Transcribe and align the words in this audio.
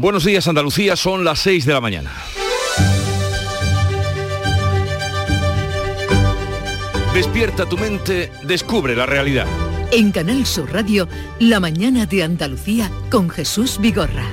Buenos 0.00 0.24
días 0.24 0.48
Andalucía, 0.48 0.96
son 0.96 1.24
las 1.24 1.40
6 1.40 1.66
de 1.66 1.74
la 1.74 1.80
mañana. 1.82 2.10
Despierta 7.12 7.66
tu 7.66 7.76
mente, 7.76 8.32
descubre 8.44 8.96
la 8.96 9.04
realidad. 9.04 9.46
En 9.92 10.10
Canal 10.10 10.46
Sur 10.46 10.72
Radio, 10.72 11.06
La 11.38 11.60
mañana 11.60 12.06
de 12.06 12.22
Andalucía 12.22 12.90
con 13.10 13.28
Jesús 13.28 13.78
Vigorra. 13.78 14.24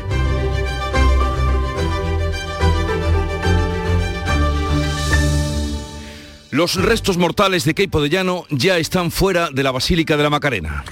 Los 6.49 6.75
restos 6.75 7.17
mortales 7.17 7.65
de 7.65 7.73
Queipo 7.73 8.01
de 8.01 8.07
Llano 8.07 8.45
ya 8.51 8.77
están 8.77 9.11
fuera 9.11 9.49
de 9.51 9.63
la 9.63 9.71
Basílica 9.71 10.15
de 10.15 10.23
la 10.23 10.29
Macarena. 10.29 10.85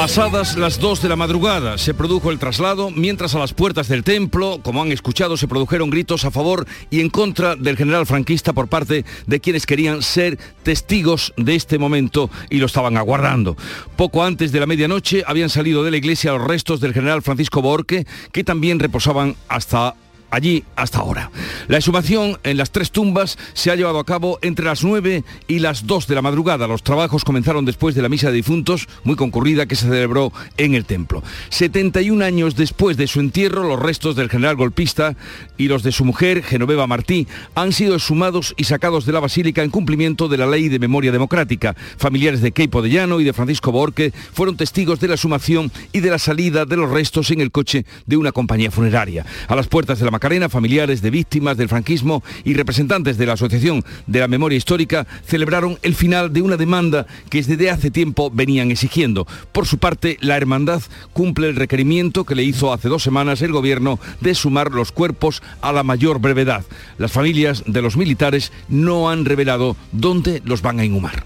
Pasadas 0.00 0.56
las 0.56 0.80
2 0.80 1.02
de 1.02 1.10
la 1.10 1.16
madrugada 1.16 1.76
se 1.76 1.92
produjo 1.92 2.30
el 2.30 2.38
traslado, 2.38 2.90
mientras 2.90 3.34
a 3.34 3.38
las 3.38 3.52
puertas 3.52 3.86
del 3.86 4.02
templo, 4.02 4.58
como 4.62 4.80
han 4.80 4.92
escuchado, 4.92 5.36
se 5.36 5.46
produjeron 5.46 5.90
gritos 5.90 6.24
a 6.24 6.30
favor 6.30 6.66
y 6.88 7.00
en 7.00 7.10
contra 7.10 7.54
del 7.54 7.76
general 7.76 8.06
franquista 8.06 8.54
por 8.54 8.68
parte 8.68 9.04
de 9.26 9.40
quienes 9.40 9.66
querían 9.66 10.00
ser 10.00 10.38
testigos 10.62 11.34
de 11.36 11.54
este 11.54 11.78
momento 11.78 12.30
y 12.48 12.60
lo 12.60 12.66
estaban 12.66 12.96
aguardando. 12.96 13.58
Poco 13.96 14.24
antes 14.24 14.52
de 14.52 14.60
la 14.60 14.66
medianoche 14.66 15.22
habían 15.26 15.50
salido 15.50 15.84
de 15.84 15.90
la 15.90 15.98
iglesia 15.98 16.32
los 16.32 16.48
restos 16.48 16.80
del 16.80 16.94
general 16.94 17.20
Francisco 17.20 17.60
Borque, 17.60 18.06
que 18.32 18.42
también 18.42 18.78
reposaban 18.78 19.36
hasta 19.48 19.96
allí 20.30 20.64
hasta 20.76 20.98
ahora. 20.98 21.30
La 21.68 21.78
exhumación 21.78 22.38
en 22.42 22.56
las 22.56 22.70
tres 22.70 22.90
tumbas 22.90 23.38
se 23.52 23.70
ha 23.70 23.76
llevado 23.76 23.98
a 23.98 24.04
cabo 24.04 24.38
entre 24.42 24.64
las 24.64 24.84
9 24.84 25.24
y 25.48 25.58
las 25.58 25.86
2 25.86 26.06
de 26.06 26.14
la 26.14 26.22
madrugada. 26.22 26.66
Los 26.66 26.82
trabajos 26.82 27.24
comenzaron 27.24 27.64
después 27.64 27.94
de 27.94 28.02
la 28.02 28.08
misa 28.08 28.28
de 28.28 28.34
difuntos, 28.34 28.88
muy 29.04 29.16
concurrida, 29.16 29.66
que 29.66 29.76
se 29.76 29.86
celebró 29.86 30.32
en 30.56 30.74
el 30.74 30.84
templo. 30.84 31.22
71 31.50 32.24
años 32.24 32.56
después 32.56 32.96
de 32.96 33.06
su 33.06 33.20
entierro, 33.20 33.66
los 33.66 33.80
restos 33.80 34.16
del 34.16 34.30
general 34.30 34.56
golpista 34.56 35.16
y 35.56 35.68
los 35.68 35.82
de 35.82 35.92
su 35.92 36.04
mujer, 36.04 36.42
Genoveva 36.42 36.86
Martí, 36.86 37.26
han 37.54 37.72
sido 37.72 37.94
exhumados 37.94 38.54
y 38.56 38.64
sacados 38.64 39.06
de 39.06 39.12
la 39.12 39.20
basílica 39.20 39.62
en 39.62 39.70
cumplimiento 39.70 40.28
de 40.28 40.38
la 40.38 40.46
ley 40.46 40.68
de 40.68 40.78
memoria 40.78 41.12
democrática. 41.12 41.74
Familiares 41.96 42.40
de 42.40 42.52
Keipo 42.52 42.82
de 42.82 42.90
Llano 42.90 43.20
y 43.20 43.24
de 43.24 43.32
Francisco 43.32 43.72
Borque 43.72 44.12
fueron 44.32 44.56
testigos 44.56 45.00
de 45.00 45.08
la 45.08 45.14
exhumación 45.14 45.70
y 45.92 46.00
de 46.00 46.10
la 46.10 46.18
salida 46.18 46.64
de 46.64 46.76
los 46.76 46.90
restos 46.90 47.30
en 47.30 47.40
el 47.40 47.50
coche 47.50 47.84
de 48.06 48.16
una 48.16 48.32
compañía 48.32 48.70
funeraria. 48.70 49.24
A 49.48 49.56
las 49.56 49.66
puertas 49.66 49.98
de 49.98 50.04
la 50.04 50.10
Macarena, 50.20 50.50
familiares 50.50 51.00
de 51.00 51.08
víctimas 51.08 51.56
del 51.56 51.70
franquismo 51.70 52.22
y 52.44 52.52
representantes 52.52 53.16
de 53.16 53.24
la 53.24 53.32
Asociación 53.32 53.82
de 54.06 54.20
la 54.20 54.28
Memoria 54.28 54.58
Histórica 54.58 55.06
celebraron 55.24 55.78
el 55.80 55.94
final 55.94 56.30
de 56.30 56.42
una 56.42 56.58
demanda 56.58 57.06
que 57.30 57.42
desde 57.42 57.70
hace 57.70 57.90
tiempo 57.90 58.30
venían 58.30 58.70
exigiendo. 58.70 59.26
Por 59.50 59.66
su 59.66 59.78
parte, 59.78 60.18
la 60.20 60.36
hermandad 60.36 60.82
cumple 61.14 61.48
el 61.48 61.56
requerimiento 61.56 62.24
que 62.24 62.34
le 62.34 62.42
hizo 62.42 62.70
hace 62.70 62.90
dos 62.90 63.02
semanas 63.02 63.40
el 63.40 63.52
gobierno 63.52 63.98
de 64.20 64.34
sumar 64.34 64.72
los 64.72 64.92
cuerpos 64.92 65.42
a 65.62 65.72
la 65.72 65.84
mayor 65.84 66.20
brevedad. 66.20 66.66
Las 66.98 67.12
familias 67.12 67.62
de 67.66 67.80
los 67.80 67.96
militares 67.96 68.52
no 68.68 69.08
han 69.08 69.24
revelado 69.24 69.74
dónde 69.90 70.42
los 70.44 70.60
van 70.60 70.80
a 70.80 70.84
inhumar. 70.84 71.24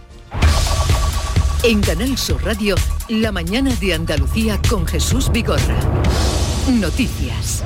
En 1.65 1.81
Canal 1.81 2.17
Sur 2.17 2.45
Radio, 2.45 2.77
La 3.09 3.33
mañana 3.33 3.75
de 3.75 3.93
Andalucía 3.93 4.61
con 4.71 4.87
Jesús 4.87 5.33
Vigorra. 5.33 5.81
Noticias. 6.69 7.65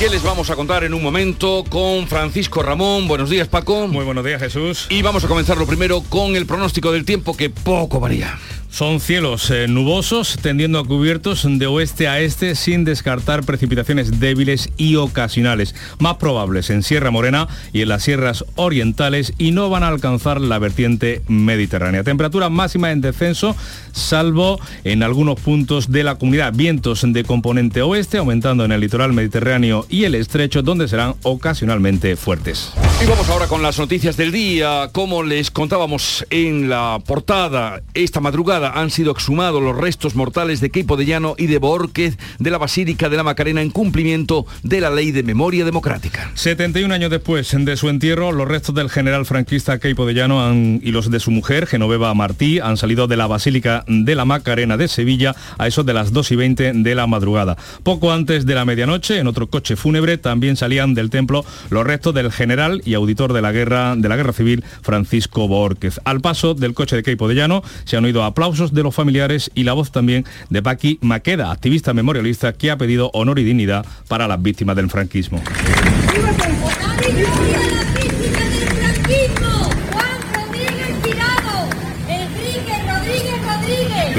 ¿Qué 0.00 0.08
les 0.08 0.22
vamos 0.22 0.48
a 0.48 0.56
contar 0.56 0.82
en 0.84 0.94
un 0.94 1.02
momento 1.02 1.62
con 1.68 2.08
Francisco 2.08 2.62
Ramón? 2.62 3.06
Buenos 3.06 3.28
días, 3.28 3.48
Paco. 3.48 3.86
Muy 3.86 4.02
buenos 4.02 4.24
días, 4.24 4.40
Jesús. 4.40 4.86
Y 4.88 5.02
vamos 5.02 5.24
a 5.24 5.28
comenzar 5.28 5.58
lo 5.58 5.66
primero 5.66 6.00
con 6.08 6.36
el 6.36 6.46
pronóstico 6.46 6.90
del 6.90 7.04
tiempo 7.04 7.36
que 7.36 7.50
poco 7.50 8.00
varía. 8.00 8.38
Son 8.70 9.00
cielos 9.00 9.50
eh, 9.50 9.66
nubosos 9.66 10.38
tendiendo 10.40 10.78
a 10.78 10.84
cubiertos 10.84 11.44
de 11.44 11.66
oeste 11.66 12.06
a 12.06 12.20
este 12.20 12.54
sin 12.54 12.84
descartar 12.84 13.44
precipitaciones 13.44 14.20
débiles 14.20 14.70
y 14.76 14.94
ocasionales, 14.94 15.74
más 15.98 16.14
probables 16.18 16.70
en 16.70 16.84
Sierra 16.84 17.10
Morena 17.10 17.48
y 17.72 17.82
en 17.82 17.88
las 17.88 18.04
sierras 18.04 18.44
orientales 18.54 19.34
y 19.38 19.50
no 19.50 19.70
van 19.70 19.82
a 19.82 19.88
alcanzar 19.88 20.40
la 20.40 20.60
vertiente 20.60 21.20
mediterránea. 21.26 22.04
Temperatura 22.04 22.48
máxima 22.48 22.92
en 22.92 23.00
descenso, 23.00 23.56
salvo 23.90 24.60
en 24.84 25.02
algunos 25.02 25.40
puntos 25.40 25.90
de 25.90 26.04
la 26.04 26.14
comunidad. 26.14 26.52
Vientos 26.54 27.04
de 27.04 27.24
componente 27.24 27.82
oeste 27.82 28.18
aumentando 28.18 28.64
en 28.64 28.70
el 28.70 28.80
litoral 28.80 29.12
mediterráneo 29.12 29.84
y 29.90 30.04
el 30.04 30.14
estrecho 30.14 30.62
donde 30.62 30.88
serán 30.88 31.14
ocasionalmente 31.22 32.16
fuertes. 32.16 32.72
Y 33.02 33.06
vamos 33.06 33.28
ahora 33.28 33.46
con 33.46 33.62
las 33.62 33.78
noticias 33.78 34.16
del 34.16 34.30
día. 34.30 34.90
Como 34.92 35.22
les 35.22 35.50
contábamos 35.50 36.24
en 36.30 36.68
la 36.68 36.98
portada 37.06 37.82
esta 37.94 38.20
madrugada, 38.20 38.72
han 38.80 38.90
sido 38.90 39.10
exhumados 39.10 39.62
los 39.62 39.76
restos 39.76 40.14
mortales 40.14 40.60
de 40.60 40.70
Queipo 40.70 40.96
de 40.96 41.06
Llano 41.06 41.34
y 41.36 41.46
de 41.46 41.58
Borquez 41.58 42.18
de 42.38 42.50
la 42.50 42.58
Basílica 42.58 43.08
de 43.08 43.16
la 43.16 43.22
Macarena 43.22 43.62
en 43.62 43.70
cumplimiento 43.70 44.46
de 44.62 44.80
la 44.80 44.90
Ley 44.90 45.12
de 45.12 45.22
Memoria 45.22 45.64
Democrática. 45.64 46.30
71 46.34 46.92
años 46.92 47.10
después 47.10 47.50
de 47.58 47.76
su 47.76 47.88
entierro, 47.88 48.32
los 48.32 48.46
restos 48.46 48.74
del 48.74 48.90
general 48.90 49.26
franquista 49.26 49.78
Queipo 49.78 50.06
de 50.06 50.14
Llano 50.14 50.54
y 50.54 50.90
los 50.92 51.10
de 51.10 51.20
su 51.20 51.30
mujer, 51.30 51.66
Genoveva 51.66 52.12
Martí, 52.14 52.58
han 52.60 52.76
salido 52.76 53.06
de 53.06 53.16
la 53.16 53.26
Basílica 53.26 53.84
de 53.88 54.14
la 54.14 54.24
Macarena 54.24 54.76
de 54.76 54.88
Sevilla 54.88 55.34
a 55.58 55.66
eso 55.66 55.84
de 55.84 55.94
las 55.94 56.12
2 56.12 56.32
y 56.32 56.36
20 56.36 56.72
de 56.74 56.94
la 56.94 57.06
madrugada. 57.06 57.56
Poco 57.82 58.12
antes 58.12 58.46
de 58.46 58.54
la 58.54 58.64
medianoche, 58.64 59.18
en 59.18 59.26
otro 59.26 59.48
coche 59.48 59.76
fúnebre, 59.80 60.18
también 60.18 60.56
salían 60.56 60.94
del 60.94 61.10
templo 61.10 61.44
los 61.70 61.84
restos 61.84 62.14
del 62.14 62.30
general 62.30 62.82
y 62.84 62.94
auditor 62.94 63.32
de 63.32 63.42
la 63.42 63.52
guerra, 63.52 63.96
de 63.96 64.08
la 64.08 64.16
guerra 64.16 64.32
civil, 64.32 64.64
Francisco 64.82 65.48
Borquez. 65.48 66.00
Al 66.04 66.20
paso 66.20 66.54
del 66.54 66.74
coche 66.74 66.96
de 66.96 67.02
Queipo 67.02 67.28
de 67.28 67.34
Llano 67.34 67.62
se 67.84 67.96
han 67.96 68.04
oído 68.04 68.24
aplausos 68.24 68.72
de 68.72 68.82
los 68.82 68.94
familiares 68.94 69.50
y 69.54 69.64
la 69.64 69.72
voz 69.72 69.90
también 69.90 70.24
de 70.48 70.62
Paqui 70.62 70.98
Maqueda, 71.00 71.50
activista 71.50 71.94
memorialista 71.94 72.52
que 72.52 72.70
ha 72.70 72.78
pedido 72.78 73.10
honor 73.14 73.38
y 73.38 73.44
dignidad 73.44 73.84
para 74.08 74.28
las 74.28 74.40
víctimas 74.40 74.76
del 74.76 74.90
franquismo. 74.90 75.42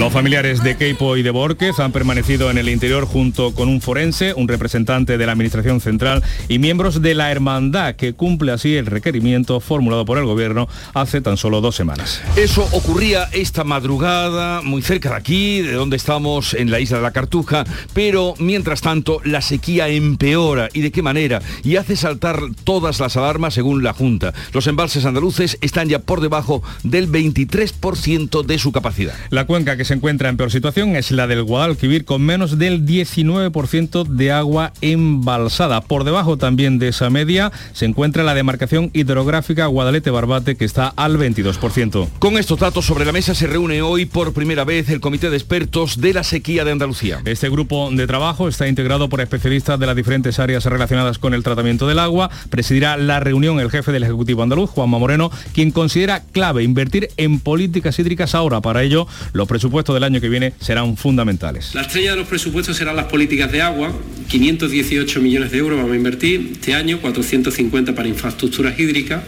Los 0.01 0.13
familiares 0.13 0.63
de 0.63 0.78
Keipo 0.78 1.16
y 1.16 1.22
de 1.22 1.29
Borquez 1.29 1.79
han 1.79 1.91
permanecido 1.91 2.50
en 2.50 2.57
el 2.57 2.69
interior 2.69 3.06
junto 3.06 3.53
con 3.53 3.69
un 3.69 3.81
forense, 3.81 4.34
un 4.34 4.47
representante 4.47 5.19
de 5.19 5.25
la 5.28 5.34
Administración 5.34 5.79
Central 5.79 6.23
y 6.50 6.57
miembros 6.57 7.03
de 7.03 7.13
la 7.13 7.29
Hermandad, 7.29 7.95
que 7.97 8.13
cumple 8.13 8.51
así 8.51 8.75
el 8.75 8.88
requerimiento 8.88 9.59
formulado 9.59 10.03
por 10.03 10.17
el 10.17 10.25
Gobierno 10.25 10.67
hace 10.95 11.22
tan 11.22 11.38
solo 11.38 11.62
dos 11.62 11.75
semanas. 11.75 12.19
Eso 12.35 12.67
ocurría 12.72 13.25
esta 13.31 13.63
madrugada, 13.63 14.63
muy 14.63 14.81
cerca 14.81 15.09
de 15.09 15.16
aquí, 15.17 15.62
de 15.62 15.73
donde 15.73 15.97
estamos, 15.97 16.56
en 16.56 16.72
la 16.72 16.79
isla 16.79 16.97
de 16.97 17.03
la 17.03 17.12
Cartuja, 17.12 17.63
pero 17.94 18.33
mientras 18.39 18.81
tanto 18.81 19.22
la 19.23 19.41
sequía 19.41 19.88
empeora. 19.88 20.69
¿Y 20.73 20.81
de 20.81 20.91
qué 20.91 21.03
manera? 21.03 21.44
Y 21.63 21.75
hace 21.75 21.95
saltar 21.95 22.39
todas 22.63 23.00
las 23.00 23.18
alarmas 23.18 23.53
según 23.53 23.83
la 23.83 23.94
Junta. 23.94 24.33
Los 24.51 24.66
embalses 24.66 25.06
andaluces 25.06 25.59
están 25.62 25.89
ya 25.89 26.00
por 26.00 26.22
debajo 26.22 26.63
del 26.81 27.07
23% 27.07 28.44
de 28.44 28.57
su 28.57 28.72
capacidad. 28.72 29.13
La 29.29 29.45
cuenca 29.45 29.78
que 29.78 29.85
se 29.85 29.91
encuentra 29.94 30.29
en 30.29 30.38
peor 30.38 30.52
situación 30.52 30.96
es 30.96 31.12
la 31.12 31.28
del 31.28 31.44
Guadalquivir 31.44 32.06
con 32.06 32.22
menos 32.22 32.57
del 32.57 32.85
19% 32.85 34.06
de 34.06 34.31
agua 34.31 34.74
embalsada. 34.81 35.81
Por 35.81 36.03
debajo 36.03 36.38
también 36.38 36.79
de 36.79 36.90
esa 36.90 37.09
media 37.09 37.52
se 37.74 37.85
encuentra 37.85 38.24
la 38.24 38.34
demarcación 38.34 38.90
hidrográfica 38.94 39.68
Guadalete-Barbate 39.68 40.56
que 40.56 40.66
está 40.66 40.88
al 40.88 41.18
22%. 41.18 42.07
Con 42.19 42.38
estos 42.38 42.59
datos 42.59 42.85
sobre 42.85 43.06
la 43.06 43.12
mesa 43.12 43.35
se 43.35 43.47
reúne 43.47 43.81
hoy 43.81 44.06
por 44.06 44.34
primera 44.34 44.63
vez 44.63 44.90
el 44.90 45.01
Comité 45.01 45.30
de 45.30 45.38
Expertos 45.38 46.00
de 46.00 46.13
la 46.13 46.24
Sequía 46.24 46.63
de 46.63 46.72
Andalucía. 46.72 47.22
Este 47.25 47.50
grupo 47.50 47.90
de 47.91 48.07
trabajo 48.07 48.47
está 48.47 48.68
integrado 48.68 49.09
por 49.09 49.19
especialistas 49.19 49.80
de 49.80 49.88
las 49.88 49.96
diferentes 49.96 50.40
áreas 50.40 50.66
relacionadas 50.66 51.18
con 51.19 51.34
el 51.34 51.44
tratamiento 51.44 51.88
del 51.88 52.00
agua. 52.00 52.30
Presidirá 52.50 52.97
la 52.97 53.19
reunión 53.19 53.59
el 53.59 53.69
jefe 53.69 53.91
del 53.91 54.03
Ejecutivo 54.03 54.44
andaluz, 54.44 54.69
Juanma 54.69 55.00
Moreno, 55.00 55.31
quien 55.53 55.72
considera 55.72 56.24
clave 56.31 56.63
invertir 56.63 57.09
en 57.18 57.40
políticas 57.40 58.00
hídricas 58.00 58.35
ahora. 58.35 58.62
Para 58.62 58.84
ello, 58.84 59.07
los 59.34 59.47
presupuestos 59.47 59.81
del 59.94 60.04
año 60.04 60.22
que 60.22 60.30
viene 60.30 60.54
serán 60.60 60.95
fundamentales. 60.95 61.74
La 61.74 61.81
estrella 61.81 62.12
de 62.12 62.18
los 62.18 62.28
presupuestos 62.28 62.78
serán 62.78 62.95
las 62.95 63.06
políticas 63.06 63.51
de 63.51 63.62
agua, 63.62 63.92
518 64.30 65.19
millones 65.19 65.51
de 65.51 65.57
euros 65.57 65.78
vamos 65.78 65.94
a 65.94 65.95
invertir 65.95 66.51
este 66.54 66.74
año, 66.74 67.00
450 67.01 67.95
para 67.95 68.07
infraestructuras 68.07 68.80
hídricas 68.80 69.24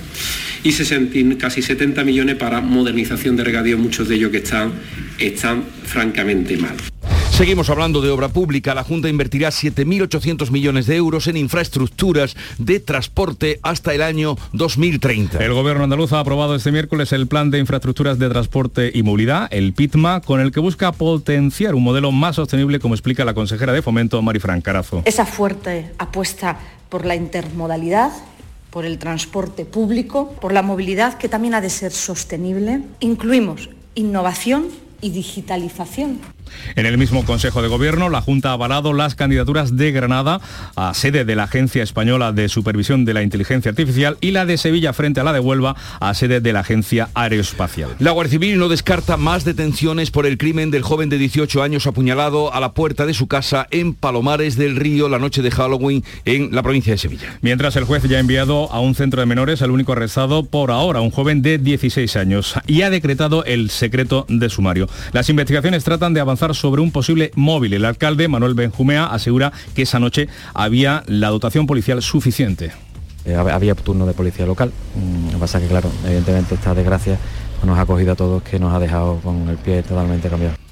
y 0.63 1.35
casi 1.35 1.61
70 1.61 2.03
millones 2.03 2.35
para 2.35 2.61
modernización 2.61 3.35
de 3.35 3.43
regadío, 3.43 3.77
muchos 3.77 4.07
de 4.07 4.15
ellos 4.15 4.31
que 4.31 4.37
están, 4.37 4.73
están 5.19 5.63
francamente 5.85 6.55
mal. 6.57 6.75
Seguimos 7.33 7.71
hablando 7.71 7.99
de 7.99 8.11
obra 8.11 8.29
pública. 8.29 8.75
La 8.75 8.83
Junta 8.83 9.09
invertirá 9.09 9.49
7.800 9.49 10.51
millones 10.51 10.85
de 10.85 10.97
euros 10.97 11.25
en 11.25 11.35
infraestructuras 11.35 12.37
de 12.59 12.79
transporte 12.79 13.59
hasta 13.63 13.91
el 13.95 14.03
año 14.03 14.37
2030. 14.51 15.43
El 15.43 15.53
Gobierno 15.53 15.83
andaluz 15.83 16.13
ha 16.13 16.19
aprobado 16.19 16.53
este 16.53 16.71
miércoles 16.71 17.11
el 17.11 17.25
Plan 17.25 17.49
de 17.49 17.57
Infraestructuras 17.57 18.19
de 18.19 18.29
Transporte 18.29 18.91
y 18.93 19.01
Movilidad, 19.01 19.47
el 19.51 19.73
PITMA, 19.73 20.21
con 20.21 20.41
el 20.41 20.51
que 20.51 20.59
busca 20.59 20.91
potenciar 20.91 21.73
un 21.73 21.83
modelo 21.83 22.11
más 22.11 22.35
sostenible, 22.35 22.79
como 22.79 22.93
explica 22.93 23.25
la 23.25 23.33
consejera 23.33 23.73
de 23.73 23.81
Fomento, 23.81 24.21
Marifran 24.21 24.61
Carazo. 24.61 25.01
Esa 25.03 25.25
fuerte 25.25 25.91
apuesta 25.97 26.59
por 26.87 27.03
la 27.03 27.15
intermodalidad 27.15 28.11
por 28.69 28.85
el 28.85 28.99
transporte 28.99 29.65
público, 29.65 30.35
por 30.39 30.53
la 30.53 30.61
movilidad 30.61 31.17
que 31.17 31.29
también 31.29 31.55
ha 31.55 31.61
de 31.61 31.71
ser 31.71 31.93
sostenible. 31.93 32.81
Incluimos 32.99 33.71
innovación 33.95 34.67
y 35.01 35.09
digitalización. 35.09 36.19
En 36.75 36.85
el 36.85 36.97
mismo 36.97 37.25
Consejo 37.25 37.61
de 37.61 37.67
Gobierno, 37.67 38.09
la 38.09 38.21
Junta 38.21 38.49
ha 38.49 38.53
avalado 38.53 38.93
las 38.93 39.15
candidaturas 39.15 39.77
de 39.77 39.91
Granada 39.91 40.41
a 40.75 40.93
sede 40.93 41.25
de 41.25 41.35
la 41.35 41.43
Agencia 41.43 41.83
Española 41.83 42.31
de 42.31 42.49
Supervisión 42.49 43.05
de 43.05 43.13
la 43.13 43.23
Inteligencia 43.23 43.69
Artificial 43.69 44.17
y 44.21 44.31
la 44.31 44.45
de 44.45 44.57
Sevilla 44.57 44.93
frente 44.93 45.19
a 45.19 45.23
la 45.23 45.33
de 45.33 45.39
Huelva 45.39 45.75
a 45.99 46.13
sede 46.13 46.41
de 46.41 46.53
la 46.53 46.61
Agencia 46.61 47.09
Aeroespacial. 47.13 47.91
La 47.99 48.11
Guardia 48.11 48.31
Civil 48.31 48.57
no 48.57 48.69
descarta 48.69 49.17
más 49.17 49.45
detenciones 49.45 50.11
por 50.11 50.25
el 50.25 50.37
crimen 50.37 50.71
del 50.71 50.83
joven 50.83 51.09
de 51.09 51.17
18 51.17 51.63
años 51.63 51.87
apuñalado 51.87 52.53
a 52.53 52.59
la 52.59 52.73
puerta 52.73 53.05
de 53.05 53.13
su 53.13 53.27
casa 53.27 53.67
en 53.71 53.93
Palomares 53.93 54.55
del 54.55 54.75
Río 54.75 55.09
la 55.09 55.19
noche 55.19 55.41
de 55.41 55.51
Halloween 55.51 56.03
en 56.25 56.53
la 56.53 56.63
provincia 56.63 56.93
de 56.93 56.97
Sevilla. 56.97 57.37
Mientras 57.41 57.75
el 57.75 57.83
juez 57.83 58.03
ya 58.03 58.17
ha 58.17 58.19
enviado 58.19 58.71
a 58.71 58.79
un 58.79 58.95
centro 58.95 59.19
de 59.19 59.25
menores 59.25 59.61
al 59.61 59.71
único 59.71 59.93
arrestado 59.93 60.43
por 60.43 60.71
ahora, 60.71 61.01
un 61.01 61.11
joven 61.11 61.41
de 61.41 61.57
16 61.57 62.15
años, 62.15 62.55
y 62.67 62.81
ha 62.81 62.89
decretado 62.89 63.43
el 63.45 63.69
secreto 63.69 64.25
de 64.29 64.49
sumario. 64.49 64.87
Las 65.11 65.29
investigaciones 65.29 65.83
tratan 65.83 66.13
de 66.13 66.19
avanzar 66.19 66.42
sobre 66.51 66.81
un 66.81 66.91
posible 66.91 67.31
móvil. 67.35 67.73
El 67.73 67.85
alcalde, 67.85 68.27
Manuel 68.27 68.53
Benjumea, 68.53 69.05
asegura 69.05 69.53
que 69.73 69.83
esa 69.83 69.99
noche 69.99 70.27
había 70.53 71.03
la 71.07 71.29
dotación 71.29 71.65
policial 71.65 72.01
suficiente. 72.01 72.71
Eh, 73.25 73.35
había 73.35 73.73
turno 73.75 74.05
de 74.05 74.13
policía 74.13 74.45
local. 74.45 74.73
Mm, 74.95 75.27
lo 75.27 75.31
que 75.33 75.37
pasa 75.37 75.61
que, 75.61 75.67
claro, 75.67 75.89
evidentemente 76.05 76.55
esta 76.55 76.75
desgracia 76.75 77.17
nos 77.65 77.79
ha 77.79 77.85
cogido 77.85 78.11
a 78.11 78.15
todos 78.15 78.43
que 78.43 78.59
nos 78.59 78.73
ha 78.73 78.79
dejado 78.79 79.19
con 79.23 79.47
el 79.47 79.57
pie 79.57 79.83
totalmente 79.83 80.27
cambiado. 80.29 80.62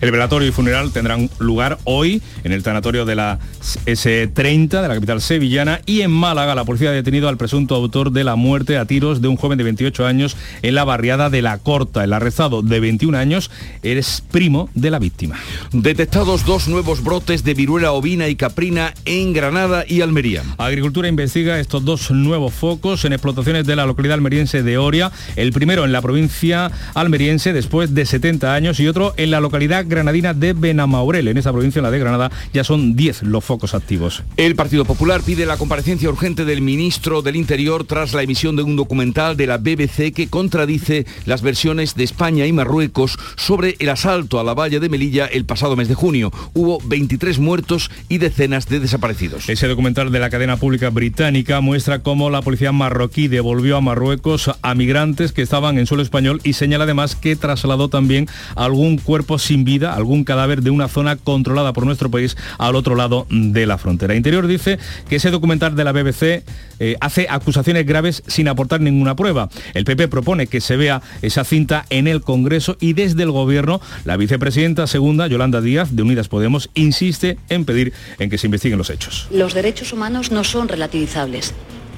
El 0.00 0.10
velatorio 0.10 0.48
y 0.48 0.52
funeral 0.52 0.92
tendrán 0.92 1.30
lugar 1.38 1.78
hoy 1.84 2.22
en 2.44 2.52
el 2.52 2.62
tanatorio 2.62 3.04
de 3.04 3.14
la 3.14 3.38
S30 3.86 4.82
de 4.82 4.88
la 4.88 4.94
capital 4.94 5.20
sevillana 5.20 5.80
y 5.86 6.02
en 6.02 6.10
Málaga 6.10 6.54
la 6.54 6.64
policía 6.64 6.90
ha 6.90 6.92
detenido 6.92 7.28
al 7.28 7.36
presunto 7.36 7.74
autor 7.74 8.12
de 8.12 8.24
la 8.24 8.36
muerte 8.36 8.78
a 8.78 8.84
tiros 8.84 9.20
de 9.20 9.28
un 9.28 9.36
joven 9.36 9.58
de 9.58 9.64
28 9.64 10.06
años 10.06 10.36
en 10.62 10.74
la 10.74 10.84
barriada 10.84 11.30
de 11.30 11.42
La 11.42 11.58
Corta. 11.58 12.04
El 12.04 12.12
arrestado 12.12 12.62
de 12.62 12.80
21 12.80 13.16
años 13.16 13.50
es 13.82 14.22
primo 14.30 14.68
de 14.74 14.90
la 14.90 14.98
víctima. 14.98 15.36
Detectados 15.72 16.44
dos 16.44 16.68
nuevos 16.68 17.02
brotes 17.02 17.44
de 17.44 17.54
viruela 17.54 17.92
ovina 17.92 18.28
y 18.28 18.36
caprina 18.36 18.94
en 19.04 19.32
Granada 19.32 19.84
y 19.86 20.00
Almería. 20.00 20.42
Agricultura 20.58 21.08
investiga 21.08 21.58
estos 21.58 21.84
dos 21.84 22.10
nuevos 22.10 22.52
focos 22.52 23.04
en 23.04 23.12
explotaciones 23.12 23.66
de 23.66 23.76
la 23.76 23.86
localidad 23.86 24.14
almeriense 24.14 24.62
de 24.62 24.78
Oria, 24.78 25.12
el 25.36 25.52
primero 25.52 25.84
en 25.84 25.92
la 25.92 26.02
provincia 26.02 26.70
almeriense 26.94 27.52
después 27.52 27.94
de 27.94 28.06
70 28.06 28.54
años 28.54 28.80
y 28.80 28.88
otro 28.88 29.14
en 29.16 29.30
la 29.30 29.40
localidad 29.40 29.65
granadina 29.66 30.34
de 30.34 30.52
Benamaurel. 30.52 31.28
En 31.28 31.36
esa 31.36 31.52
provincia, 31.52 31.82
la 31.82 31.90
de 31.90 31.98
Granada, 31.98 32.30
ya 32.52 32.64
son 32.64 32.96
10 32.96 33.24
los 33.24 33.44
focos 33.44 33.74
activos. 33.74 34.22
El 34.36 34.54
Partido 34.54 34.84
Popular 34.84 35.22
pide 35.22 35.46
la 35.46 35.56
comparecencia 35.56 36.08
urgente 36.08 36.44
del 36.44 36.60
ministro 36.60 37.22
del 37.22 37.36
Interior 37.36 37.84
tras 37.84 38.12
la 38.12 38.22
emisión 38.22 38.56
de 38.56 38.62
un 38.62 38.76
documental 38.76 39.36
de 39.36 39.46
la 39.46 39.58
BBC 39.58 40.12
que 40.14 40.28
contradice 40.28 41.06
las 41.24 41.42
versiones 41.42 41.94
de 41.94 42.04
España 42.04 42.46
y 42.46 42.52
Marruecos 42.52 43.18
sobre 43.36 43.76
el 43.78 43.88
asalto 43.88 44.40
a 44.40 44.44
la 44.44 44.54
valla 44.54 44.80
de 44.80 44.88
Melilla 44.88 45.26
el 45.26 45.44
pasado 45.44 45.76
mes 45.76 45.88
de 45.88 45.94
junio. 45.94 46.32
Hubo 46.54 46.78
23 46.84 47.38
muertos 47.38 47.90
y 48.08 48.18
decenas 48.18 48.68
de 48.68 48.80
desaparecidos. 48.80 49.48
Ese 49.48 49.68
documental 49.68 50.12
de 50.12 50.18
la 50.18 50.30
cadena 50.30 50.56
pública 50.56 50.90
británica 50.90 51.60
muestra 51.60 52.02
cómo 52.02 52.30
la 52.30 52.42
policía 52.42 52.72
marroquí 52.72 53.28
devolvió 53.28 53.76
a 53.76 53.80
Marruecos 53.80 54.50
a 54.62 54.74
migrantes 54.74 55.32
que 55.32 55.42
estaban 55.42 55.78
en 55.78 55.86
suelo 55.86 56.02
español 56.02 56.40
y 56.44 56.52
señala 56.52 56.84
además 56.84 57.16
que 57.16 57.36
trasladó 57.36 57.88
también 57.88 58.28
algún 58.54 58.98
cuerpo 58.98 59.38
sin 59.38 59.55
vida 59.64 59.94
algún 59.94 60.24
cadáver 60.24 60.62
de 60.62 60.70
una 60.70 60.88
zona 60.88 61.16
controlada 61.16 61.72
por 61.72 61.86
nuestro 61.86 62.10
país 62.10 62.36
al 62.58 62.76
otro 62.76 62.94
lado 62.94 63.26
de 63.30 63.66
la 63.66 63.78
frontera. 63.78 64.14
Interior 64.14 64.46
dice 64.46 64.78
que 65.08 65.16
ese 65.16 65.30
documental 65.30 65.76
de 65.76 65.84
la 65.84 65.92
BBC 65.92 66.44
eh, 66.78 66.96
hace 67.00 67.26
acusaciones 67.30 67.86
graves 67.86 68.22
sin 68.26 68.48
aportar 68.48 68.80
ninguna 68.80 69.16
prueba. 69.16 69.48
El 69.74 69.84
PP 69.84 70.08
propone 70.08 70.46
que 70.46 70.60
se 70.60 70.76
vea 70.76 71.02
esa 71.22 71.44
cinta 71.44 71.86
en 71.90 72.06
el 72.06 72.20
Congreso 72.20 72.76
y 72.80 72.92
desde 72.92 73.22
el 73.22 73.30
Gobierno 73.30 73.80
la 74.04 74.16
vicepresidenta 74.16 74.86
segunda, 74.86 75.26
Yolanda 75.26 75.60
Díaz, 75.60 75.94
de 75.94 76.02
Unidas 76.02 76.28
Podemos, 76.28 76.70
insiste 76.74 77.38
en 77.48 77.64
pedir 77.64 77.92
en 78.18 78.30
que 78.30 78.38
se 78.38 78.46
investiguen 78.46 78.78
los 78.78 78.90
hechos. 78.90 79.28
Los 79.30 79.54
derechos 79.54 79.92
humanos 79.92 80.30
no 80.30 80.44
son 80.44 80.68
relativizables. 80.68 81.54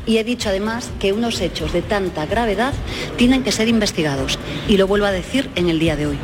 Y 0.07 0.17
he 0.17 0.25
dicho 0.25 0.49
además 0.49 0.91
que 1.01 1.13
unos 1.13 1.41
hechos 1.41 1.73
de 1.73 1.83
tanta 1.83 2.25
gravedad 2.25 2.73
tienen 3.17 3.43
que 3.43 3.53
ser 3.53 3.69
investigados. 3.69 4.39
Y 4.67 4.79
lo 4.79 4.87
vuelvo 4.87 5.05
a 5.07 5.13
decir 5.13 5.51
en 5.55 5.69
el 5.69 5.79
día 5.79 5.97
de 5.97 6.07
hoy. 6.07 6.19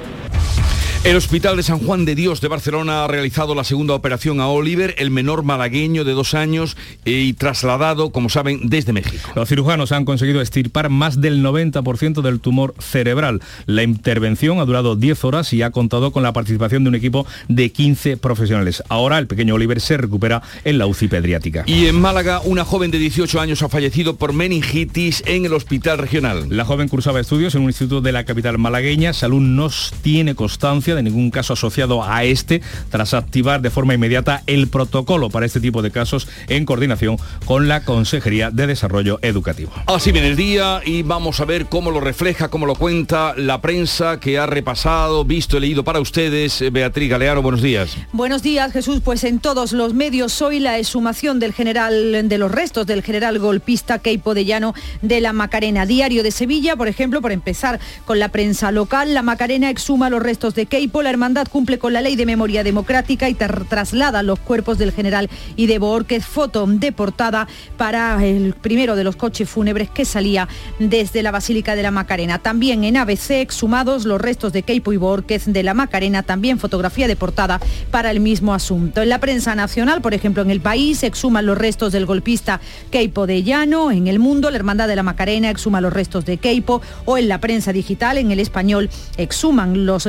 El 1.05 1.17
Hospital 1.17 1.59
de 1.59 1.63
San 1.63 1.81
Juan 1.81 2.07
de 2.07 2.15
Dios 2.15 2.41
de 2.41 2.49
Barcelona 2.49 3.05
ha 3.05 3.09
realizado 3.09 3.55
la 3.55 3.65
segunda 3.65 3.93
operación 3.93 4.41
a 4.41 4.49
Oliver, 4.49 4.95
el 4.97 5.11
menor 5.11 5.43
malagueño 5.43 6.03
de 6.03 6.13
dos 6.13 6.33
años 6.33 6.79
y 7.05 7.35
trasladado, 7.35 8.09
como 8.09 8.31
saben, 8.31 8.71
desde 8.71 8.95
México. 8.95 9.31
Los 9.35 9.51
cirujanos 9.51 9.93
han 9.93 10.07
conseguido 10.07 10.41
estirpar 10.41 10.89
más 10.89 11.21
del 11.21 11.45
90% 11.45 12.23
del 12.23 12.41
tumor 12.41 12.75
cerebral. 12.79 13.43
La 13.67 13.83
intervención 13.83 14.61
ha 14.61 14.65
durado 14.65 14.97
10 14.97 15.25
horas 15.25 15.53
y 15.53 15.61
ha 15.61 15.73
contado 15.73 16.11
con 16.11 16.23
la 16.23 16.33
participación 16.33 16.85
de 16.85 16.89
un 16.89 16.95
equipo 16.95 17.27
de 17.49 17.71
15 17.71 18.17
profesionales. 18.17 18.83
Ahora 18.89 19.19
el 19.19 19.27
pequeño 19.27 19.57
Oliver 19.57 19.83
se 19.83 19.99
recupera 19.99 20.41
en 20.65 20.79
la 20.79 20.87
UCI 20.87 21.09
pediátrica. 21.09 21.65
Y 21.67 21.85
en 21.85 22.01
Málaga, 22.01 22.41
una 22.43 22.65
joven 22.65 22.91
de 22.91 22.99
18 22.99 23.43
años 23.43 23.63
ha 23.63 23.69
fallecido 23.69 24.17
por 24.17 24.33
meningitis 24.33 25.23
en 25.27 25.45
el 25.45 25.53
hospital 25.53 25.99
regional. 25.99 26.47
La 26.49 26.65
joven 26.65 26.89
cursaba 26.89 27.21
estudios 27.21 27.55
en 27.55 27.61
un 27.61 27.69
instituto 27.69 28.01
de 28.01 28.13
la 28.13 28.25
capital 28.25 28.57
malagueña. 28.57 29.13
Salud 29.13 29.43
no 29.43 29.69
tiene 30.03 30.35
constancia 30.35 30.94
de 30.95 31.03
ningún 31.03 31.31
caso 31.31 31.53
asociado 31.53 32.03
a 32.05 32.25
este, 32.25 32.63
tras 32.91 33.15
activar 33.15 33.61
de 33.61 33.71
forma 33.71 33.95
inmediata 33.95 34.43
el 34.47 34.69
protocolo 34.69 35.31
para 35.31 35.47
este 35.47 35.61
tipo 35.61 35.83
de 35.83 35.91
casos 35.91 36.29
en 36.49 36.65
coordinación 36.65 37.17
con 37.45 37.69
la 37.69 37.85
Consejería 37.85 38.51
de 38.51 38.67
Desarrollo 38.67 39.19
Educativo. 39.23 39.73
Así 39.87 40.13
viene 40.13 40.29
el 40.29 40.37
día 40.37 40.81
y 40.85 41.03
vamos 41.03 41.41
a 41.41 41.45
ver 41.45 41.67
cómo 41.67 41.91
lo 41.91 42.01
refleja, 42.01 42.49
cómo 42.49 42.67
lo 42.67 42.75
cuenta 42.75 43.35
la 43.37 43.61
prensa 43.61 44.21
que 44.21 44.39
ha 44.39 44.47
repasado, 44.47 45.25
visto 45.25 45.57
y 45.57 45.61
leído 45.61 45.85
para 45.85 46.01
ustedes. 46.01 46.63
Beatriz 46.73 47.11
Galeano, 47.11 47.43
buenos 47.43 47.63
días. 47.63 47.97
Buenos 48.13 48.43
días, 48.43 48.73
Jesús. 48.73 49.01
Pues 49.05 49.25
en 49.25 49.39
todos 49.39 49.73
los 49.73 49.95
medios 49.95 50.41
hoy 50.43 50.61
la 50.61 50.79
exhumación 50.79 51.41
del 51.41 51.53
general, 51.53 52.29
de 52.29 52.39
los 52.39 52.51
restos 52.51 52.87
del 52.87 53.03
general 53.03 53.39
golpista 53.39 53.99
Keipo 53.99 54.35
de 54.35 54.45
Llano 54.45 54.75
de 55.03 55.21
la 55.21 55.33
Macarena. 55.33 55.87
Diario 55.87 56.23
de 56.23 56.31
Sevilla, 56.31 56.77
por 56.77 56.89
ejemplo, 56.89 57.21
por 57.21 57.33
empezar 57.33 57.81
con 58.05 58.19
la 58.19 58.29
prensa 58.29 58.71
local, 58.71 59.15
la 59.15 59.23
Macarena 59.23 59.71
exhuma 59.71 60.11
los 60.11 60.23
restos 60.23 60.55
de 60.55 60.67
Keipo 60.67 60.84
la 60.93 61.11
hermandad 61.11 61.47
cumple 61.51 61.79
con 61.79 61.93
la 61.93 62.01
ley 62.01 62.17
de 62.17 62.25
memoria 62.25 62.65
democrática 62.65 63.29
y 63.29 63.35
traslada 63.35 64.23
los 64.23 64.39
cuerpos 64.39 64.79
del 64.79 64.93
general 64.93 65.29
y 65.57 65.67
de 65.67 65.79
Borquez, 65.79 66.25
foto 66.25 66.67
de 66.67 66.93
portada 66.93 67.47
para 67.77 68.25
el 68.25 68.55
primero 68.55 68.97
de 68.97 69.05
los 69.05 69.17
coches 69.17 69.49
fúnebres 69.49 69.91
que 69.91 70.05
salía 70.05 70.49
desde 70.79 71.23
la 71.23 71.31
Basílica 71.31 71.75
de 71.75 71.83
la 71.83 71.91
Macarena. 71.91 72.39
También 72.39 72.85
en 72.85 72.97
ABC 72.97 73.33
exhumados 73.33 74.05
los 74.05 74.21
restos 74.21 74.53
de 74.53 74.63
Keipo 74.63 74.93
y 74.93 74.97
Borquez 74.97 75.45
de 75.47 75.63
la 75.63 75.75
Macarena, 75.75 76.23
también 76.23 76.59
fotografía 76.59 77.09
de 77.09 77.17
portada 77.17 77.61
para 77.91 78.11
el 78.11 78.21
mismo 78.21 78.55
asunto. 78.55 79.03
En 79.03 79.09
la 79.09 79.21
prensa 79.21 79.55
nacional, 79.55 80.01
por 80.01 80.15
ejemplo, 80.15 80.43
en 80.43 80.51
el 80.51 80.61
país 80.61 81.03
exhuman 81.03 81.47
los 81.47 81.59
restos 81.59 81.93
del 81.93 82.07
golpista 82.07 82.61
Keipo 82.91 83.27
de 83.27 83.43
Llano, 83.43 83.91
en 83.91 84.07
el 84.07 84.19
mundo 84.19 84.51
la 84.51 84.57
hermandad 84.57 84.89
de 84.89 84.97
la 84.97 85.03
Macarena 85.03 85.51
exhuma 85.51 85.81
los 85.81 85.93
restos 85.93 86.25
de 86.25 86.39
Keipo 86.39 86.81
o 87.05 87.19
en 87.19 87.29
la 87.29 87.41
prensa 87.41 87.73
digital, 87.73 88.19
en 88.19 88.31
el 88.31 88.41
español, 88.41 88.89
exhuman 89.17 89.87
los 89.87 90.07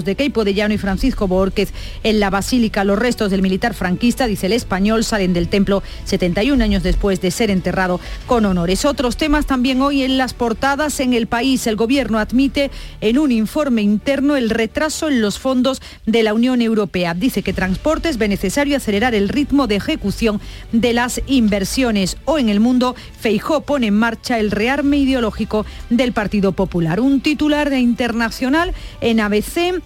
de 0.00 0.14
Keipo 0.16 0.44
de 0.44 0.54
Llano 0.54 0.72
y 0.72 0.78
Francisco 0.78 1.28
Borquez 1.28 1.70
en 2.02 2.18
la 2.18 2.30
Basílica. 2.30 2.82
Los 2.82 2.98
restos 2.98 3.30
del 3.30 3.42
militar 3.42 3.74
franquista, 3.74 4.26
dice 4.26 4.46
el 4.46 4.54
español, 4.54 5.04
salen 5.04 5.34
del 5.34 5.48
templo 5.48 5.82
71 6.06 6.64
años 6.64 6.82
después 6.82 7.20
de 7.20 7.30
ser 7.30 7.50
enterrado 7.50 8.00
con 8.26 8.46
honores. 8.46 8.86
Otros 8.86 9.18
temas 9.18 9.44
también 9.44 9.82
hoy 9.82 10.02
en 10.02 10.16
las 10.16 10.32
portadas. 10.32 10.98
En 11.00 11.12
el 11.12 11.26
país, 11.26 11.66
el 11.66 11.76
gobierno 11.76 12.18
admite 12.18 12.70
en 13.02 13.18
un 13.18 13.32
informe 13.32 13.82
interno 13.82 14.36
el 14.36 14.48
retraso 14.48 15.08
en 15.08 15.20
los 15.20 15.38
fondos 15.38 15.82
de 16.06 16.22
la 16.22 16.32
Unión 16.32 16.62
Europea. 16.62 17.12
Dice 17.12 17.42
que 17.42 17.52
transportes 17.52 18.16
ve 18.16 18.28
necesario 18.28 18.78
acelerar 18.78 19.14
el 19.14 19.28
ritmo 19.28 19.66
de 19.66 19.76
ejecución 19.76 20.40
de 20.72 20.94
las 20.94 21.20
inversiones. 21.26 22.16
O 22.24 22.38
en 22.38 22.48
el 22.48 22.60
mundo, 22.60 22.96
Feijó 23.20 23.60
pone 23.60 23.88
en 23.88 23.94
marcha 23.94 24.38
el 24.38 24.50
rearme 24.50 24.96
ideológico 24.96 25.66
del 25.90 26.12
Partido 26.12 26.52
Popular. 26.52 26.98
Un 26.98 27.20
titular 27.20 27.68
de 27.68 27.80
internacional 27.80 28.72
en 29.02 29.20
ABC 29.20 29.81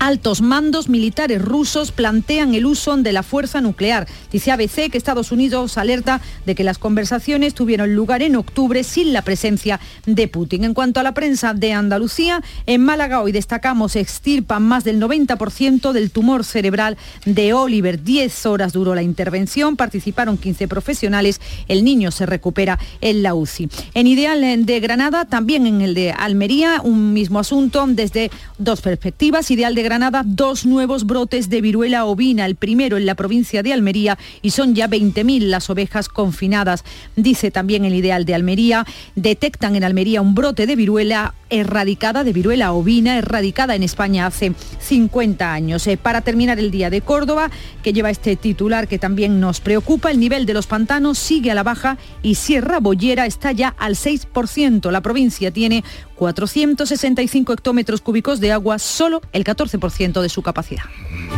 Altos 0.00 0.40
mandos 0.40 0.88
militares 0.88 1.42
rusos 1.42 1.92
plantean 1.92 2.54
el 2.54 2.64
uso 2.64 2.96
de 2.96 3.12
la 3.12 3.22
fuerza 3.22 3.60
nuclear. 3.60 4.08
Dice 4.32 4.50
ABC 4.50 4.90
que 4.90 4.96
Estados 4.96 5.30
Unidos 5.30 5.76
alerta 5.76 6.22
de 6.46 6.54
que 6.54 6.64
las 6.64 6.78
conversaciones 6.78 7.52
tuvieron 7.52 7.94
lugar 7.94 8.22
en 8.22 8.34
octubre 8.36 8.82
sin 8.82 9.12
la 9.12 9.20
presencia 9.20 9.78
de 10.06 10.26
Putin. 10.26 10.64
En 10.64 10.72
cuanto 10.72 11.00
a 11.00 11.02
la 11.02 11.12
prensa 11.12 11.52
de 11.52 11.74
Andalucía, 11.74 12.42
en 12.64 12.82
Málaga 12.82 13.20
hoy 13.20 13.30
destacamos 13.30 13.94
extirpan 13.94 14.62
más 14.62 14.84
del 14.84 14.98
90% 15.02 15.92
del 15.92 16.10
tumor 16.10 16.44
cerebral 16.46 16.96
de 17.26 17.52
Oliver. 17.52 18.02
Diez 18.02 18.46
horas 18.46 18.72
duró 18.72 18.94
la 18.94 19.02
intervención, 19.02 19.76
participaron 19.76 20.38
15 20.38 20.66
profesionales, 20.66 21.42
el 21.68 21.84
niño 21.84 22.10
se 22.10 22.24
recupera 22.24 22.78
en 23.02 23.22
la 23.22 23.34
UCI. 23.34 23.68
En 23.92 24.06
Ideal 24.06 24.64
de 24.64 24.80
Granada, 24.80 25.26
también 25.26 25.66
en 25.66 25.82
el 25.82 25.92
de 25.92 26.12
Almería, 26.12 26.80
un 26.82 27.12
mismo 27.12 27.38
asunto 27.38 27.84
desde 27.86 28.30
dos 28.56 28.80
perspectivas. 28.80 29.50
Ideal 29.50 29.74
de 29.74 29.89
Granada 29.90 30.22
dos 30.24 30.66
nuevos 30.66 31.04
brotes 31.04 31.50
de 31.50 31.60
viruela 31.60 32.04
ovina, 32.04 32.46
el 32.46 32.54
primero 32.54 32.96
en 32.96 33.06
la 33.06 33.16
provincia 33.16 33.64
de 33.64 33.72
Almería 33.72 34.18
y 34.40 34.50
son 34.50 34.76
ya 34.76 34.86
20.000 34.86 35.40
las 35.48 35.68
ovejas 35.68 36.08
confinadas. 36.08 36.84
Dice 37.16 37.50
también 37.50 37.84
el 37.84 37.96
ideal 37.96 38.24
de 38.24 38.36
Almería, 38.36 38.86
detectan 39.16 39.74
en 39.74 39.82
Almería 39.82 40.22
un 40.22 40.36
brote 40.36 40.68
de 40.68 40.76
viruela 40.76 41.34
erradicada, 41.52 42.22
de 42.22 42.32
viruela 42.32 42.72
ovina, 42.72 43.18
erradicada 43.18 43.74
en 43.74 43.82
España 43.82 44.26
hace 44.26 44.52
50 44.78 45.52
años. 45.52 45.84
Eh, 45.88 45.96
para 45.96 46.20
terminar 46.20 46.60
el 46.60 46.70
día 46.70 46.88
de 46.88 47.00
Córdoba, 47.00 47.50
que 47.82 47.92
lleva 47.92 48.10
este 48.10 48.36
titular 48.36 48.86
que 48.86 49.00
también 49.00 49.40
nos 49.40 49.58
preocupa, 49.58 50.12
el 50.12 50.20
nivel 50.20 50.46
de 50.46 50.54
los 50.54 50.68
pantanos 50.68 51.18
sigue 51.18 51.50
a 51.50 51.54
la 51.56 51.64
baja 51.64 51.98
y 52.22 52.36
Sierra 52.36 52.78
Bollera 52.78 53.26
está 53.26 53.50
ya 53.50 53.74
al 53.76 53.96
6%. 53.96 54.92
La 54.92 55.00
provincia 55.00 55.50
tiene 55.50 55.82
465 56.14 57.52
hectómetros 57.52 58.00
cúbicos 58.02 58.38
de 58.38 58.52
agua, 58.52 58.78
solo 58.78 59.20
el 59.32 59.42
14% 59.42 59.79
de 59.80 60.28
su 60.28 60.42
capacidad. 60.42 60.84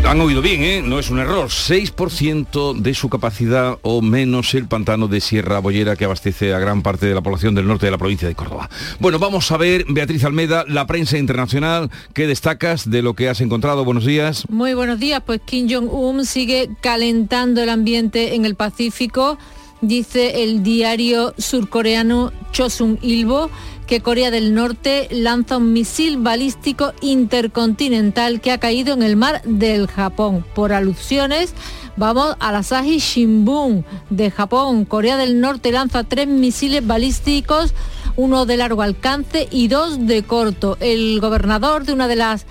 Han 0.05 0.21
oído 0.21 0.43
bien, 0.43 0.63
¿eh? 0.63 0.83
no 0.85 0.99
es 0.99 1.11
un 1.11 1.21
error. 1.21 1.49
6% 1.49 2.75
de 2.75 2.93
su 2.93 3.09
capacidad 3.09 3.79
o 3.83 4.03
menos 4.03 4.55
el 4.55 4.67
pantano 4.67 5.07
de 5.07 5.21
Sierra 5.21 5.61
Bollera 5.61 5.97
que 5.97 6.05
abastece 6.05 6.53
a 6.53 6.59
gran 6.59 6.83
parte 6.83 7.07
de 7.07 7.15
la 7.15 7.21
población 7.21 7.55
del 7.55 7.67
norte 7.67 7.87
de 7.87 7.93
la 7.93 7.99
provincia 7.99 8.27
de 8.27 8.35
Córdoba. 8.35 8.69
Bueno, 8.99 9.19
vamos 9.19 9.51
a 9.53 9.57
ver, 9.57 9.85
Beatriz 9.89 10.25
Almeda, 10.25 10.65
la 10.67 10.87
prensa 10.87 11.19
internacional. 11.19 11.91
¿Qué 12.15 12.27
destacas 12.27 12.91
de 12.91 13.01
lo 13.03 13.15
que 13.15 13.29
has 13.29 13.41
encontrado? 13.41 13.85
Buenos 13.85 14.05
días. 14.05 14.45
Muy 14.49 14.75
buenos 14.75 14.99
días. 14.99 15.23
Pues 15.25 15.41
Kim 15.45 15.69
Jong-un 15.71 16.27
sigue 16.27 16.71
calentando 16.81 17.63
el 17.63 17.69
ambiente 17.69 18.35
en 18.35 18.45
el 18.45 18.57
Pacífico, 18.57 19.39
dice 19.81 20.43
el 20.43 20.63
diario 20.63 21.33
surcoreano 21.39 22.33
Chosun 22.53 22.99
Ilbo 23.03 23.51
que 23.93 24.01
Corea 24.01 24.31
del 24.31 24.55
Norte 24.55 25.07
lanza 25.11 25.59
un 25.59 25.75
misil 25.75 26.17
balístico 26.17 26.95
intercontinental 27.03 28.41
que 28.41 28.51
ha 28.51 28.57
caído 28.57 28.95
en 28.95 29.03
el 29.03 29.17
mar 29.17 29.43
del 29.45 29.87
Japón. 29.87 30.47
Por 30.55 30.73
alusiones, 30.73 31.53
vamos 31.99 32.35
a 32.41 32.53
la 32.53 32.61
Asahi 32.61 33.01
Shimbun 33.01 33.85
de 34.09 34.31
Japón. 34.31 34.87
Corea 34.87 35.19
del 35.19 35.43
Norte 35.43 35.73
lanza 35.73 36.05
tres 36.05 36.27
misiles 36.27 36.87
balísticos, 36.87 37.75
uno 38.17 38.47
de 38.47 38.57
largo 38.57 38.81
alcance 38.81 39.47
y 39.51 39.69
dos 39.69 40.07
de 40.07 40.23
corto. 40.23 40.79
El 40.81 41.21
gobernador 41.21 41.85
de 41.85 41.93
una 41.93 42.09
de 42.09 42.17
las 42.17 42.47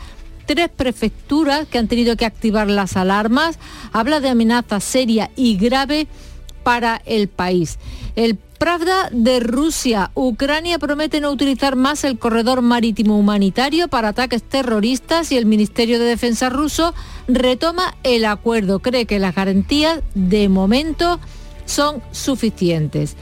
tres 0.46 0.70
prefecturas 0.70 1.66
que 1.68 1.80
han 1.80 1.88
tenido 1.88 2.16
que 2.18 2.28
activar 2.28 2.70
las 2.70 2.96
alarmas 2.96 3.58
habla 3.94 4.20
de 4.20 4.30
amenaza 4.30 4.80
seria 4.80 5.32
y 5.36 5.58
grave 5.58 6.06
para 6.62 7.02
el 7.08 7.30
país. 7.30 7.80
El 8.16 8.38
Pravda 8.62 9.10
de 9.12 9.40
Rusia. 9.40 10.12
Ucrania 10.14 10.78
promete 10.78 11.20
no 11.20 11.32
utilizar 11.32 11.76
más 11.76 12.04
el 12.04 12.20
corredor 12.20 12.62
marítimo 12.62 13.18
humanitario 13.18 13.88
para 13.88 14.10
ataques 14.10 14.44
terroristas 14.44 15.32
y 15.32 15.38
el 15.38 15.48
Ministerio 15.48 15.98
de 15.98 16.06
Defensa 16.06 16.48
ruso 16.50 16.94
retoma 17.28 17.96
el 18.04 18.24
acuerdo. 18.24 18.78
Cree 18.78 19.08
que 19.08 19.18
las 19.18 19.34
garantías 19.34 20.02
de 20.14 20.48
momento 20.48 21.20
son 21.66 22.04
suficientes. 22.12 23.16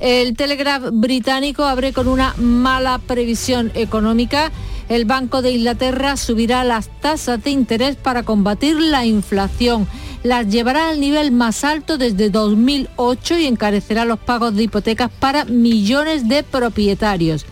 El 0.00 0.34
Telegraph 0.34 0.86
británico 0.90 1.62
abre 1.62 1.92
con 1.92 2.08
una 2.08 2.34
mala 2.36 2.98
previsión 2.98 3.70
económica. 3.74 4.50
El 4.88 5.04
Banco 5.04 5.40
de 5.40 5.52
Inglaterra 5.52 6.16
subirá 6.16 6.64
las 6.64 6.88
tasas 7.00 7.44
de 7.44 7.50
interés 7.50 7.94
para 7.94 8.24
combatir 8.24 8.80
la 8.80 9.06
inflación 9.06 9.86
las 10.22 10.48
llevará 10.48 10.90
al 10.90 11.00
nivel 11.00 11.32
más 11.32 11.64
alto 11.64 11.98
desde 11.98 12.30
2008 12.30 13.38
y 13.38 13.46
encarecerá 13.46 14.04
los 14.04 14.18
pagos 14.18 14.54
de 14.54 14.64
hipotecas 14.64 15.10
para 15.10 15.44
millones 15.44 16.28
de 16.28 16.42
propietarios. 16.42 17.46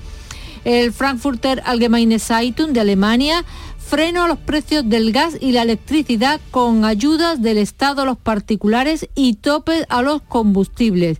El 0.64 0.92
Frankfurter 0.92 1.62
Allgemeine 1.64 2.18
Zeitung 2.18 2.72
de 2.72 2.80
Alemania 2.80 3.44
freno 3.78 4.24
a 4.24 4.28
los 4.28 4.38
precios 4.38 4.86
del 4.86 5.12
gas 5.12 5.38
y 5.40 5.52
la 5.52 5.62
electricidad 5.62 6.40
con 6.50 6.84
ayudas 6.84 7.40
del 7.40 7.56
Estado 7.56 8.02
a 8.02 8.04
los 8.04 8.18
particulares 8.18 9.08
y 9.14 9.34
topes 9.34 9.86
a 9.88 10.02
los 10.02 10.20
combustibles. 10.20 11.18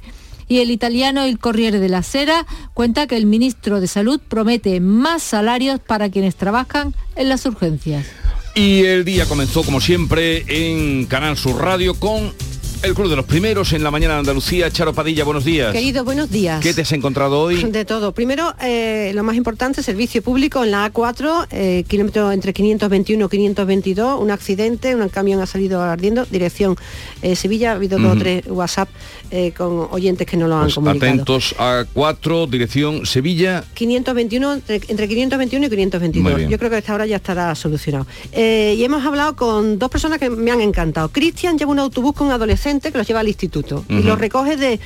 Y 0.49 0.59
el 0.59 0.71
italiano 0.71 1.23
El 1.23 1.39
Corriere 1.39 1.79
de 1.79 1.89
la 1.89 2.03
Sera 2.03 2.47
cuenta 2.75 3.07
que 3.07 3.17
el 3.17 3.27
ministro 3.27 3.81
de 3.81 3.87
Salud 3.87 4.21
promete 4.29 4.81
más 4.81 5.23
salarios 5.23 5.81
para 5.81 6.11
quienes 6.11 6.37
trabajan 6.37 6.95
en 7.17 7.31
las 7.31 7.47
urgencias. 7.47 8.07
Y 8.59 8.85
el 8.87 9.05
día 9.05 9.25
comenzó 9.27 9.63
como 9.63 9.81
siempre 9.81 10.45
en 10.49 11.07
Canal 11.07 11.37
Sur 11.37 11.63
Radio 11.63 11.95
con 11.95 12.35
el 12.83 12.95
Club 12.95 13.09
de 13.09 13.17
los 13.17 13.25
Primeros 13.25 13.73
en 13.73 13.83
la 13.83 13.91
mañana 13.91 14.15
de 14.15 14.21
Andalucía. 14.21 14.71
Charo 14.71 14.93
Padilla, 14.93 15.25
buenos 15.25 15.45
días. 15.45 15.73
Querido, 15.73 16.05
buenos 16.05 16.31
días. 16.31 16.63
¿Qué 16.63 16.73
te 16.73 16.83
has 16.83 16.93
encontrado 16.93 17.41
hoy? 17.41 17.65
De 17.73 17.85
todo. 17.85 18.13
Primero, 18.13 18.55
eh, 18.63 19.11
lo 19.15 19.25
más 19.25 19.37
importante, 19.37 19.83
servicio 19.83 20.23
público 20.23 20.63
en 20.63 20.71
la 20.71 20.93
A4, 20.93 21.49
eh, 21.51 21.85
kilómetro 21.89 22.31
entre 22.31 22.53
521 22.53 23.25
y 23.25 23.29
522, 23.29 24.21
un 24.21 24.31
accidente, 24.31 24.95
un 24.95 25.09
camión 25.09 25.41
ha 25.41 25.47
salido 25.47 25.83
ardiendo, 25.83 26.25
dirección 26.27 26.77
eh, 27.23 27.35
Sevilla, 27.35 27.73
ha 27.73 27.75
habido 27.75 27.99
dos 27.99 28.17
o 28.17 28.19
tres 28.19 28.45
WhatsApp 28.47 28.89
con 29.57 29.89
oyentes 29.91 30.27
que 30.27 30.37
no 30.37 30.47
lo 30.49 30.57
han 30.57 30.63
pues 30.65 30.75
comunicado. 30.77 31.13
Atentos 31.13 31.55
a 31.59 31.85
4, 31.93 32.47
dirección 32.47 33.05
Sevilla. 33.07 33.65
521, 33.75 34.53
entre, 34.69 35.09
521 35.09 35.67
y 35.67 35.69
522. 35.69 36.49
Yo 36.49 36.59
creo 36.59 36.71
que 36.71 36.77
a 36.77 36.79
esta 36.79 36.95
hora 36.95 37.07
ya 37.07 37.17
estará 37.17 37.55
solucionado. 37.55 38.07
y 38.33 38.83
hemos 38.83 39.05
hablado 39.05 39.37
con 39.37 39.79
dos 39.79 39.91
personas 39.91 40.19
que 40.19 40.31
me 40.31 40.51
han 40.51 40.61
encantado. 40.61 41.09
Cristian 41.09 41.59
lleva 41.59 41.73
un 41.73 41.79
autobús 41.81 42.15
con 42.15 42.31
adolescentes 42.31 42.68
que 42.69 42.99
los 42.99 43.07
lleva 43.07 43.21
al 43.21 43.29
instituto 43.29 43.85
y 43.89 44.03
los 44.03 44.19
recoge 44.19 44.57
de 44.57 44.79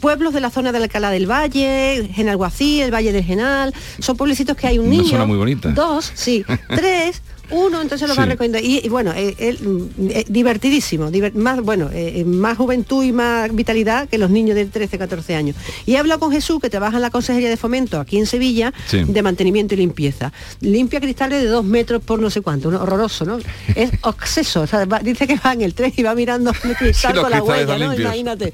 pueblos 0.00 0.32
de 0.34 0.40
la 0.40 0.50
zona 0.50 0.72
de 0.72 0.78
Alcalá 0.78 1.10
del 1.10 1.30
Valle, 1.30 2.10
Genalguací, 2.12 2.80
el 2.80 2.92
Valle 2.92 3.12
de 3.12 3.22
Genal, 3.22 3.74
son 3.98 4.16
pueblecitos 4.16 4.56
que 4.56 4.66
hay 4.66 4.78
un 4.78 4.88
niño. 4.88 5.02
Una 5.02 5.10
zona 5.10 5.26
muy 5.26 5.36
bonita. 5.36 5.70
Dos, 5.70 6.10
sí, 6.14 6.44
tres, 6.68 7.22
uno, 7.50 7.80
entonces 7.80 8.08
lo 8.08 8.14
va 8.14 8.24
a 8.24 8.26
recomendar. 8.26 8.62
Y, 8.64 8.88
bueno, 8.88 9.12
eh, 9.14 9.56
mm, 9.60 10.08
eh, 10.10 10.24
divertidísimo, 10.28 11.10
más, 11.34 11.60
bueno, 11.60 11.90
eh, 11.92 12.24
más 12.24 12.56
juventud 12.56 13.04
y 13.04 13.12
más 13.12 13.54
vitalidad 13.54 14.08
que 14.08 14.18
los 14.18 14.30
niños 14.30 14.56
de 14.56 14.66
13, 14.66 14.98
14 14.98 15.34
años. 15.34 15.56
Y 15.86 15.94
he 15.94 15.98
hablado 15.98 16.20
con 16.20 16.32
Jesús, 16.32 16.60
que 16.60 16.70
trabaja 16.70 16.96
en 16.96 17.02
la 17.02 17.10
Consejería 17.10 17.48
de 17.48 17.56
Fomento 17.56 18.00
aquí 18.00 18.18
en 18.18 18.26
Sevilla, 18.26 18.72
de 18.90 19.22
mantenimiento 19.22 19.74
y 19.74 19.78
limpieza. 19.78 20.32
Limpia 20.60 21.00
cristales 21.00 21.42
de 21.42 21.48
dos 21.48 21.64
metros 21.64 22.02
por 22.02 22.20
no 22.20 22.30
sé 22.30 22.40
cuánto, 22.40 22.68
horroroso, 22.68 23.24
¿no? 23.24 23.38
Es 23.74 23.90
acceso, 24.02 24.64
dice 25.02 25.26
que 25.26 25.36
va 25.36 25.52
en 25.52 25.62
el 25.62 25.74
tren 25.74 25.92
y 25.96 26.02
va 26.02 26.14
mirando 26.14 26.52
el 26.64 26.76
cristal 26.76 27.20
con 27.20 27.30
la 27.30 27.42
huella, 27.42 27.78
¿no? 27.78 27.94
Imagínate. 27.94 28.52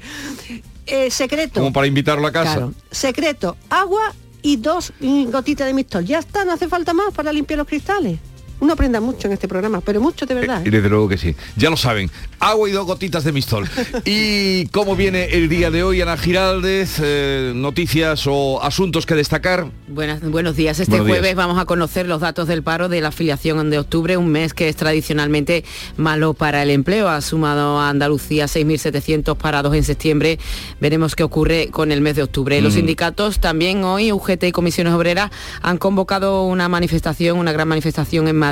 secreto. 1.09 1.59
Como 1.59 1.73
para 1.73 1.87
invitarlo 1.87 2.27
a 2.27 2.31
casa. 2.31 2.69
Secreto, 2.91 3.57
agua 3.69 4.13
y 4.41 4.57
dos 4.57 4.93
gotitas 4.99 5.67
de 5.67 5.73
mistol. 5.73 6.05
Ya 6.05 6.19
está, 6.19 6.45
no 6.45 6.53
hace 6.53 6.67
falta 6.67 6.93
más 6.93 7.13
para 7.13 7.31
limpiar 7.33 7.57
los 7.57 7.67
cristales 7.67 8.17
uno 8.59 8.73
aprenda 8.73 8.99
mucho 8.99 9.27
en 9.27 9.33
este 9.33 9.47
programa, 9.47 9.81
pero 9.81 10.01
mucho 10.01 10.25
de 10.25 10.33
verdad. 10.33 10.61
Y 10.65 10.69
¿eh? 10.69 10.71
desde 10.71 10.89
luego 10.89 11.07
que 11.07 11.17
sí. 11.17 11.35
Ya 11.55 11.69
lo 11.69 11.77
saben, 11.77 12.09
agua 12.39 12.67
y 12.67 12.71
dos 12.71 12.85
gotitas 12.85 13.23
de 13.23 13.31
mistol. 13.31 13.69
¿Y 14.05 14.65
cómo 14.67 14.95
viene 14.95 15.25
el 15.25 15.47
día 15.47 15.69
de 15.69 15.83
hoy, 15.83 16.01
Ana 16.01 16.17
Giraldez? 16.17 16.97
Eh, 17.01 17.53
¿Noticias 17.55 18.25
o 18.27 18.61
asuntos 18.63 19.05
que 19.05 19.15
destacar? 19.15 19.67
Buenas, 19.87 20.21
buenos 20.21 20.55
días. 20.55 20.79
Este 20.79 20.99
jueves 20.99 21.35
vamos 21.35 21.59
a 21.59 21.65
conocer 21.65 22.07
los 22.07 22.21
datos 22.21 22.47
del 22.47 22.63
paro 22.63 22.89
de 22.89 23.01
la 23.01 23.09
afiliación 23.09 23.69
de 23.69 23.79
octubre, 23.79 24.17
un 24.17 24.29
mes 24.29 24.53
que 24.53 24.69
es 24.69 24.75
tradicionalmente 24.75 25.63
malo 25.95 26.33
para 26.33 26.63
el 26.63 26.71
empleo. 26.71 27.09
Ha 27.09 27.21
sumado 27.21 27.79
a 27.79 27.89
Andalucía 27.89 28.45
6.700 28.45 29.37
parados 29.37 29.75
en 29.75 29.83
septiembre. 29.83 30.39
Veremos 30.81 31.15
qué 31.15 31.23
ocurre 31.23 31.69
con 31.69 31.91
el 31.91 32.01
mes 32.01 32.15
de 32.15 32.23
octubre. 32.23 32.59
Los 32.61 32.73
mm. 32.73 32.77
sindicatos 32.77 33.39
también 33.39 33.83
hoy, 33.83 34.11
UGT 34.11 34.45
y 34.45 34.51
Comisiones 34.51 34.93
Obreras, 34.93 35.29
han 35.61 35.77
convocado 35.77 36.43
una 36.43 36.67
manifestación, 36.67 37.37
una 37.37 37.51
gran 37.51 37.67
manifestación 37.67 38.27
en 38.27 38.35
Madrid 38.35 38.46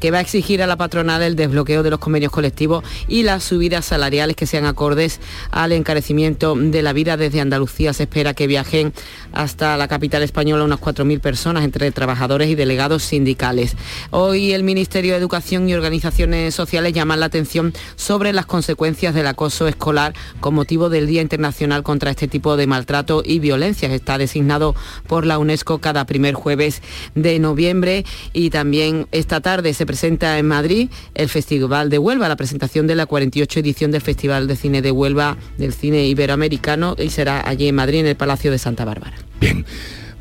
que 0.00 0.10
va 0.10 0.18
a 0.18 0.20
exigir 0.20 0.62
a 0.62 0.66
la 0.66 0.76
patronal 0.76 1.22
el 1.22 1.36
desbloqueo 1.36 1.82
de 1.82 1.90
los 1.90 1.98
convenios 1.98 2.32
colectivos 2.32 2.84
y 3.06 3.22
las 3.22 3.44
subidas 3.44 3.84
salariales 3.84 4.36
que 4.36 4.46
sean 4.46 4.66
acordes 4.66 5.20
al 5.50 5.72
encarecimiento 5.72 6.54
de 6.56 6.82
la 6.82 6.92
vida. 6.92 7.16
Desde 7.16 7.40
Andalucía 7.40 7.92
se 7.92 8.04
espera 8.04 8.34
que 8.34 8.46
viajen 8.46 8.92
hasta 9.32 9.76
la 9.76 9.88
capital 9.88 10.22
española 10.22 10.64
unas 10.64 10.80
4.000 10.80 11.20
personas 11.20 11.64
entre 11.64 11.90
trabajadores 11.90 12.48
y 12.48 12.54
delegados 12.54 13.02
sindicales. 13.02 13.76
Hoy 14.10 14.52
el 14.52 14.62
Ministerio 14.62 15.12
de 15.12 15.18
Educación 15.18 15.68
y 15.68 15.74
Organizaciones 15.74 16.54
Sociales 16.54 16.92
llaman 16.92 17.20
la 17.20 17.26
atención 17.26 17.72
sobre 17.96 18.32
las 18.32 18.46
consecuencias 18.46 19.14
del 19.14 19.26
acoso 19.26 19.68
escolar 19.68 20.14
con 20.40 20.54
motivo 20.54 20.88
del 20.88 21.06
Día 21.06 21.22
Internacional 21.22 21.82
contra 21.82 22.10
este 22.10 22.28
tipo 22.28 22.56
de 22.56 22.66
maltrato 22.66 23.22
y 23.24 23.38
violencia. 23.38 23.92
Está 23.92 24.18
designado 24.18 24.74
por 25.06 25.26
la 25.26 25.38
UNESCO 25.38 25.78
cada 25.78 26.04
primer 26.04 26.34
jueves 26.34 26.82
de 27.14 27.38
noviembre 27.38 28.04
y 28.32 28.50
también 28.50 29.06
esta 29.28 29.42
tarde 29.42 29.74
se 29.74 29.84
presenta 29.84 30.38
en 30.38 30.48
Madrid 30.48 30.88
el 31.14 31.28
Festival 31.28 31.90
de 31.90 31.98
Huelva, 31.98 32.30
la 32.30 32.36
presentación 32.36 32.86
de 32.86 32.94
la 32.94 33.04
48 33.04 33.60
edición 33.60 33.90
del 33.90 34.00
Festival 34.00 34.48
de 34.48 34.56
Cine 34.56 34.80
de 34.80 34.90
Huelva 34.90 35.36
del 35.58 35.74
cine 35.74 36.06
iberoamericano 36.06 36.96
y 36.98 37.10
será 37.10 37.46
allí 37.46 37.68
en 37.68 37.74
Madrid 37.74 38.00
en 38.00 38.06
el 38.06 38.16
Palacio 38.16 38.50
de 38.50 38.58
Santa 38.58 38.86
Bárbara. 38.86 39.18
Bien. 39.38 39.66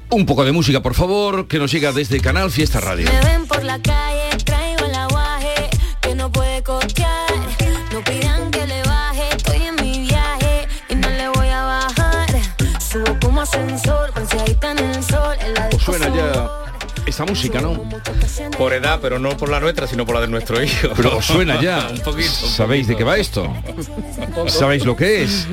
Un 0.09 0.25
poco 0.25 0.43
de 0.43 0.51
música, 0.51 0.81
por 0.81 0.93
favor, 0.93 1.47
que 1.47 1.57
nos 1.57 1.71
llega 1.71 1.93
desde 1.93 2.19
Canal 2.19 2.51
Fiesta 2.51 2.81
Radio. 2.81 3.09
Me 3.09 3.29
ven 3.29 3.47
por 3.47 3.63
la 3.63 3.81
calle, 3.81 4.43
traigo 4.43 4.85
el 4.85 4.95
aguaje, 4.95 5.69
que 6.01 6.13
no 6.13 6.29
puede 6.29 6.61
costear. 6.63 7.31
No 7.93 8.03
pidan 8.03 8.51
que 8.51 8.67
le 8.67 8.83
baje, 8.83 9.23
estoy 9.37 9.63
en 9.67 9.75
mi 9.75 9.99
viaje 10.05 10.67
y 10.89 10.95
no 10.95 11.09
le 11.09 11.29
voy 11.29 11.47
a 11.47 11.63
bajar. 11.63 12.27
Subo 12.81 13.17
como 13.21 13.39
ascensor, 13.39 14.11
ahí 14.17 14.57
en 14.63 14.79
el 14.79 15.01
sol, 15.01 15.37
en 15.39 15.53
la 15.53 15.71
Suena 15.79 16.13
ya 16.13 16.66
esta 17.07 17.25
música, 17.25 17.61
¿no? 17.61 17.81
Por 18.57 18.73
edad, 18.73 18.99
pero 19.01 19.17
no 19.19 19.35
por 19.37 19.49
la 19.49 19.59
nuestra, 19.59 19.87
sino 19.87 20.05
por 20.05 20.15
la 20.15 20.21
de 20.21 20.27
nuestro 20.27 20.61
hijo. 20.61 20.89
Pero 20.95 21.21
suena 21.21 21.61
ya. 21.61 21.87
un 21.89 21.99
poquito. 21.99 22.29
un 22.43 22.49
¿Sabéis 22.49 22.87
de 22.87 22.95
qué 22.95 23.03
va 23.03 23.17
esto? 23.17 23.51
¿Sabéis 24.47 24.85
lo 24.85 24.95
que 24.95 25.23
es? 25.23 25.47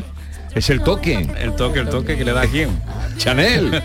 Es 0.55 0.71
el 0.71 0.83
toque. 0.83 1.29
El 1.39 1.57
toque, 1.57 1.81
el 1.81 1.89
toque 1.89 2.17
que 2.17 2.25
le 2.25 2.33
da 2.33 2.43
a 2.43 2.47
quién. 2.47 2.81
Chanel. 3.17 3.83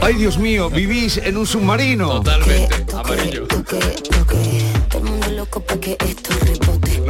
Ay, 0.00 0.14
Dios 0.14 0.38
mío, 0.38 0.70
vivís 0.70 1.16
en 1.18 1.36
un 1.36 1.46
submarino. 1.46 2.22
Totalmente. 2.22 2.84
Amarillo. 2.92 3.46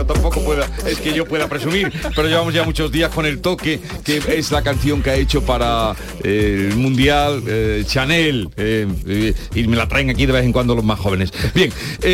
Tampoco 0.07 0.43
pueda, 0.43 0.69
es 0.87 0.99
que 0.99 1.15
yo 1.15 1.25
pueda 1.25 1.49
presumir, 1.49 1.93
pero 2.15 2.29
llevamos 2.29 2.53
ya 2.53 2.65
muchos 2.65 2.93
días 2.93 3.11
con 3.11 3.25
el 3.27 3.41
toque, 3.41 3.81
que 4.05 4.23
es 4.29 4.51
la 4.51 4.63
canción 4.63 5.03
que 5.03 5.11
ha 5.11 5.15
hecho 5.15 5.43
para 5.43 5.95
eh, 6.23 6.69
el 6.71 6.77
Mundial 6.77 7.43
eh, 7.47 7.85
Chanel, 7.87 8.51
eh, 8.57 9.35
y 9.55 9.67
me 9.67 9.77
la 9.77 9.89
traen 9.89 10.11
aquí 10.11 10.27
de 10.27 10.33
vez 10.33 10.45
en 10.45 10.53
cuando 10.53 10.75
los 10.75 10.85
más 10.85 10.99
jóvenes. 10.99 11.33
Bien, 11.55 11.73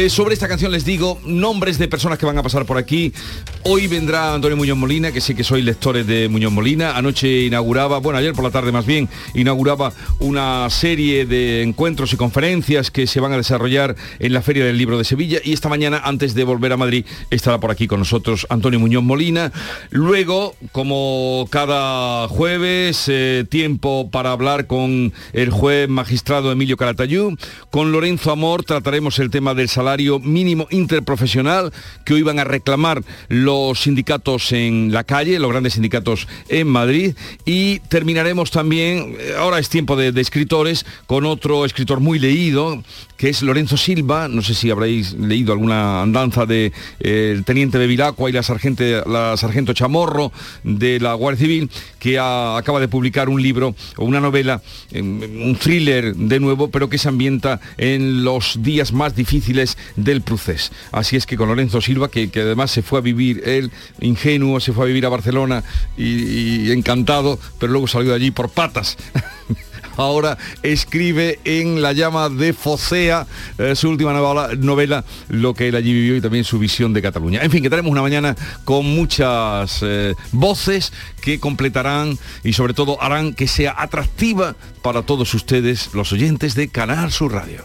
sobre 0.09 0.35
esta 0.35 0.49
canción 0.49 0.70
les 0.73 0.85
digo 0.85 1.20
nombres 1.25 1.78
de 1.78 1.88
personas 1.88 2.18
que 2.18 2.26
van 2.26 2.38
a 2.38 2.42
pasar 2.42 2.64
por 2.64 2.78
aquí. 2.78 3.12
Hoy 3.64 3.87
vendrá 3.87 4.35
Antonio 4.35 4.56
Muñoz 4.56 4.78
Molina, 4.78 5.12
que 5.12 5.20
sé 5.20 5.35
que 5.35 5.44
sois 5.44 5.64
lectores 5.64 6.06
de 6.06 6.28
Muñoz 6.28 6.52
Molina. 6.52 6.97
Anoche 6.97 7.42
inauguraba, 7.42 7.99
bueno, 7.99 8.18
ayer 8.18 8.32
por 8.32 8.44
la 8.44 8.50
tarde 8.50 8.73
más 8.73 8.87
bien, 8.87 9.09
inauguraba 9.35 9.92
una 10.18 10.68
serie 10.70 11.26
de 11.26 11.62
encuentros 11.62 12.12
y 12.12 12.16
conferencias 12.16 12.90
que 12.90 13.06
se 13.06 13.20
van 13.20 13.32
a 13.32 13.37
desarrollar 13.37 13.97
en 14.18 14.32
la 14.32 14.42
Feria 14.42 14.64
del 14.64 14.78
Libro 14.78 14.99
de 14.99 15.04
Sevilla 15.04 15.40
y 15.42 15.52
esta 15.52 15.68
mañana, 15.68 16.00
antes 16.04 16.35
de 16.35 16.44
volver 16.44 16.73
a 16.73 16.76
Madrid, 16.76 17.04
estará 17.30 17.59
por 17.59 17.70
aquí 17.70 17.80
con 17.87 18.01
nosotros 18.01 18.47
Antonio 18.51 18.81
Muñoz 18.81 19.03
Molina. 19.03 19.53
Luego, 19.91 20.55
como 20.73 21.47
cada 21.51 22.29
jueves, 22.29 23.05
eh, 23.09 23.45
tiempo 23.49 24.11
para 24.11 24.33
hablar 24.33 24.67
con 24.67 25.13
el 25.33 25.51
juez 25.51 25.89
magistrado 25.89 26.53
Emilio 26.53 26.77
Caratayú. 26.77 27.37
Con 27.71 27.93
Lorenzo 27.93 28.31
Amor 28.31 28.65
trataremos 28.65 29.19
el 29.19 29.31
tema 29.31 29.55
del 29.55 29.69
salario 29.69 30.19
mínimo 30.19 30.67
interprofesional 30.71 31.73
que 32.05 32.15
hoy 32.15 32.23
van 32.23 32.39
a 32.39 32.45
reclamar 32.45 33.03
los 33.29 33.81
sindicatos 33.81 34.53
en 34.53 34.93
la 34.93 35.05
calle, 35.05 35.39
los 35.39 35.51
grandes 35.51 35.75
sindicatos 35.75 36.29
en 36.49 36.67
Madrid. 36.67 37.15
Y 37.45 37.81
terminaremos 37.81 38.51
también, 38.51 39.17
eh, 39.19 39.35
ahora 39.39 39.59
es 39.59 39.69
tiempo 39.69 39.97
de, 39.97 40.21
escritores, 40.21 40.85
con 41.07 41.25
otro 41.25 41.65
escritor 41.65 42.01
muy 42.01 42.19
leído, 42.19 42.83
que 43.17 43.29
es 43.29 43.43
Lorenzo 43.43 43.77
Silva. 43.77 44.29
No 44.29 44.43
sé 44.43 44.55
si 44.55 44.71
habréis 44.71 45.13
leído 45.15 45.53
alguna 45.53 46.03
andanza 46.03 46.47
de 46.47 46.73
eh, 47.01 47.43
de 47.69 47.87
Vilacua 47.87 48.31
y 48.31 48.33
la 48.33 48.43
sargento, 48.43 48.83
la 49.07 49.37
sargento 49.37 49.75
Chamorro 49.75 50.33
de 50.64 50.99
la 50.99 51.12
Guardia 51.14 51.47
Civil, 51.47 51.71
que 51.99 52.19
acaba 52.19 52.81
de 52.81 52.88
publicar 52.88 53.29
un 53.29 53.43
libro 53.43 53.75
o 53.97 54.05
una 54.05 54.21
novela, 54.21 54.62
eh, 54.93 55.02
un 55.02 55.57
thriller 55.61 56.14
de 56.17 56.40
nuevo, 56.40 56.71
pero 56.71 56.88
que 56.88 56.97
se 56.97 57.09
ambienta 57.09 57.61
en 57.76 58.25
los 58.25 58.62
días 58.62 58.93
más 58.93 59.14
difíciles 59.14 59.76
del 59.97 60.23
procés. 60.23 60.73
Así 60.90 61.17
es 61.17 61.26
que 61.26 61.37
con 61.37 61.49
Lorenzo 61.49 61.81
Silva, 61.81 62.11
que, 62.11 62.31
además 62.35 62.71
se 62.71 62.83
fue 62.83 62.99
a 62.99 63.02
vivir, 63.02 63.43
él 63.45 63.71
ingenuo, 64.00 64.59
se 64.61 64.73
fue 64.73 64.85
a 64.85 64.88
vivir 64.88 65.05
a 65.05 65.11
Barcelona 65.11 65.62
y 65.99 66.71
encantado, 66.71 67.38
pero 67.59 67.73
luego 67.73 67.87
salió 67.87 68.11
de 68.11 68.17
allí 68.17 68.31
por 68.31 68.49
patas. 68.49 68.97
ahora 70.00 70.38
escribe 70.62 71.38
en 71.45 71.83
La 71.83 71.92
llama 71.92 72.28
de 72.28 72.52
Focea, 72.52 73.26
eh, 73.59 73.75
su 73.75 73.88
última 73.88 74.12
novela, 74.12 75.04
lo 75.28 75.54
que 75.54 75.69
él 75.69 75.76
allí 75.76 75.92
vivió 75.92 76.16
y 76.16 76.21
también 76.21 76.45
su 76.45 76.59
visión 76.59 76.92
de 76.92 77.02
Cataluña. 77.02 77.42
En 77.42 77.50
fin, 77.50 77.62
que 77.62 77.71
tenemos 77.71 77.90
una 77.90 78.02
mañana 78.02 78.37
con 78.64 78.87
muchas 78.87 79.80
eh, 79.83 80.14
voces 80.33 80.92
que 81.21 81.40
completarán 81.40 82.19
y 82.45 82.52
sobre 82.52 82.75
todo 82.75 83.02
harán 83.02 83.35
que 83.35 83.49
sea 83.49 83.75
atractiva 83.76 84.57
para 84.83 85.02
todos 85.02 85.35
ustedes, 85.35 85.90
los 85.95 86.12
oyentes 86.12 86.54
de 86.54 86.69
Canal 86.69 87.12
Sur 87.12 87.33
Radio. 87.33 87.64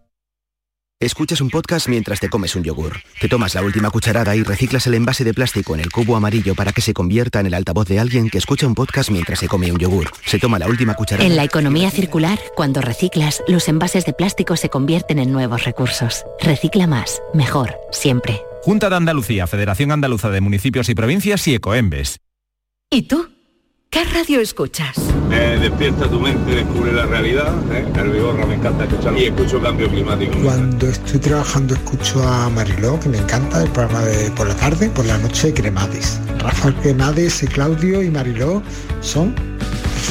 Escuchas 1.01 1.41
un 1.41 1.49
podcast 1.49 1.89
mientras 1.89 2.19
te 2.19 2.29
comes 2.29 2.55
un 2.55 2.63
yogur. 2.63 2.97
Te 3.19 3.27
tomas 3.27 3.55
la 3.55 3.63
última 3.63 3.89
cucharada 3.89 4.35
y 4.35 4.43
reciclas 4.43 4.85
el 4.85 4.93
envase 4.93 5.23
de 5.23 5.33
plástico 5.33 5.73
en 5.73 5.81
el 5.81 5.91
cubo 5.91 6.15
amarillo 6.15 6.53
para 6.53 6.73
que 6.73 6.81
se 6.81 6.93
convierta 6.93 7.39
en 7.39 7.47
el 7.47 7.55
altavoz 7.55 7.87
de 7.87 7.99
alguien 7.99 8.29
que 8.29 8.37
escucha 8.37 8.67
un 8.67 8.75
podcast 8.75 9.09
mientras 9.09 9.39
se 9.39 9.47
come 9.47 9.71
un 9.71 9.79
yogur. 9.79 10.11
Se 10.27 10.37
toma 10.37 10.59
la 10.59 10.67
última 10.67 10.93
cucharada. 10.93 11.27
En 11.27 11.35
la 11.35 11.43
economía 11.43 11.89
circular, 11.89 12.39
cuando 12.55 12.81
reciclas, 12.81 13.41
los 13.47 13.67
envases 13.67 14.05
de 14.05 14.13
plástico 14.13 14.55
se 14.55 14.69
convierten 14.69 15.17
en 15.17 15.31
nuevos 15.31 15.63
recursos. 15.63 16.23
Recicla 16.39 16.85
más, 16.85 17.19
mejor, 17.33 17.79
siempre. 17.91 18.39
Junta 18.61 18.91
de 18.91 18.97
Andalucía, 18.97 19.47
Federación 19.47 19.91
Andaluza 19.91 20.29
de 20.29 20.39
Municipios 20.41 20.87
y 20.87 20.93
Provincias 20.93 21.47
y 21.47 21.55
Ecoembes. 21.55 22.19
¿Y 22.91 23.07
tú? 23.07 23.27
¿Qué 23.93 24.05
radio 24.05 24.39
escuchas? 24.39 24.97
Me 25.27 25.57
despierta 25.57 26.09
tu 26.09 26.17
mente, 26.17 26.55
descubre 26.55 26.93
la 26.93 27.05
realidad. 27.07 27.53
¿eh? 27.73 27.85
El 27.93 28.11
Vigorra 28.11 28.45
me 28.45 28.55
encanta 28.55 28.85
escuchar 28.85 29.17
y 29.17 29.25
escucho 29.25 29.61
cambio 29.61 29.89
climático. 29.89 30.31
Cuando 30.41 30.87
estoy 30.87 31.19
trabajando 31.19 31.73
escucho 31.73 32.25
a 32.25 32.49
Mariló, 32.51 32.97
que 33.01 33.09
me 33.09 33.17
encanta, 33.17 33.61
el 33.61 33.69
programa 33.71 34.05
de 34.05 34.31
por 34.31 34.47
la 34.47 34.55
tarde, 34.55 34.89
por 34.91 35.05
la 35.05 35.17
noche 35.17 35.53
Cremades. 35.53 36.21
Rafael 36.39 36.73
Cremades, 36.75 37.43
y 37.43 37.47
Claudio 37.47 38.01
y 38.01 38.09
Mariló 38.09 38.63
son 39.01 39.35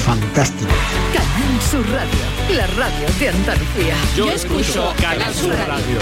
fantásticos. 0.05 0.75
Canal 1.15 1.63
Sur 1.71 1.91
Radio, 1.91 2.57
la 2.59 2.67
radio 2.67 3.09
de 3.19 3.29
Andalucía. 3.31 3.95
Yo 4.15 4.31
escucho 4.31 4.93
Canal 5.01 5.33
Sur 5.33 5.55
Radio. 5.55 5.99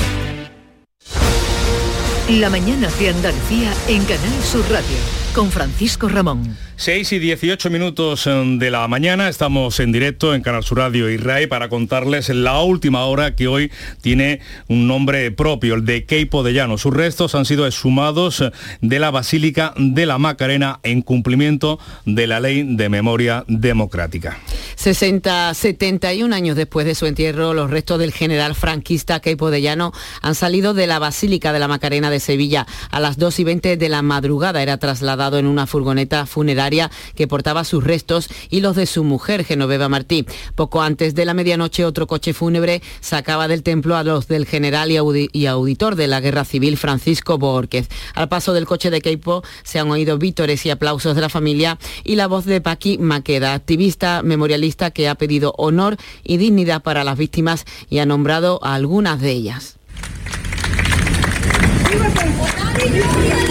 La 2.41 2.51
mañana 2.51 2.89
de 2.99 3.11
Andalucía 3.11 3.73
en 3.87 4.03
Canal 4.05 4.43
Sur 4.43 4.69
Radio 4.69 5.28
con 5.39 5.53
Francisco 5.53 6.09
Ramón. 6.09 6.57
6 6.75 7.13
y 7.13 7.19
18 7.21 7.71
minutos 7.71 8.27
eh, 8.27 8.31
de 8.59 8.71
la 8.73 8.87
mañana, 8.89 9.29
estamos 9.29 9.79
en 9.79 9.93
directo 9.93 10.35
en 10.35 10.43
Canal 10.43 10.65
Sur 10.65 10.79
Radio 10.79 11.09
y 11.11 11.17
RAI 11.17 11.47
para 11.47 11.69
contarles 11.69 12.29
la 12.29 12.61
última 12.61 13.05
hora 13.05 13.37
que 13.37 13.47
hoy 13.47 13.71
tiene 14.01 14.41
un 14.69 14.89
nombre 14.89 15.31
propio, 15.31 15.75
el 15.75 15.85
de 15.85 16.05
Keipo 16.07 16.43
de 16.43 16.55
Llano. 16.55 16.77
Sus 16.77 16.93
restos 16.93 17.37
han 17.37 17.45
sido 17.45 17.69
exhumados 17.69 18.41
eh, 18.41 18.51
de 18.81 18.99
la 18.99 19.13
Basílica 19.13 19.75
de 19.77 20.07
la 20.07 20.19
Macarena 20.19 20.81
en 20.83 21.03
cumplimiento 21.03 21.79
de 22.05 22.27
la 22.27 22.41
Ley 22.41 22.65
de 22.65 22.89
Memoria 22.89 23.45
Democrática. 23.47 24.39
60, 24.75 25.55
71 25.55 26.35
años 26.35 26.57
después 26.57 26.85
de 26.85 26.97
su 26.97 27.07
entierro, 27.07 27.55
los 27.55 27.71
restos 27.71 28.01
del 28.01 28.13
general 28.13 28.57
franquista 28.57 29.21
Keipo 29.21 29.51
de 29.53 29.63
Llano 29.63 29.93
han 30.21 30.35
salido 30.35 30.75
de 30.75 30.89
la 30.89 30.99
Basílica 30.99 31.53
de 31.53 31.61
la 31.61 31.69
Macarena 31.69 32.11
de 32.11 32.19
Sevilla. 32.19 32.67
A 32.91 32.99
las 32.99 33.19
2 33.19 33.39
y 33.39 33.45
20 33.45 33.77
de 33.77 33.89
la 33.89 34.03
madrugada 34.03 34.63
era 34.63 34.79
trasladado 34.79 35.28
en 35.37 35.47
una 35.47 35.67
furgoneta 35.67 36.25
funeraria 36.25 36.91
que 37.15 37.29
portaba 37.29 37.65
sus 37.65 37.85
restos 37.85 38.29
y 38.49 38.61
los 38.61 38.77
de 38.77 38.87
su 38.87 39.05
mujer, 39.05 39.45
Genoveva 39.45 39.89
Martí. 39.91 40.25
Poco 40.55 40.81
antes 40.81 41.15
de 41.15 41.25
la 41.25 41.35
medianoche, 41.35 41.85
otro 41.85 42.07
coche 42.07 42.33
fúnebre 42.33 42.81
sacaba 43.01 43.49
del 43.49 43.63
templo 43.63 43.97
a 43.97 44.05
los 44.05 44.29
del 44.29 44.47
general 44.47 44.91
y, 44.91 44.97
audi 44.97 45.29
y 45.33 45.47
auditor 45.47 45.97
de 45.97 46.07
la 46.07 46.21
Guerra 46.21 46.45
Civil, 46.45 46.79
Francisco 46.79 47.37
Borquez. 47.37 47.89
Al 48.15 48.29
paso 48.29 48.55
del 48.55 48.65
coche 48.65 48.91
de 48.91 49.01
Keipo 49.01 49.43
se 49.65 49.79
han 49.79 49.91
oído 49.91 50.17
vítores 50.17 50.65
y 50.65 50.71
aplausos 50.71 51.15
de 51.15 51.21
la 51.21 51.29
familia 51.29 51.79
y 52.05 52.15
la 52.15 52.29
voz 52.29 52.45
de 52.45 52.61
Paqui 52.61 52.97
Maqueda, 52.97 53.53
activista 53.53 54.23
memorialista 54.23 54.91
que 54.93 55.09
ha 55.09 55.17
pedido 55.17 55.53
honor 55.59 55.97
y 56.25 56.37
dignidad 56.39 56.83
para 56.83 57.05
las 57.05 57.19
víctimas 57.19 57.65
y 57.91 57.99
ha 57.99 58.07
nombrado 58.07 58.61
a 58.63 58.75
algunas 58.75 59.21
de 59.21 59.33
ellas. 59.33 59.79
Juan 61.99 63.48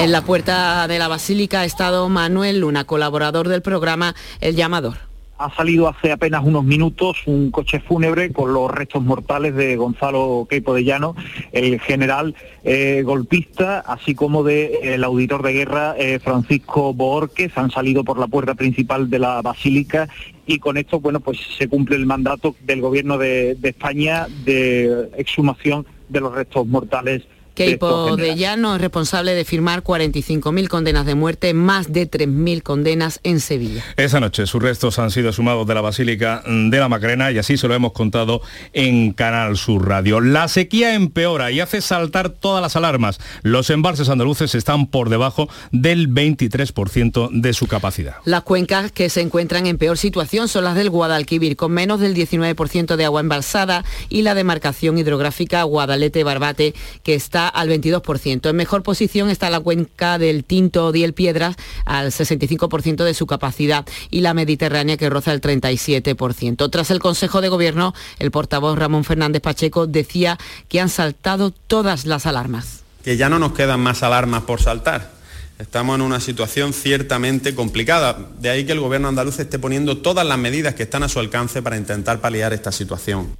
En 0.00 0.12
la 0.12 0.22
puerta 0.22 0.86
de 0.86 1.00
la 1.00 1.08
Basílica 1.08 1.62
ha 1.62 1.64
estado 1.64 2.08
Manuel 2.08 2.60
Luna, 2.60 2.84
colaborador 2.84 3.48
del 3.48 3.62
programa 3.62 4.14
El 4.40 4.54
Llamador. 4.54 4.96
Ha 5.38 5.52
salido 5.56 5.88
hace 5.88 6.12
apenas 6.12 6.44
unos 6.44 6.62
minutos 6.62 7.16
un 7.26 7.50
coche 7.50 7.80
fúnebre 7.80 8.32
con 8.32 8.54
los 8.54 8.70
restos 8.70 9.02
mortales 9.02 9.56
de 9.56 9.76
Gonzalo 9.76 10.46
Queipo 10.48 10.72
de 10.72 10.84
Llano, 10.84 11.16
el 11.50 11.80
general 11.80 12.36
eh, 12.62 13.02
golpista, 13.04 13.80
así 13.80 14.14
como 14.14 14.44
del 14.44 14.70
el 14.82 15.02
auditor 15.02 15.42
de 15.42 15.52
guerra 15.52 15.96
eh, 15.98 16.20
Francisco 16.20 16.94
Borges. 16.94 17.58
Han 17.58 17.72
salido 17.72 18.04
por 18.04 18.20
la 18.20 18.28
puerta 18.28 18.54
principal 18.54 19.10
de 19.10 19.18
la 19.18 19.42
basílica 19.42 20.08
y 20.46 20.60
con 20.60 20.76
esto, 20.76 21.00
bueno, 21.00 21.18
pues 21.18 21.38
se 21.58 21.68
cumple 21.68 21.96
el 21.96 22.06
mandato 22.06 22.54
del 22.62 22.80
gobierno 22.80 23.18
de, 23.18 23.56
de 23.56 23.68
España 23.70 24.28
de 24.44 25.10
exhumación 25.16 25.86
de 26.08 26.20
los 26.20 26.32
restos 26.32 26.66
mortales 26.68 27.22
Keipo 27.58 28.16
de 28.16 28.36
Llano 28.36 28.76
es 28.76 28.80
responsable 28.80 29.34
de 29.34 29.44
firmar 29.44 29.82
45.000 29.82 30.68
condenas 30.68 31.04
de 31.06 31.16
muerte, 31.16 31.54
más 31.54 31.92
de 31.92 32.08
3.000 32.08 32.62
condenas 32.62 33.18
en 33.24 33.40
Sevilla. 33.40 33.82
Esa 33.96 34.20
noche 34.20 34.46
sus 34.46 34.62
restos 34.62 35.00
han 35.00 35.10
sido 35.10 35.32
sumados 35.32 35.66
de 35.66 35.74
la 35.74 35.80
Basílica 35.80 36.44
de 36.46 36.78
la 36.78 36.88
Macarena 36.88 37.32
y 37.32 37.38
así 37.38 37.56
se 37.56 37.66
lo 37.66 37.74
hemos 37.74 37.90
contado 37.90 38.42
en 38.74 39.12
Canal 39.12 39.56
Sur 39.56 39.88
Radio. 39.88 40.20
La 40.20 40.46
sequía 40.46 40.94
empeora 40.94 41.50
y 41.50 41.58
hace 41.58 41.80
saltar 41.80 42.28
todas 42.28 42.62
las 42.62 42.76
alarmas. 42.76 43.18
Los 43.42 43.70
embalses 43.70 44.08
andaluces 44.08 44.54
están 44.54 44.86
por 44.86 45.08
debajo 45.10 45.48
del 45.72 46.08
23% 46.08 47.30
de 47.32 47.52
su 47.54 47.66
capacidad. 47.66 48.18
Las 48.24 48.42
cuencas 48.42 48.92
que 48.92 49.10
se 49.10 49.20
encuentran 49.20 49.66
en 49.66 49.78
peor 49.78 49.98
situación 49.98 50.46
son 50.46 50.62
las 50.62 50.76
del 50.76 50.90
Guadalquivir, 50.90 51.56
con 51.56 51.72
menos 51.72 51.98
del 51.98 52.14
19% 52.14 52.94
de 52.94 53.04
agua 53.04 53.20
embalsada, 53.20 53.84
y 54.08 54.22
la 54.22 54.34
demarcación 54.36 54.96
hidrográfica 54.96 55.64
Guadalete-Barbate, 55.64 56.74
que 57.02 57.14
está 57.14 57.47
al 57.48 57.68
22%. 57.68 58.50
En 58.50 58.56
mejor 58.56 58.82
posición 58.82 59.30
está 59.30 59.50
la 59.50 59.60
cuenca 59.60 60.18
del 60.18 60.44
Tinto 60.44 60.92
Diel 60.92 61.14
Piedras, 61.14 61.56
al 61.84 62.12
65% 62.12 63.04
de 63.04 63.14
su 63.14 63.26
capacidad, 63.26 63.86
y 64.10 64.20
la 64.20 64.34
Mediterránea, 64.34 64.96
que 64.96 65.10
roza 65.10 65.32
el 65.32 65.40
37%. 65.40 66.70
Tras 66.70 66.90
el 66.90 66.98
Consejo 66.98 67.40
de 67.40 67.48
Gobierno, 67.48 67.94
el 68.18 68.30
portavoz 68.30 68.78
Ramón 68.78 69.04
Fernández 69.04 69.42
Pacheco 69.42 69.86
decía 69.86 70.38
que 70.68 70.80
han 70.80 70.88
saltado 70.88 71.50
todas 71.50 72.06
las 72.06 72.26
alarmas. 72.26 72.82
Que 73.02 73.16
ya 73.16 73.28
no 73.28 73.38
nos 73.38 73.52
quedan 73.52 73.80
más 73.80 74.02
alarmas 74.02 74.42
por 74.42 74.60
saltar. 74.60 75.18
Estamos 75.58 75.96
en 75.96 76.02
una 76.02 76.20
situación 76.20 76.72
ciertamente 76.72 77.54
complicada. 77.54 78.16
De 78.38 78.48
ahí 78.48 78.64
que 78.64 78.72
el 78.72 78.80
gobierno 78.80 79.08
andaluz 79.08 79.40
esté 79.40 79.58
poniendo 79.58 79.98
todas 79.98 80.24
las 80.24 80.38
medidas 80.38 80.74
que 80.74 80.84
están 80.84 81.02
a 81.02 81.08
su 81.08 81.18
alcance 81.18 81.62
para 81.62 81.76
intentar 81.76 82.20
paliar 82.20 82.52
esta 82.52 82.70
situación. 82.70 83.34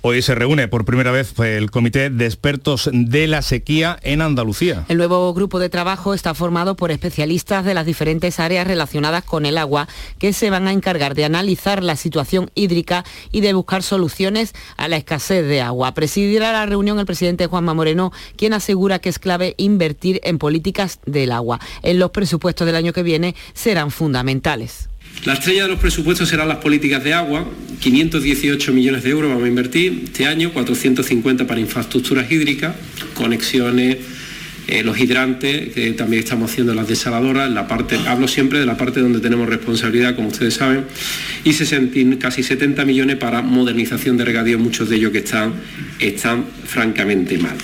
Hoy 0.00 0.22
se 0.22 0.36
reúne 0.36 0.68
por 0.68 0.84
primera 0.84 1.10
vez 1.10 1.36
el 1.40 1.72
Comité 1.72 2.08
de 2.08 2.24
Expertos 2.24 2.88
de 2.92 3.26
la 3.26 3.42
Sequía 3.42 3.98
en 4.02 4.22
Andalucía. 4.22 4.84
El 4.88 4.98
nuevo 4.98 5.34
grupo 5.34 5.58
de 5.58 5.68
trabajo 5.68 6.14
está 6.14 6.34
formado 6.34 6.76
por 6.76 6.92
especialistas 6.92 7.64
de 7.64 7.74
las 7.74 7.84
diferentes 7.84 8.38
áreas 8.38 8.68
relacionadas 8.68 9.24
con 9.24 9.44
el 9.44 9.58
agua 9.58 9.88
que 10.18 10.32
se 10.32 10.50
van 10.50 10.68
a 10.68 10.72
encargar 10.72 11.16
de 11.16 11.24
analizar 11.24 11.82
la 11.82 11.96
situación 11.96 12.48
hídrica 12.54 13.04
y 13.32 13.40
de 13.40 13.52
buscar 13.54 13.82
soluciones 13.82 14.54
a 14.76 14.86
la 14.86 14.96
escasez 14.96 15.44
de 15.46 15.62
agua. 15.62 15.94
Presidirá 15.94 16.52
la 16.52 16.66
reunión 16.66 17.00
el 17.00 17.06
presidente 17.06 17.48
Juanma 17.48 17.74
Moreno, 17.74 18.12
quien 18.36 18.52
asegura 18.52 19.00
que 19.00 19.08
es 19.08 19.18
clave 19.18 19.54
invertir 19.56 20.20
en 20.22 20.38
políticas 20.38 21.00
del 21.06 21.32
agua. 21.32 21.58
En 21.82 21.98
los 21.98 22.12
presupuestos 22.12 22.66
del 22.66 22.76
año 22.76 22.92
que 22.92 23.02
viene 23.02 23.34
serán 23.52 23.90
fundamentales. 23.90 24.88
La 25.24 25.34
estrella 25.34 25.64
de 25.64 25.68
los 25.68 25.80
presupuestos 25.80 26.28
serán 26.28 26.48
las 26.48 26.58
políticas 26.58 27.02
de 27.02 27.12
agua, 27.12 27.46
518 27.80 28.72
millones 28.72 29.02
de 29.02 29.10
euros 29.10 29.30
vamos 29.30 29.44
a 29.44 29.48
invertir 29.48 30.02
este 30.04 30.26
año, 30.26 30.52
450 30.52 31.46
para 31.46 31.60
infraestructuras 31.60 32.30
hídricas, 32.30 32.74
conexiones, 33.14 33.98
eh, 34.68 34.82
los 34.82 34.98
hidrantes, 34.98 35.72
que 35.72 35.92
también 35.92 36.22
estamos 36.22 36.50
haciendo 36.50 36.74
las 36.74 36.86
desaladoras, 36.86 37.50
la 37.50 37.66
parte, 37.66 37.96
hablo 38.06 38.28
siempre 38.28 38.58
de 38.58 38.66
la 38.66 38.76
parte 38.76 39.00
donde 39.00 39.18
tenemos 39.20 39.48
responsabilidad, 39.48 40.14
como 40.14 40.28
ustedes 40.28 40.54
saben, 40.54 40.84
y 41.42 41.52
60, 41.52 42.18
casi 42.18 42.42
70 42.42 42.84
millones 42.84 43.16
para 43.16 43.42
modernización 43.42 44.16
de 44.18 44.24
regadío, 44.24 44.58
muchos 44.58 44.88
de 44.88 44.96
ellos 44.96 45.10
que 45.10 45.18
están, 45.18 45.54
están 45.98 46.44
francamente 46.66 47.38
mal. 47.38 47.56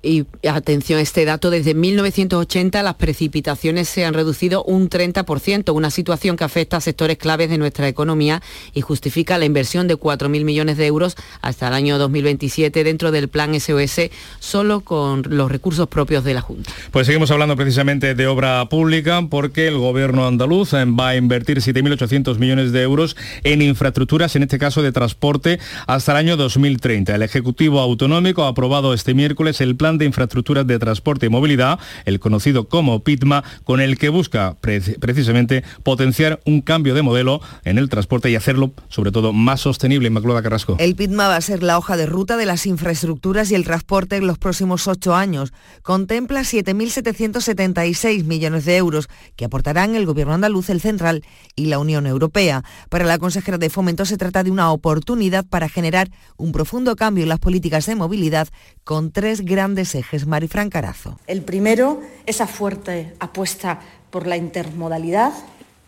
Y 0.00 0.26
atención 0.48 1.00
a 1.00 1.02
este 1.02 1.24
dato, 1.24 1.50
desde 1.50 1.74
1980 1.74 2.84
las 2.84 2.94
precipitaciones 2.94 3.88
se 3.88 4.04
han 4.04 4.14
reducido 4.14 4.62
un 4.62 4.88
30%, 4.88 5.74
una 5.74 5.90
situación 5.90 6.36
que 6.36 6.44
afecta 6.44 6.76
a 6.76 6.80
sectores 6.80 7.18
claves 7.18 7.50
de 7.50 7.58
nuestra 7.58 7.88
economía 7.88 8.40
y 8.74 8.80
justifica 8.80 9.38
la 9.38 9.44
inversión 9.44 9.88
de 9.88 9.96
4.000 9.96 10.44
millones 10.44 10.76
de 10.76 10.86
euros 10.86 11.16
hasta 11.42 11.66
el 11.66 11.74
año 11.74 11.98
2027 11.98 12.84
dentro 12.84 13.10
del 13.10 13.26
plan 13.26 13.58
SOS, 13.58 14.10
solo 14.38 14.82
con 14.82 15.24
los 15.28 15.50
recursos 15.50 15.88
propios 15.88 16.22
de 16.22 16.34
la 16.34 16.42
Junta. 16.42 16.70
Pues 16.92 17.06
seguimos 17.06 17.32
hablando 17.32 17.56
precisamente 17.56 18.14
de 18.14 18.26
obra 18.28 18.68
pública 18.68 19.26
porque 19.28 19.66
el 19.66 19.78
gobierno 19.78 20.28
andaluz 20.28 20.74
va 20.74 21.08
a 21.08 21.16
invertir 21.16 21.58
7.800 21.58 22.38
millones 22.38 22.70
de 22.70 22.82
euros 22.82 23.16
en 23.42 23.62
infraestructuras, 23.62 24.36
en 24.36 24.44
este 24.44 24.58
caso 24.60 24.80
de 24.82 24.92
transporte, 24.92 25.58
hasta 25.88 26.12
el 26.12 26.18
año 26.18 26.36
2030. 26.36 27.16
El 27.16 27.22
Ejecutivo 27.22 27.80
Autonómico 27.80 28.44
ha 28.44 28.48
aprobado 28.48 28.94
este 28.94 29.14
miércoles 29.14 29.60
el 29.60 29.74
plan 29.74 29.87
de 29.96 30.04
Infraestructuras 30.04 30.66
de 30.66 30.78
Transporte 30.78 31.26
y 31.26 31.28
Movilidad, 31.30 31.78
el 32.04 32.20
conocido 32.20 32.68
como 32.68 33.02
PITMA, 33.02 33.44
con 33.64 33.80
el 33.80 33.96
que 33.96 34.10
busca 34.10 34.56
precisamente 34.60 35.64
potenciar 35.82 36.40
un 36.44 36.60
cambio 36.60 36.94
de 36.94 37.02
modelo 37.02 37.40
en 37.64 37.78
el 37.78 37.88
transporte 37.88 38.30
y 38.30 38.34
hacerlo 38.34 38.72
sobre 38.88 39.12
todo 39.12 39.32
más 39.32 39.60
sostenible. 39.60 40.08
Inmaculada 40.08 40.42
Carrasco. 40.42 40.76
El 40.78 40.96
PITMA 40.96 41.28
va 41.28 41.36
a 41.36 41.40
ser 41.40 41.62
la 41.62 41.78
hoja 41.78 41.96
de 41.96 42.06
ruta 42.06 42.36
de 42.36 42.46
las 42.46 42.66
infraestructuras 42.66 43.50
y 43.50 43.54
el 43.54 43.64
transporte 43.64 44.16
en 44.16 44.26
los 44.26 44.38
próximos 44.38 44.88
ocho 44.88 45.14
años. 45.14 45.52
Contempla 45.82 46.40
7.776 46.40 48.24
millones 48.24 48.64
de 48.64 48.76
euros 48.76 49.08
que 49.36 49.44
aportarán 49.44 49.94
el 49.94 50.06
Gobierno 50.06 50.34
andaluz, 50.34 50.70
el 50.70 50.80
Central 50.80 51.22
y 51.54 51.66
la 51.66 51.78
Unión 51.78 52.06
Europea. 52.06 52.64
Para 52.88 53.04
la 53.04 53.18
consejera 53.18 53.58
de 53.58 53.70
Fomento 53.70 54.04
se 54.04 54.16
trata 54.16 54.42
de 54.42 54.50
una 54.50 54.72
oportunidad 54.72 55.46
para 55.46 55.68
generar 55.68 56.10
un 56.36 56.52
profundo 56.52 56.96
cambio 56.96 57.22
en 57.22 57.28
las 57.28 57.38
políticas 57.38 57.86
de 57.86 57.94
movilidad 57.94 58.48
con 58.84 59.12
tres 59.12 59.42
grandes 59.42 59.77
ejes. 59.82 60.26
Marifran 60.26 60.70
Carazo. 60.70 61.18
El 61.26 61.42
primero, 61.42 62.00
esa 62.26 62.46
fuerte 62.46 63.14
apuesta 63.20 63.80
por 64.10 64.26
la 64.26 64.36
intermodalidad, 64.36 65.32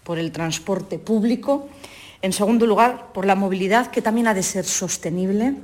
por 0.05 0.19
el 0.19 0.33
transporte 0.33 0.99
público. 0.99 1.69
En 2.23 2.33
segundo 2.33 2.67
lugar, 2.67 3.13
por 3.13 3.25
la 3.27 3.35
movilidad, 3.35 3.91
que 3.91 4.03
también 4.03 4.27
ha 4.29 4.35
de 4.35 4.43
ser 4.43 4.65
sostenible. 4.65 5.55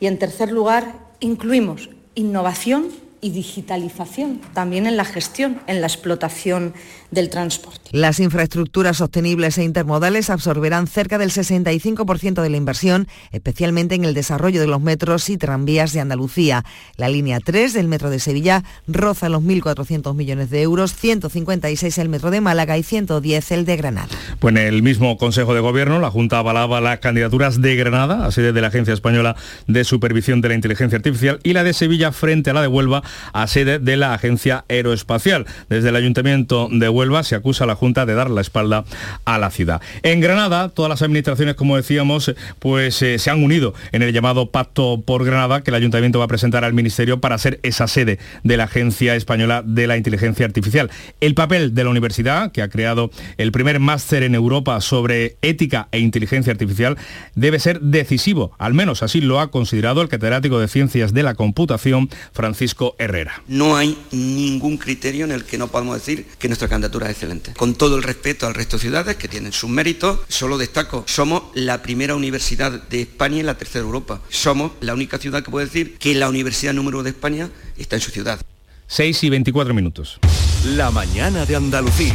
Y 0.00 0.06
en 0.06 0.18
tercer 0.18 0.50
lugar, 0.50 0.94
incluimos 1.20 1.90
innovación 2.14 2.88
y 3.20 3.30
digitalización, 3.30 4.40
también 4.54 4.86
en 4.86 4.96
la 4.96 5.04
gestión, 5.04 5.60
en 5.66 5.80
la 5.80 5.86
explotación 5.86 6.74
del 7.10 7.28
transporte. 7.28 7.90
Las 7.92 8.20
infraestructuras 8.20 8.98
sostenibles 8.98 9.58
e 9.58 9.64
intermodales 9.64 10.30
absorberán 10.30 10.86
cerca 10.86 11.18
del 11.18 11.30
65% 11.30 12.40
de 12.40 12.50
la 12.50 12.56
inversión, 12.56 13.08
especialmente 13.32 13.94
en 13.94 14.04
el 14.04 14.14
desarrollo 14.14 14.60
de 14.60 14.66
los 14.66 14.80
metros 14.80 15.28
y 15.28 15.36
tranvías 15.36 15.92
de 15.92 16.00
Andalucía. 16.00 16.64
La 16.96 17.08
línea 17.08 17.40
3 17.40 17.72
del 17.72 17.88
metro 17.88 18.10
de 18.10 18.20
Sevilla 18.20 18.62
roza 18.86 19.28
los 19.28 19.42
1.400 19.42 20.14
millones 20.14 20.50
de 20.50 20.62
euros, 20.62 20.94
156 20.94 21.98
el 21.98 22.08
metro 22.08 22.30
de 22.30 22.40
Málaga 22.40 22.78
y 22.78 22.82
110 22.82 23.52
el 23.52 23.64
de 23.64 23.76
Granada. 23.76 24.08
Pues 24.38 24.54
en 24.54 24.58
el 24.58 24.82
mismo 24.82 25.16
Consejo 25.16 25.54
de 25.54 25.60
Gobierno, 25.60 25.98
la 25.98 26.10
Junta 26.10 26.38
avalaba 26.38 26.80
las 26.80 27.00
candidaturas 27.00 27.60
de 27.60 27.76
Granada, 27.76 28.26
a 28.26 28.30
sede 28.30 28.52
de 28.52 28.60
la 28.60 28.68
Agencia 28.68 28.94
Española 28.94 29.36
de 29.66 29.84
Supervisión 29.84 30.40
de 30.40 30.48
la 30.48 30.54
Inteligencia 30.54 30.96
Artificial, 30.96 31.40
y 31.42 31.52
la 31.52 31.64
de 31.64 31.72
Sevilla 31.72 32.12
frente 32.12 32.50
a 32.50 32.52
la 32.52 32.62
de 32.62 32.68
Huelva, 32.68 33.02
a 33.32 33.46
sede 33.46 33.78
de 33.78 33.96
la 33.96 34.14
Agencia 34.14 34.64
Aeroespacial. 34.68 35.46
Desde 35.68 35.88
el 35.90 35.96
Ayuntamiento 35.96 36.68
de 36.70 36.88
Huelva, 36.88 37.22
se 37.22 37.34
acusa 37.34 37.64
a 37.64 37.66
la 37.66 37.74
Junta 37.74 38.06
de 38.06 38.14
dar 38.14 38.30
la 38.30 38.40
espalda 38.40 38.84
a 39.24 39.38
la 39.38 39.50
ciudad. 39.50 39.80
En 40.02 40.20
Granada, 40.20 40.68
todas 40.68 40.88
las 40.88 41.02
administraciones, 41.02 41.54
como 41.54 41.76
decíamos, 41.76 42.34
pues 42.58 43.00
eh, 43.02 43.18
se 43.18 43.30
han 43.30 43.42
unido 43.42 43.74
en 43.92 44.02
el 44.02 44.12
llamado 44.12 44.50
Pacto 44.50 45.02
por 45.04 45.24
Granada 45.24 45.62
que 45.62 45.70
el 45.70 45.74
Ayuntamiento 45.74 46.18
va 46.18 46.26
a 46.26 46.28
presentar 46.28 46.64
al 46.64 46.72
Ministerio 46.72 47.20
para 47.20 47.38
ser 47.38 47.60
esa 47.62 47.86
sede 47.86 48.18
de 48.42 48.56
la 48.56 48.64
Agencia 48.64 49.14
Española 49.14 49.62
de 49.64 49.86
la 49.86 49.96
Inteligencia 49.96 50.46
Artificial. 50.46 50.90
El 51.20 51.34
papel 51.34 51.74
de 51.74 51.84
la 51.84 51.90
universidad, 51.90 52.52
que 52.52 52.62
ha 52.62 52.68
creado 52.68 53.10
el 53.36 53.52
primer 53.52 53.80
máster 53.80 54.22
en 54.22 54.34
Europa 54.34 54.80
sobre 54.80 55.36
ética 55.42 55.88
e 55.92 55.98
inteligencia 55.98 56.52
artificial, 56.52 56.96
debe 57.34 57.58
ser 57.58 57.80
decisivo, 57.80 58.52
al 58.58 58.74
menos 58.74 59.02
así 59.02 59.20
lo 59.20 59.40
ha 59.40 59.50
considerado 59.50 60.02
el 60.02 60.08
catedrático 60.08 60.58
de 60.58 60.68
Ciencias 60.68 61.12
de 61.12 61.22
la 61.22 61.34
Computación, 61.34 62.08
Francisco 62.32 62.94
Herrera. 63.00 63.42
No 63.48 63.76
hay 63.76 63.98
ningún 64.12 64.76
criterio 64.76 65.24
en 65.24 65.32
el 65.32 65.44
que 65.44 65.56
no 65.56 65.68
podamos 65.68 65.96
decir 65.96 66.26
que 66.38 66.48
nuestra 66.48 66.68
candidatura 66.68 67.10
excelente. 67.10 67.54
Con 67.54 67.74
todo 67.74 67.96
el 67.96 68.02
respeto 68.02 68.46
al 68.46 68.54
resto 68.54 68.76
de 68.76 68.82
ciudades 68.82 69.16
que 69.16 69.26
tienen 69.26 69.52
sus 69.52 69.70
méritos, 69.70 70.20
solo 70.28 70.58
destaco, 70.58 71.04
somos 71.06 71.44
la 71.54 71.80
primera 71.80 72.14
universidad 72.14 72.70
de 72.70 73.00
España 73.00 73.38
y 73.38 73.42
la 73.42 73.56
tercera 73.56 73.84
Europa. 73.84 74.20
Somos 74.28 74.72
la 74.80 74.92
única 74.92 75.16
ciudad 75.18 75.42
que 75.42 75.50
puede 75.50 75.66
decir 75.66 75.96
que 75.98 76.14
la 76.14 76.28
universidad 76.28 76.74
número 76.74 77.02
de 77.02 77.10
España 77.10 77.48
está 77.78 77.96
en 77.96 78.02
su 78.02 78.10
ciudad. 78.10 78.40
6 78.88 79.24
y 79.24 79.30
24 79.30 79.72
minutos. 79.72 80.18
La 80.64 80.90
mañana 80.90 81.46
de 81.46 81.56
Andalucía. 81.56 82.14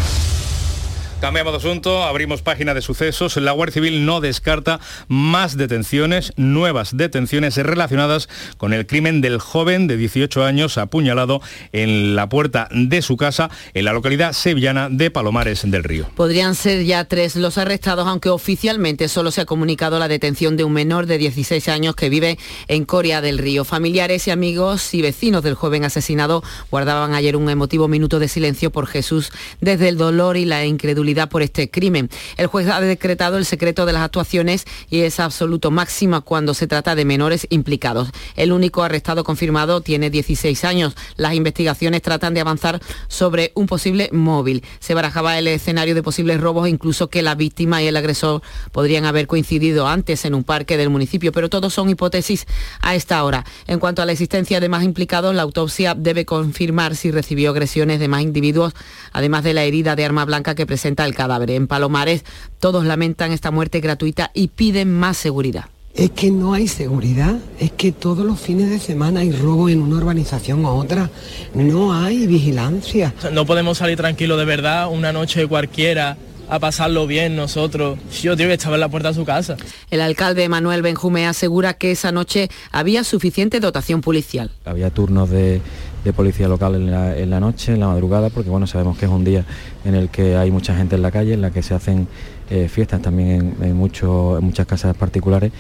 Cambiamos 1.22 1.54
de 1.54 1.58
asunto, 1.58 2.04
abrimos 2.04 2.42
página 2.42 2.74
de 2.74 2.82
sucesos. 2.82 3.38
La 3.38 3.54
Guardia 3.54 3.76
Civil 3.76 4.06
no 4.06 4.20
descarta 4.20 4.82
más 5.08 5.56
detenciones, 5.56 6.34
nuevas 6.36 6.98
detenciones 6.98 7.56
relacionadas 7.56 8.28
con 8.58 8.74
el 8.74 8.86
crimen 8.86 9.22
del 9.22 9.40
joven 9.40 9.88
de 9.88 9.96
18 9.96 10.44
años 10.44 10.78
apuñalado 10.78 11.42
en 11.72 12.18
la 12.18 12.28
puerta 12.28 12.68
de 12.70 13.02
su 13.02 13.16
casa 13.16 13.50
en 13.74 13.86
la 13.86 13.94
localidad 13.94 14.34
sevillana 14.34 14.90
de 14.90 15.10
Palomares 15.10 15.62
del 15.66 15.86
Río. 15.86 16.06
Podrían 16.16 16.54
ser 16.54 16.84
ya 16.84 17.06
tres 17.06 17.38
los 17.38 17.58
arrestados, 17.58 18.08
aunque 18.08 18.30
oficialmente 18.30 19.08
solo 19.08 19.32
se 19.32 19.42
ha 19.42 19.46
comunicado 19.46 20.00
la 20.00 20.10
detención 20.10 20.58
de 20.58 20.66
un 20.66 20.74
menor 20.74 21.06
de 21.06 21.18
16 21.18 21.70
años 21.70 21.96
que 21.96 22.10
vive 22.10 22.38
en 22.68 22.84
Coria 22.84 23.22
del 23.22 23.38
Río. 23.38 23.64
Familiares 23.64 24.28
y 24.28 24.32
amigos 24.32 24.94
y 24.94 25.02
vecinos 25.02 25.44
del 25.44 25.56
joven 25.56 25.86
asesinado 25.86 26.44
guardaban 26.70 27.14
ayer 27.14 27.38
un 27.38 27.50
emotivo 27.50 27.88
minuto 27.88 28.20
de 28.20 28.28
silencio 28.28 28.70
por 28.70 28.86
Jesús 28.86 29.32
desde 29.62 29.88
el 29.88 29.98
dolor 29.98 30.36
y 30.36 30.44
la 30.44 30.66
incredulidad 30.66 31.05
por 31.30 31.44
este 31.44 31.70
crimen. 31.70 32.10
El 32.36 32.48
juez 32.48 32.68
ha 32.68 32.82
decretado 32.82 33.38
el 33.38 33.46
secreto 33.46 33.86
de 33.86 33.94
las 33.94 34.02
actuaciones 34.02 34.66
y 34.90 35.02
es 35.02 35.20
absoluto 35.20 35.70
máxima 35.70 36.22
cuando 36.22 36.54
se 36.54 36.66
trata 36.66 36.96
de 36.96 37.06
menores 37.06 37.46
implicados. 37.52 38.10
El 38.36 38.52
único 38.52 38.82
arrestado 38.82 39.24
confirmado 39.24 39.82
tiene 39.82 40.10
16 40.10 40.66
años. 40.66 40.96
Las 41.16 41.36
investigaciones 41.36 42.02
tratan 42.02 42.34
de 42.34 42.42
avanzar 42.42 42.82
sobre 43.08 43.52
un 43.54 43.68
posible 43.68 44.10
móvil. 44.12 44.64
Se 44.80 44.96
barajaba 44.96 45.38
el 45.38 45.48
escenario 45.48 45.94
de 45.94 46.02
posibles 46.02 46.42
robos, 46.42 46.68
incluso 46.68 47.08
que 47.10 47.22
la 47.22 47.36
víctima 47.36 47.84
y 47.84 47.88
el 47.88 47.98
agresor 47.98 48.42
podrían 48.72 49.06
haber 49.06 49.28
coincidido 49.28 49.88
antes 49.88 50.26
en 50.26 50.34
un 50.34 50.44
parque 50.44 50.76
del 50.76 50.90
municipio, 50.90 51.32
pero 51.32 51.50
todos 51.50 51.74
son 51.74 51.90
hipótesis 51.90 52.48
a 52.82 52.96
esta 52.96 53.24
hora. 53.24 53.46
En 53.68 53.80
cuanto 53.80 54.02
a 54.02 54.06
la 54.06 54.12
existencia 54.12 54.60
de 54.60 54.70
más 54.70 54.84
implicados, 54.84 55.36
la 55.36 55.44
autopsia 55.44 55.94
debe 55.94 56.26
confirmar 56.26 56.96
si 56.96 57.12
recibió 57.12 57.52
agresiones 57.52 58.00
de 58.00 58.08
más 58.08 58.22
individuos, 58.22 58.74
además 59.12 59.44
de 59.44 59.54
la 59.54 59.64
herida 59.64 59.96
de 59.96 60.06
arma 60.06 60.26
blanca 60.26 60.56
que 60.56 60.66
presenta 60.66 60.95
el 61.04 61.16
cadáver. 61.16 61.52
En 61.52 61.68
Palomares, 61.68 62.24
todos 62.60 62.86
lamentan 62.86 63.34
esta 63.34 63.52
muerte 63.52 63.82
gratuita 63.82 64.32
y 64.34 64.48
piden 64.48 64.94
más 64.94 65.18
seguridad. 65.18 65.66
Es 65.96 66.12
que 66.12 66.30
no 66.30 66.54
hay 66.54 66.68
seguridad, 66.68 67.36
es 67.60 67.72
que 67.72 67.92
todos 67.92 68.26
los 68.26 68.40
fines 68.40 68.70
de 68.70 68.80
semana 68.80 69.22
hay 69.22 69.32
robo 69.32 69.70
en 69.70 69.82
una 69.82 69.98
urbanización 69.98 70.64
o 70.66 70.76
otra, 70.76 71.10
no 71.54 71.94
hay 71.94 72.28
vigilancia. 72.28 73.14
No 73.32 73.46
podemos 73.46 73.78
salir 73.78 73.98
tranquilos 73.98 74.38
de 74.38 74.46
verdad 74.46 74.90
una 74.92 75.14
noche 75.14 75.48
cualquiera 75.48 76.18
a 76.50 76.60
pasarlo 76.60 77.08
bien 77.08 77.36
nosotros. 77.36 77.98
Yo 78.22 78.36
tío 78.36 78.48
que 78.48 78.54
estaba 78.54 78.76
en 78.76 78.82
la 78.82 78.90
puerta 78.90 79.10
de 79.10 79.16
su 79.16 79.26
casa. 79.26 79.58
El 79.90 80.02
alcalde 80.02 80.48
Manuel 80.50 80.82
Benjume 80.82 81.28
asegura 81.28 81.74
que 81.74 81.92
esa 81.92 82.12
noche 82.12 82.50
había 82.72 83.04
suficiente 83.04 83.60
dotación 83.60 84.02
policial. 84.02 84.52
Había 84.66 84.90
turnos 84.90 85.30
de, 85.30 85.62
de 86.06 86.14
policía 86.14 86.48
local 86.48 86.76
en 86.76 87.30
la, 87.30 87.40
noche, 87.40 87.74
en 87.74 87.80
la 87.80 87.88
madrugada, 87.88 88.30
porque 88.30 88.50
bueno, 88.50 88.68
sabemos 88.68 88.96
que 88.98 89.06
es 89.06 89.12
un 89.12 89.24
día 89.24 89.44
en 89.84 89.96
el 89.96 90.10
que 90.10 90.38
hay 90.38 90.52
mucha 90.52 90.76
gente 90.76 90.96
en 90.96 91.02
la 91.02 91.10
calle, 91.10 91.34
en 91.34 91.42
la 91.42 91.50
que 91.50 91.64
se 91.64 91.74
hacen 91.74 92.08
eh, 92.52 92.70
fiestas 92.70 93.02
también 93.02 93.56
en, 93.60 93.76
muchas 93.76 94.68
casas 94.68 94.96
particulares 94.96 95.52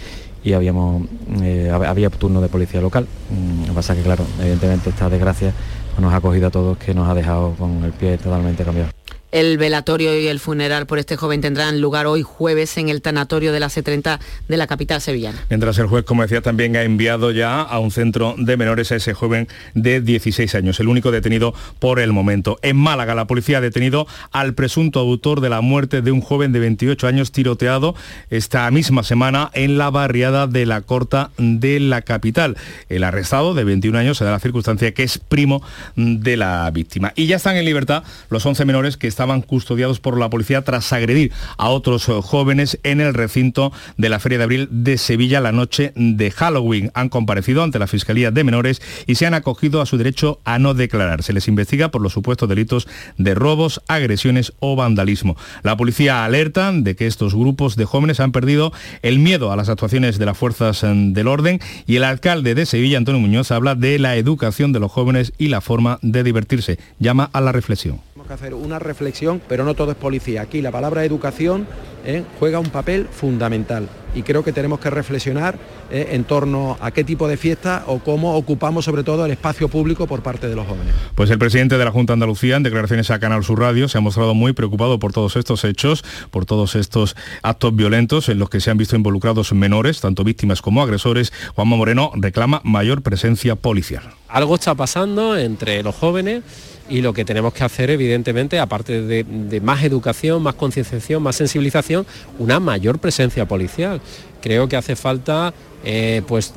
y 0.43 0.53
habíamos, 0.53 1.07
eh, 1.41 1.71
había 1.71 2.11
turno 2.11 2.41
de 2.41 2.47
policía 2.47 2.79
local. 2.79 3.07
Mm, 3.31 3.61
lo 3.61 3.67
que 3.69 3.73
pasa 3.73 3.95
que 3.95 4.03
claro, 4.03 4.23
evidentemente 4.39 4.91
esta 4.91 5.09
desgracia 5.09 5.51
nos 5.99 6.13
ha 6.13 6.21
cogido 6.21 6.47
a 6.47 6.51
todos 6.51 6.77
que 6.77 6.93
nos 6.93 7.09
ha 7.09 7.15
dejado 7.15 7.55
con 7.57 7.83
el 7.83 7.91
pie 7.91 8.17
totalmente 8.19 8.63
cambiado. 8.63 8.91
El 9.31 9.57
velatorio 9.57 10.17
y 10.17 10.27
el 10.27 10.39
funeral 10.39 10.85
por 10.85 10.97
este 10.97 11.17
joven 11.17 11.41
tendrán 11.41 11.81
lugar 11.81 12.07
hoy 12.07 12.23
jueves 12.23 12.77
en 12.77 12.89
el 12.89 13.01
tanatorio 13.01 13.51
de 13.51 13.59
la 13.59 13.67
C30 13.67 14.19
de 14.47 14.57
la 14.57 14.65
capital 14.67 15.01
sevillana. 15.01 15.43
Mientras 15.49 15.77
el 15.77 15.87
juez, 15.87 16.05
como 16.05 16.21
decía, 16.21 16.41
también 16.41 16.75
ha 16.77 16.83
enviado 16.83 17.31
ya 17.31 17.61
a 17.61 17.79
un 17.79 17.91
centro 17.91 18.35
de 18.37 18.55
menores 18.55 18.91
a 18.91 18.95
ese 18.95 19.13
joven 19.13 19.47
de 19.73 19.99
16 19.99 20.55
años, 20.55 20.79
el 20.79 20.87
único 20.87 21.11
detenido 21.11 21.53
por 21.79 21.99
el 21.99 22.13
momento. 22.13 22.59
En 22.61 22.77
Málaga, 22.77 23.13
la 23.13 23.27
policía 23.27 23.57
ha 23.57 23.61
detenido 23.61 24.07
al 24.31 24.53
presunto 24.53 24.99
autor 24.99 25.41
de 25.41 25.49
la 25.49 25.61
muerte 25.61 26.01
de 26.01 26.11
un 26.11 26.21
joven 26.21 26.53
de 26.53 26.59
28 26.59 27.07
años 27.07 27.31
tiroteado 27.31 27.95
esta 28.29 28.71
misma 28.71 29.03
semana 29.03 29.51
en 29.53 29.77
la 29.77 29.89
barriada 29.89 30.47
de 30.47 30.65
la 30.65 30.81
Corta 30.81 31.31
de 31.37 31.79
la 31.81 32.03
capital. 32.03 32.55
El 32.87 33.03
arrestado 33.03 33.53
de 33.53 33.65
21 33.65 33.97
años 33.97 34.17
se 34.17 34.23
da 34.23 34.31
la 34.31 34.39
circunstancia 34.39 34.93
que 34.93 35.03
es 35.03 35.17
primo 35.17 35.61
de 35.95 36.37
la 36.37 36.71
víctima. 36.71 37.11
Y 37.15 37.25
ya 37.25 37.35
están 37.35 37.57
en 37.57 37.65
libertad 37.65 38.03
los 38.29 38.45
11 38.45 38.63
menores 38.63 38.95
que 38.95 39.07
estaban 39.07 39.24
custodiados 39.45 39.99
por 39.99 40.19
la 40.19 40.29
policía 40.29 40.63
tras 40.63 40.93
agredir 40.93 41.31
a 41.57 41.69
otros 41.69 42.05
jóvenes 42.05 42.79
en 42.83 43.01
el 43.01 43.13
recinto 43.13 43.71
de 43.97 44.09
la 44.09 44.19
Feria 44.19 44.37
de 44.37 44.43
Abril 44.43 44.67
de 44.71 44.97
Sevilla 44.97 45.41
la 45.41 45.51
noche 45.51 45.91
de 45.95 46.31
Halloween. 46.31 46.91
Han 46.93 47.09
comparecido 47.09 47.63
ante 47.63 47.79
la 47.79 47.87
Fiscalía 47.87 48.31
de 48.31 48.43
Menores 48.43 48.81
y 49.07 49.15
se 49.15 49.25
han 49.25 49.33
acogido 49.33 49.81
a 49.81 49.85
su 49.85 49.97
derecho 49.97 50.39
a 50.45 50.59
no 50.59 50.73
declarar. 50.73 51.23
Se 51.23 51.33
les 51.33 51.47
investiga 51.47 51.89
por 51.89 52.01
los 52.01 52.13
supuestos 52.13 52.47
delitos 52.47 52.87
de 53.17 53.33
robos, 53.33 53.81
agresiones 53.87 54.53
o 54.59 54.75
vandalismo. 54.75 55.35
La 55.63 55.75
policía 55.75 56.23
alerta 56.23 56.71
de 56.71 56.95
que 56.95 57.07
estos 57.07 57.33
grupos 57.33 57.75
de 57.75 57.85
jóvenes 57.85 58.19
han 58.19 58.31
perdido 58.31 58.71
el 59.01 59.19
miedo 59.19 59.51
a 59.51 59.55
las 59.55 59.69
actuaciones 59.69 60.19
de 60.19 60.25
las 60.25 60.37
fuerzas 60.37 60.81
del 60.83 61.27
orden 61.27 61.59
y 61.87 61.95
el 61.95 62.03
alcalde 62.03 62.55
de 62.55 62.65
Sevilla, 62.65 62.97
Antonio 62.97 63.21
Muñoz, 63.21 63.51
habla 63.51 63.75
de 63.75 63.97
la 63.99 64.15
educación 64.15 64.71
de 64.71 64.79
los 64.79 64.91
jóvenes 64.91 65.33
y 65.37 65.47
la 65.47 65.61
forma 65.61 65.99
de 66.01 66.23
divertirse. 66.23 66.77
Llama 66.99 67.29
a 67.33 67.41
la 67.41 67.51
reflexión 67.51 67.99
que 68.25 68.33
hacer 68.33 68.53
una 68.53 68.79
reflexión, 68.79 69.41
pero 69.47 69.63
no 69.63 69.73
todo 69.73 69.91
es 69.91 69.97
policía. 69.97 70.41
Aquí 70.41 70.61
la 70.61 70.71
palabra 70.71 71.05
educación 71.05 71.67
eh, 72.05 72.23
juega 72.39 72.59
un 72.59 72.69
papel 72.69 73.07
fundamental 73.11 73.89
y 74.13 74.23
creo 74.23 74.43
que 74.43 74.53
tenemos 74.53 74.79
que 74.79 74.89
reflexionar 74.89 75.57
eh, 75.91 76.09
en 76.11 76.23
torno 76.23 76.77
a 76.79 76.91
qué 76.91 77.03
tipo 77.03 77.27
de 77.27 77.37
fiesta 77.37 77.83
o 77.87 77.99
cómo 77.99 78.35
ocupamos 78.35 78.85
sobre 78.85 79.03
todo 79.03 79.25
el 79.25 79.31
espacio 79.31 79.67
público 79.67 80.07
por 80.07 80.21
parte 80.21 80.47
de 80.47 80.55
los 80.55 80.65
jóvenes. 80.65 80.93
Pues 81.15 81.29
el 81.29 81.37
presidente 81.37 81.77
de 81.77 81.85
la 81.85 81.91
Junta 81.91 82.13
de 82.13 82.15
Andalucía, 82.15 82.55
en 82.55 82.63
declaraciones 82.63 83.11
a 83.11 83.19
Canal 83.19 83.43
Sur 83.43 83.59
Radio, 83.59 83.87
se 83.87 83.97
ha 83.97 84.01
mostrado 84.01 84.33
muy 84.33 84.53
preocupado 84.53 84.99
por 84.99 85.13
todos 85.13 85.35
estos 85.35 85.63
hechos, 85.63 86.03
por 86.31 86.45
todos 86.45 86.75
estos 86.75 87.15
actos 87.41 87.75
violentos 87.75 88.29
en 88.29 88.39
los 88.39 88.49
que 88.49 88.61
se 88.61 88.71
han 88.71 88.77
visto 88.77 88.95
involucrados 88.95 89.53
menores, 89.53 90.01
tanto 90.01 90.23
víctimas 90.23 90.61
como 90.61 90.81
agresores. 90.81 91.33
Juanma 91.55 91.75
Moreno 91.75 92.11
reclama 92.15 92.61
mayor 92.63 93.01
presencia 93.01 93.55
policial. 93.55 94.03
Algo 94.29 94.55
está 94.55 94.75
pasando 94.75 95.37
entre 95.37 95.83
los 95.83 95.95
jóvenes 95.95 96.43
y 96.89 97.01
lo 97.01 97.13
que 97.13 97.25
tenemos 97.25 97.53
que 97.53 97.63
hacer 97.63 97.89
evidentemente, 97.89 98.59
aparte 98.59 99.01
de, 99.01 99.61
más 99.61 99.83
educación, 99.83 100.43
más 100.43 100.55
concienciación, 100.55 101.23
más 101.23 101.35
sensibilización, 101.35 102.05
una 102.39 102.59
mayor 102.59 102.99
presencia 102.99 103.47
policial. 103.47 104.01
Creo 104.41 104.67
que 104.67 104.75
hace 104.75 104.95
falta 104.95 105.53
eh, 105.83 106.21
pues, 106.27 106.53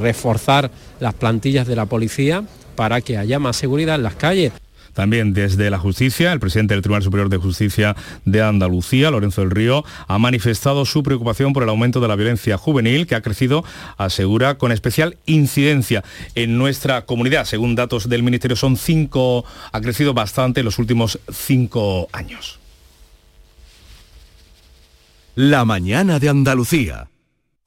reforzar 0.00 0.70
las 1.00 1.14
plantillas 1.14 1.66
de 1.66 1.76
la 1.76 1.86
policía 1.86 2.44
para 2.76 3.00
que 3.00 3.16
haya 3.16 3.38
más 3.38 3.56
seguridad 3.56 3.94
en 3.94 4.02
las 4.02 4.14
calles. 4.14 4.52
También 4.94 5.32
desde 5.32 5.70
la 5.70 5.78
justicia, 5.78 6.32
el 6.32 6.40
presidente 6.40 6.74
del 6.74 6.82
Tribunal 6.82 7.02
Superior 7.02 7.28
de 7.28 7.36
Justicia 7.36 7.96
de 8.24 8.42
Andalucía, 8.42 9.10
Lorenzo 9.10 9.42
del 9.42 9.50
Río, 9.50 9.84
ha 10.08 10.18
manifestado 10.18 10.84
su 10.84 11.02
preocupación 11.02 11.52
por 11.52 11.62
el 11.62 11.68
aumento 11.68 12.00
de 12.00 12.08
la 12.08 12.16
violencia 12.16 12.56
juvenil 12.56 13.06
que 13.06 13.14
ha 13.14 13.20
crecido, 13.20 13.64
asegura, 13.98 14.58
con 14.58 14.72
especial 14.72 15.16
incidencia 15.26 16.02
en 16.34 16.58
nuestra 16.58 17.02
comunidad. 17.02 17.44
Según 17.44 17.74
datos 17.74 18.08
del 18.08 18.22
Ministerio, 18.22 18.56
son 18.56 18.76
cinco, 18.76 19.44
ha 19.72 19.80
crecido 19.80 20.14
bastante 20.14 20.60
en 20.60 20.66
los 20.66 20.78
últimos 20.78 21.18
cinco 21.30 22.08
años. 22.12 22.58
La 25.34 25.64
mañana 25.64 26.18
de 26.18 26.28
Andalucía. 26.28 27.09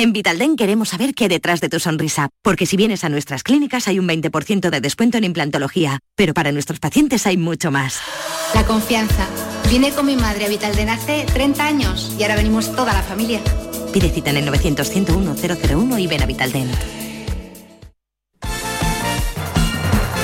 En 0.00 0.14
Vitalden 0.14 0.56
queremos 0.56 0.88
saber 0.88 1.12
qué 1.12 1.28
detrás 1.28 1.60
de 1.60 1.68
tu 1.68 1.78
sonrisa, 1.78 2.30
porque 2.40 2.64
si 2.64 2.78
vienes 2.78 3.04
a 3.04 3.10
nuestras 3.10 3.42
clínicas 3.42 3.86
hay 3.86 3.98
un 3.98 4.08
20% 4.08 4.70
de 4.70 4.80
descuento 4.80 5.18
en 5.18 5.24
implantología, 5.24 5.98
pero 6.16 6.32
para 6.32 6.52
nuestros 6.52 6.80
pacientes 6.80 7.26
hay 7.26 7.36
mucho 7.36 7.70
más. 7.70 8.00
La 8.54 8.64
confianza. 8.64 9.28
Vine 9.68 9.92
con 9.92 10.06
mi 10.06 10.16
madre 10.16 10.46
a 10.46 10.48
Vitalden 10.48 10.88
hace 10.88 11.26
30 11.34 11.66
años 11.66 12.16
y 12.18 12.22
ahora 12.22 12.36
venimos 12.36 12.74
toda 12.74 12.94
la 12.94 13.02
familia. 13.02 13.42
Pide 13.92 14.08
cita 14.08 14.30
en 14.30 14.38
el 14.38 14.48
900-101-001 14.48 16.00
y 16.00 16.06
ven 16.06 16.22
a 16.22 16.26
Vitalden. 16.26 16.70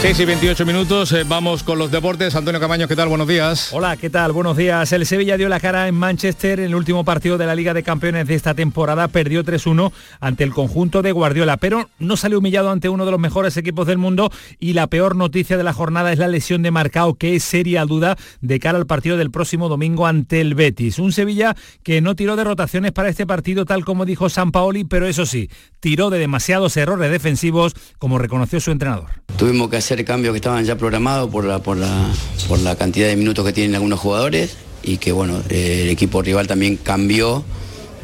6 0.02 0.20
y 0.20 0.24
28 0.26 0.66
minutos, 0.66 1.10
eh, 1.12 1.24
vamos 1.26 1.62
con 1.62 1.78
los 1.78 1.90
deportes. 1.90 2.36
Antonio 2.36 2.60
Camaño, 2.60 2.86
¿qué 2.86 2.94
tal? 2.94 3.08
Buenos 3.08 3.26
días. 3.26 3.70
Hola, 3.72 3.96
¿qué 3.96 4.10
tal? 4.10 4.32
Buenos 4.32 4.54
días. 4.54 4.92
El 4.92 5.06
Sevilla 5.06 5.38
dio 5.38 5.48
la 5.48 5.58
cara 5.58 5.88
en 5.88 5.94
Manchester 5.94 6.60
en 6.60 6.66
el 6.66 6.74
último 6.74 7.02
partido 7.02 7.38
de 7.38 7.46
la 7.46 7.54
Liga 7.54 7.72
de 7.72 7.82
Campeones 7.82 8.26
de 8.26 8.34
esta 8.34 8.52
temporada. 8.52 9.08
Perdió 9.08 9.42
3-1 9.42 9.92
ante 10.20 10.44
el 10.44 10.52
conjunto 10.52 11.00
de 11.00 11.12
Guardiola, 11.12 11.56
pero 11.56 11.88
no 11.98 12.18
salió 12.18 12.38
humillado 12.38 12.70
ante 12.70 12.90
uno 12.90 13.06
de 13.06 13.10
los 13.10 13.18
mejores 13.18 13.56
equipos 13.56 13.86
del 13.86 13.96
mundo 13.96 14.30
y 14.60 14.74
la 14.74 14.86
peor 14.86 15.16
noticia 15.16 15.56
de 15.56 15.64
la 15.64 15.72
jornada 15.72 16.12
es 16.12 16.18
la 16.18 16.28
lesión 16.28 16.62
de 16.62 16.70
Marcao, 16.70 17.14
que 17.14 17.34
es 17.34 17.42
seria 17.42 17.86
duda 17.86 18.16
de 18.42 18.60
cara 18.60 18.76
al 18.76 18.86
partido 18.86 19.16
del 19.16 19.30
próximo 19.30 19.70
domingo 19.70 20.06
ante 20.06 20.42
el 20.42 20.54
Betis. 20.54 20.98
Un 20.98 21.12
Sevilla 21.12 21.56
que 21.82 22.02
no 22.02 22.14
tiró 22.14 22.36
de 22.36 22.44
rotaciones 22.44 22.92
para 22.92 23.08
este 23.08 23.26
partido, 23.26 23.64
tal 23.64 23.84
como 23.86 24.04
dijo 24.04 24.28
San 24.28 24.52
Paoli, 24.52 24.84
pero 24.84 25.06
eso 25.06 25.24
sí, 25.24 25.48
tiró 25.80 26.10
de 26.10 26.18
demasiados 26.18 26.76
errores 26.76 27.10
defensivos, 27.10 27.74
como 27.98 28.18
reconoció 28.18 28.60
su 28.60 28.70
entrenador. 28.70 29.22
Tuvimos 29.36 29.70
que 29.70 29.85
hacer 29.86 30.04
cambios 30.04 30.32
que 30.32 30.38
estaban 30.38 30.64
ya 30.64 30.76
programados 30.76 31.30
por 31.30 31.44
la, 31.44 31.60
por 31.60 31.76
la, 31.76 32.10
por 32.48 32.58
la 32.58 32.74
cantidad 32.74 33.06
de 33.06 33.14
minutos 33.14 33.44
que 33.44 33.52
tienen 33.52 33.76
algunos 33.76 34.00
jugadores 34.00 34.56
y 34.82 34.96
que 34.98 35.12
bueno, 35.12 35.40
eh, 35.48 35.82
el 35.84 35.90
equipo 35.90 36.22
rival 36.22 36.48
también 36.48 36.76
cambió 36.76 37.44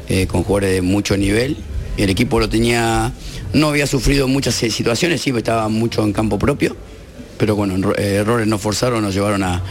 eh, 0.09 0.29
con 0.29 0.45
jugadores 0.45 0.75
de 0.75 0.83
mucho 0.83 1.17
nivel. 1.17 1.57
El 1.97 2.09
equipo 2.09 2.39
lo 2.39 2.49
tenía, 2.49 3.13
no 3.53 3.69
había 3.69 3.89
sufrido 3.89 4.29
muchas 4.29 4.55
situaciones, 4.55 5.23
sí, 5.23 5.33
estaba 5.37 5.69
mucho 5.69 6.05
en 6.05 6.13
campo 6.13 6.39
propio, 6.39 6.77
pero 7.37 7.57
bueno, 7.57 7.93
errores 7.95 8.47
no 8.47 8.59
forzaron, 8.59 9.03
nos 9.03 9.13
llevaron 9.13 9.43
a, 9.43 9.63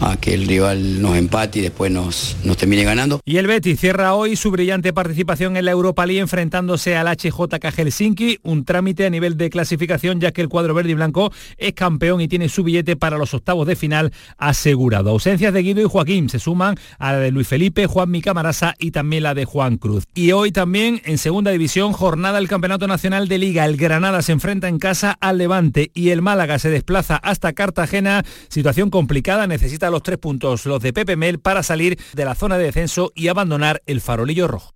a 0.00 0.16
que 0.16 0.34
el 0.34 0.46
rival 0.46 1.00
nos 1.02 1.16
empate 1.16 1.58
y 1.58 1.62
después 1.62 1.92
nos, 1.92 2.36
termine 2.56 2.84
ganando. 2.84 3.20
Y 3.24 3.36
el 3.36 3.46
Betis 3.46 3.78
cierra 3.78 4.14
hoy 4.14 4.36
su 4.36 4.50
brillante 4.50 4.92
participación 4.92 5.56
en 5.56 5.66
la 5.66 5.70
Europa 5.70 6.06
League 6.06 6.20
enfrentándose 6.20 6.96
al 6.96 7.06
HJK 7.06 7.72
Helsinki, 7.72 8.38
un 8.42 8.64
trámite 8.64 9.06
a 9.06 9.10
nivel 9.10 9.36
de 9.36 9.50
clasificación 9.50 10.20
ya 10.20 10.32
que 10.32 10.40
el 10.40 10.48
cuadro 10.48 10.74
verde 10.74 10.90
y 10.90 10.94
blanco 10.94 11.32
es 11.58 11.74
campeón 11.74 12.20
y 12.20 12.28
tiene 12.28 12.48
su 12.48 12.64
billete 12.64 12.96
para 12.96 13.18
los 13.18 13.34
octavos 13.34 13.66
de 13.66 13.76
final 13.76 14.12
asegurado. 14.38 15.10
Ausencias 15.10 15.52
de 15.52 15.62
Guido 15.62 15.82
y 15.82 15.84
Joaquín 15.84 16.28
se 16.28 16.38
suman 16.38 16.76
a 16.98 17.12
la 17.12 17.18
de 17.18 17.30
Luis 17.30 17.46
Felipe, 17.46 17.86
Juan 17.86 18.10
Micamarasa 18.10 18.74
y 18.78 18.90
también 18.90 19.24
la 19.24 19.34
de 19.34 19.44
Juan 19.44 19.76
Cruz. 19.76 20.04
Y 20.14 20.32
hoy 20.32 20.52
también 20.52 21.02
en 21.04 21.18
segunda 21.18 21.50
división, 21.50 21.92
jornada 21.92 22.38
del 22.38 22.48
Campeonato 22.48 22.86
Nacional 22.86 23.28
de 23.28 23.38
Liga. 23.38 23.64
El 23.64 23.76
Granada 23.76 24.22
se 24.22 24.32
enfrenta 24.32 24.68
en 24.68 24.78
casa 24.78 25.16
al 25.20 25.38
Levante 25.38 25.90
y 25.94 26.10
el 26.10 26.22
Málaga 26.22 26.58
se 26.58 26.70
desplaza 26.70 27.16
hasta 27.16 27.52
Cartagena. 27.52 28.24
Situación 28.48 28.90
complicada, 28.90 29.46
necesita 29.46 29.89
los 29.90 30.02
tres 30.02 30.18
puntos 30.18 30.66
los 30.66 30.82
de 30.82 30.92
Pepe 30.92 31.16
Mel 31.16 31.40
para 31.40 31.62
salir 31.62 31.98
de 32.14 32.24
la 32.24 32.34
zona 32.34 32.58
de 32.58 32.64
descenso 32.64 33.12
y 33.14 33.28
abandonar 33.28 33.82
el 33.86 34.00
farolillo 34.00 34.48
rojo. 34.48 34.74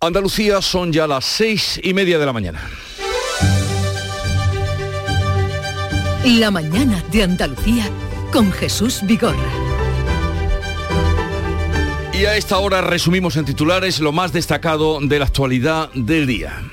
Andalucía 0.00 0.60
son 0.60 0.92
ya 0.92 1.06
las 1.06 1.24
seis 1.24 1.80
y 1.80 1.94
media 1.94 2.18
de 2.18 2.26
la 2.26 2.32
mañana. 2.32 2.60
La 6.24 6.50
mañana 6.50 7.04
de 7.12 7.22
Andalucía 7.22 7.88
con 8.32 8.50
Jesús 8.50 9.00
Vigorra. 9.02 9.36
Y 12.12 12.24
a 12.24 12.36
esta 12.36 12.58
hora 12.58 12.80
resumimos 12.80 13.36
en 13.36 13.44
titulares 13.44 14.00
lo 14.00 14.10
más 14.10 14.32
destacado 14.32 14.98
de 15.00 15.18
la 15.20 15.24
actualidad 15.26 15.90
del 15.94 16.26
día. 16.26 16.71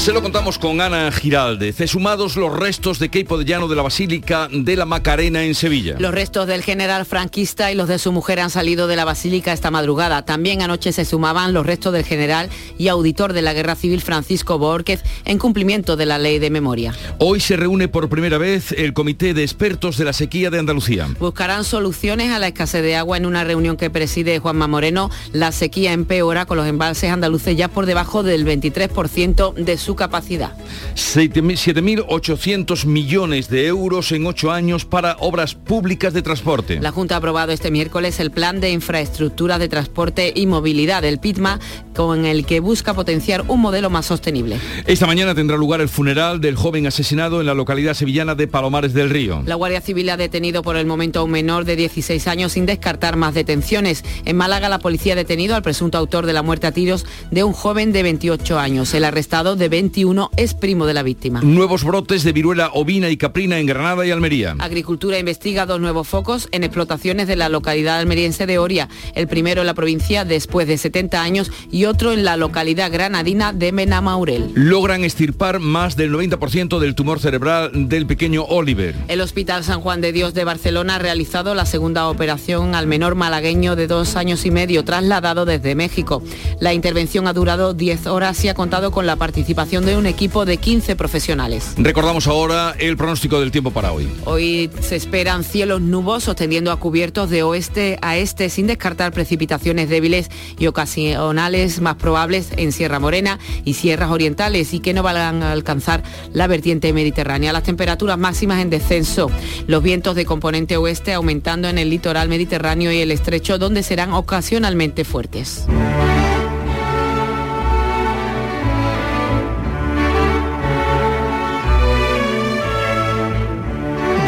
Se 0.00 0.14
lo 0.14 0.22
contamos 0.22 0.58
con 0.58 0.80
Ana 0.80 1.12
Giralde. 1.12 1.74
Exhumados 1.78 2.36
los 2.36 2.58
restos 2.58 2.98
de 2.98 3.10
Keipo 3.10 3.36
de 3.36 3.44
Llano 3.44 3.68
de 3.68 3.76
la 3.76 3.82
Basílica 3.82 4.48
de 4.50 4.74
la 4.74 4.86
Macarena 4.86 5.44
en 5.44 5.54
Sevilla. 5.54 5.96
Los 5.98 6.14
restos 6.14 6.46
del 6.46 6.62
general 6.62 7.04
franquista 7.04 7.70
y 7.70 7.74
los 7.74 7.86
de 7.86 7.98
su 7.98 8.10
mujer 8.10 8.40
han 8.40 8.48
salido 8.48 8.86
de 8.86 8.96
la 8.96 9.04
Basílica 9.04 9.52
esta 9.52 9.70
madrugada. 9.70 10.24
También 10.24 10.62
anoche 10.62 10.92
se 10.92 11.04
sumaban 11.04 11.52
los 11.52 11.66
restos 11.66 11.92
del 11.92 12.06
general 12.06 12.48
y 12.78 12.88
auditor 12.88 13.34
de 13.34 13.42
la 13.42 13.52
Guerra 13.52 13.74
Civil 13.74 14.00
Francisco 14.00 14.58
Borquez 14.58 15.02
en 15.26 15.36
cumplimiento 15.36 15.96
de 15.96 16.06
la 16.06 16.16
ley 16.16 16.38
de 16.38 16.48
memoria. 16.48 16.94
Hoy 17.18 17.38
se 17.40 17.58
reúne 17.58 17.88
por 17.88 18.08
primera 18.08 18.38
vez 18.38 18.72
el 18.72 18.94
Comité 18.94 19.34
de 19.34 19.42
Expertos 19.42 19.98
de 19.98 20.06
la 20.06 20.14
Sequía 20.14 20.48
de 20.48 20.58
Andalucía. 20.58 21.08
Buscarán 21.20 21.62
soluciones 21.62 22.32
a 22.32 22.38
la 22.38 22.48
escasez 22.48 22.82
de 22.82 22.96
agua 22.96 23.18
en 23.18 23.26
una 23.26 23.44
reunión 23.44 23.76
que 23.76 23.90
preside 23.90 24.38
Juanma 24.38 24.66
Moreno. 24.66 25.10
La 25.34 25.52
sequía 25.52 25.92
empeora 25.92 26.46
con 26.46 26.56
los 26.56 26.66
embalses 26.66 27.10
andaluces 27.10 27.54
ya 27.54 27.68
por 27.68 27.84
debajo 27.84 28.22
del 28.22 28.46
23% 28.46 29.52
de 29.52 29.76
su 29.76 29.89
capacidad. 29.96 30.52
7.800 30.94 32.84
millones 32.84 33.48
de 33.48 33.66
euros 33.66 34.12
en 34.12 34.26
ocho 34.26 34.50
años 34.50 34.84
para 34.84 35.16
obras 35.20 35.54
públicas 35.54 36.12
de 36.12 36.22
transporte. 36.22 36.80
La 36.80 36.92
Junta 36.92 37.14
ha 37.14 37.18
aprobado 37.18 37.52
este 37.52 37.70
miércoles 37.70 38.20
el 38.20 38.30
Plan 38.30 38.60
de 38.60 38.70
Infraestructura 38.70 39.58
de 39.58 39.68
Transporte 39.68 40.32
y 40.34 40.46
Movilidad 40.46 41.02
del 41.02 41.18
PITMA, 41.18 41.60
con 41.94 42.24
el 42.24 42.46
que 42.46 42.60
busca 42.60 42.94
potenciar 42.94 43.44
un 43.48 43.60
modelo 43.60 43.90
más 43.90 44.06
sostenible. 44.06 44.58
Esta 44.86 45.06
mañana 45.06 45.34
tendrá 45.34 45.56
lugar 45.56 45.80
el 45.80 45.88
funeral 45.88 46.40
del 46.40 46.56
joven 46.56 46.86
asesinado 46.86 47.40
en 47.40 47.46
la 47.46 47.54
localidad 47.54 47.94
sevillana 47.94 48.34
de 48.34 48.48
Palomares 48.48 48.94
del 48.94 49.10
Río. 49.10 49.42
La 49.46 49.54
Guardia 49.54 49.80
Civil 49.80 50.08
ha 50.10 50.16
detenido 50.16 50.62
por 50.62 50.76
el 50.76 50.86
momento 50.86 51.20
a 51.20 51.24
un 51.24 51.30
menor 51.30 51.64
de 51.64 51.76
16 51.76 52.26
años 52.26 52.52
sin 52.52 52.66
descartar 52.66 53.16
más 53.16 53.34
detenciones. 53.34 54.04
En 54.24 54.36
Málaga 54.36 54.68
la 54.68 54.78
policía 54.78 55.12
ha 55.12 55.16
detenido 55.16 55.54
al 55.54 55.62
presunto 55.62 55.98
autor 55.98 56.26
de 56.26 56.32
la 56.32 56.42
muerte 56.42 56.66
a 56.66 56.72
tiros 56.72 57.06
de 57.30 57.44
un 57.44 57.52
joven 57.52 57.92
de 57.92 58.02
28 58.02 58.58
años. 58.58 58.94
El 58.94 59.04
arrestado 59.04 59.56
de 59.56 59.68
21 59.80 60.30
es 60.36 60.52
primo 60.52 60.84
de 60.84 60.92
la 60.92 61.02
víctima. 61.02 61.40
Nuevos 61.40 61.84
brotes 61.84 62.22
de 62.22 62.32
viruela 62.32 62.68
ovina 62.74 63.08
y 63.08 63.16
caprina 63.16 63.58
en 63.58 63.64
Granada 63.64 64.04
y 64.04 64.10
Almería. 64.10 64.54
Agricultura 64.58 65.18
investiga 65.18 65.64
dos 65.64 65.80
nuevos 65.80 66.06
focos 66.06 66.50
en 66.52 66.64
explotaciones 66.64 67.26
de 67.26 67.36
la 67.36 67.48
localidad 67.48 67.98
almeriense 67.98 68.44
de 68.44 68.58
Oria. 68.58 68.90
El 69.14 69.26
primero 69.26 69.62
en 69.62 69.66
la 69.66 69.72
provincia 69.72 70.26
después 70.26 70.68
de 70.68 70.76
70 70.76 71.22
años 71.22 71.50
y 71.70 71.86
otro 71.86 72.12
en 72.12 72.26
la 72.26 72.36
localidad 72.36 72.92
granadina 72.92 73.54
de 73.54 73.72
Menamaurel. 73.72 74.50
Logran 74.52 75.02
estirpar 75.02 75.60
más 75.60 75.96
del 75.96 76.12
90% 76.12 76.78
del 76.78 76.94
tumor 76.94 77.18
cerebral 77.18 77.70
del 77.88 78.06
pequeño 78.06 78.44
Oliver. 78.44 78.94
El 79.08 79.22
Hospital 79.22 79.64
San 79.64 79.80
Juan 79.80 80.02
de 80.02 80.12
Dios 80.12 80.34
de 80.34 80.44
Barcelona 80.44 80.96
ha 80.96 80.98
realizado 80.98 81.54
la 81.54 81.64
segunda 81.64 82.10
operación 82.10 82.74
al 82.74 82.86
menor 82.86 83.14
malagueño 83.14 83.76
de 83.76 83.86
dos 83.86 84.16
años 84.16 84.44
y 84.44 84.50
medio 84.50 84.84
trasladado 84.84 85.46
desde 85.46 85.74
México. 85.74 86.22
La 86.60 86.74
intervención 86.74 87.26
ha 87.26 87.32
durado 87.32 87.72
10 87.72 88.08
horas 88.08 88.44
y 88.44 88.48
ha 88.48 88.54
contado 88.54 88.90
con 88.90 89.06
la 89.06 89.16
participación 89.16 89.69
de 89.70 89.96
un 89.96 90.06
equipo 90.06 90.44
de 90.44 90.56
15 90.56 90.96
profesionales. 90.96 91.74
Recordamos 91.76 92.26
ahora 92.26 92.74
el 92.76 92.96
pronóstico 92.96 93.38
del 93.38 93.52
tiempo 93.52 93.70
para 93.70 93.92
hoy. 93.92 94.10
Hoy 94.24 94.68
se 94.80 94.96
esperan 94.96 95.44
cielos 95.44 95.80
nubosos 95.80 96.34
tendiendo 96.34 96.72
a 96.72 96.80
cubiertos 96.80 97.30
de 97.30 97.44
oeste 97.44 97.96
a 98.02 98.16
este 98.16 98.50
sin 98.50 98.66
descartar 98.66 99.12
precipitaciones 99.12 99.88
débiles 99.88 100.28
y 100.58 100.66
ocasionales 100.66 101.80
más 101.80 101.94
probables 101.94 102.48
en 102.56 102.72
Sierra 102.72 102.98
Morena 102.98 103.38
y 103.64 103.74
sierras 103.74 104.10
orientales 104.10 104.74
y 104.74 104.80
que 104.80 104.92
no 104.92 105.04
van 105.04 105.40
a 105.44 105.52
alcanzar 105.52 106.02
la 106.32 106.48
vertiente 106.48 106.92
mediterránea. 106.92 107.52
Las 107.52 107.62
temperaturas 107.62 108.18
máximas 108.18 108.60
en 108.60 108.70
descenso. 108.70 109.30
Los 109.68 109.84
vientos 109.84 110.16
de 110.16 110.24
componente 110.24 110.78
oeste 110.78 111.12
aumentando 111.12 111.68
en 111.68 111.78
el 111.78 111.90
litoral 111.90 112.28
mediterráneo 112.28 112.90
y 112.90 112.98
el 112.98 113.12
estrecho 113.12 113.56
donde 113.56 113.84
serán 113.84 114.14
ocasionalmente 114.14 115.04
fuertes. 115.04 115.66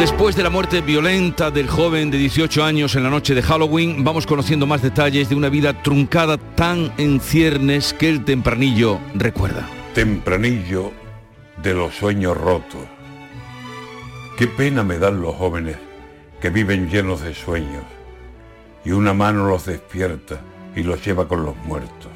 Después 0.02 0.34
de 0.34 0.42
la 0.42 0.50
muerte 0.50 0.80
violenta 0.80 1.52
del 1.52 1.68
joven 1.68 2.10
de 2.10 2.18
18 2.18 2.64
años 2.64 2.96
en 2.96 3.04
la 3.04 3.08
noche 3.08 3.36
de 3.36 3.42
Halloween, 3.42 4.02
vamos 4.02 4.26
conociendo 4.26 4.66
más 4.66 4.82
detalles 4.82 5.28
de 5.28 5.36
una 5.36 5.48
vida 5.48 5.80
truncada 5.80 6.38
tan 6.38 6.92
en 6.98 7.20
ciernes 7.20 7.94
que 7.94 8.08
el 8.08 8.24
tempranillo 8.24 8.98
recuerda. 9.14 9.64
Tempranillo 9.94 10.90
de 11.62 11.74
los 11.74 11.94
sueños 11.94 12.36
rotos. 12.36 12.80
Qué 14.36 14.48
pena 14.48 14.82
me 14.82 14.98
dan 14.98 15.22
los 15.22 15.36
jóvenes 15.36 15.76
que 16.40 16.50
viven 16.50 16.90
llenos 16.90 17.20
de 17.20 17.32
sueños 17.32 17.84
y 18.84 18.90
una 18.90 19.14
mano 19.14 19.46
los 19.46 19.66
despierta 19.66 20.40
y 20.74 20.82
los 20.82 21.00
lleva 21.06 21.28
con 21.28 21.44
los 21.44 21.54
muertos. 21.58 22.10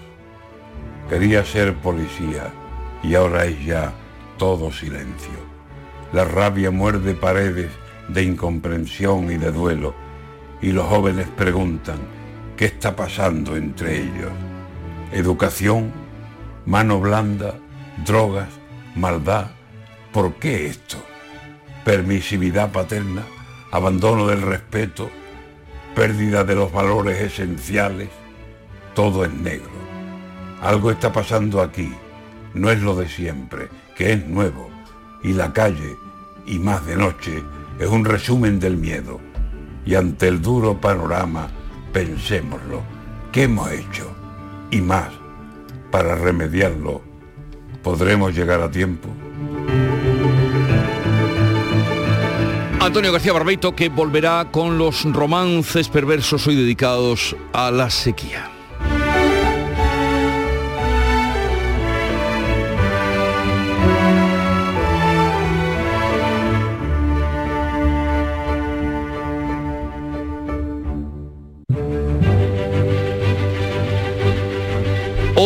Quería 1.08 1.44
ser 1.44 1.72
policía 1.74 2.52
y 3.04 3.14
ahora 3.14 3.44
es 3.44 3.64
ya 3.64 3.92
todo 4.38 4.72
silencio. 4.72 5.45
La 6.12 6.24
rabia 6.24 6.70
muerde 6.70 7.14
paredes 7.14 7.70
de 8.08 8.22
incomprensión 8.22 9.30
y 9.30 9.36
de 9.36 9.50
duelo 9.50 9.94
y 10.62 10.72
los 10.72 10.86
jóvenes 10.86 11.26
preguntan, 11.36 11.98
¿qué 12.56 12.66
está 12.66 12.94
pasando 12.94 13.56
entre 13.56 14.00
ellos? 14.00 14.30
Educación, 15.12 15.92
mano 16.64 17.00
blanda, 17.00 17.54
drogas, 18.04 18.48
maldad, 18.94 19.48
¿por 20.12 20.34
qué 20.34 20.66
esto? 20.66 20.96
Permisividad 21.84 22.72
paterna, 22.72 23.22
abandono 23.72 24.28
del 24.28 24.42
respeto, 24.42 25.10
pérdida 25.94 26.44
de 26.44 26.54
los 26.54 26.72
valores 26.72 27.20
esenciales, 27.20 28.08
todo 28.94 29.24
es 29.24 29.32
negro. 29.32 29.70
Algo 30.62 30.90
está 30.90 31.12
pasando 31.12 31.60
aquí, 31.60 31.92
no 32.54 32.70
es 32.70 32.80
lo 32.80 32.94
de 32.94 33.08
siempre, 33.08 33.68
que 33.94 34.12
es 34.12 34.26
nuevo 34.26 34.75
y 35.26 35.32
la 35.32 35.52
calle, 35.52 35.98
y 36.46 36.60
más 36.60 36.86
de 36.86 36.96
noche, 36.96 37.42
es 37.80 37.88
un 37.88 38.04
resumen 38.04 38.60
del 38.60 38.76
miedo. 38.76 39.20
Y 39.84 39.96
ante 39.96 40.28
el 40.28 40.40
duro 40.40 40.80
panorama, 40.80 41.48
pensémoslo, 41.92 42.82
¿qué 43.32 43.42
hemos 43.42 43.72
hecho? 43.72 44.08
Y 44.70 44.80
más, 44.80 45.10
para 45.90 46.14
remediarlo, 46.14 47.02
¿podremos 47.82 48.36
llegar 48.36 48.60
a 48.60 48.70
tiempo? 48.70 49.08
Antonio 52.78 53.10
García 53.10 53.32
Barbeito 53.32 53.74
que 53.74 53.88
volverá 53.88 54.46
con 54.52 54.78
los 54.78 55.02
romances 55.12 55.88
perversos 55.88 56.46
hoy 56.46 56.54
dedicados 56.54 57.34
a 57.52 57.72
la 57.72 57.90
sequía. 57.90 58.55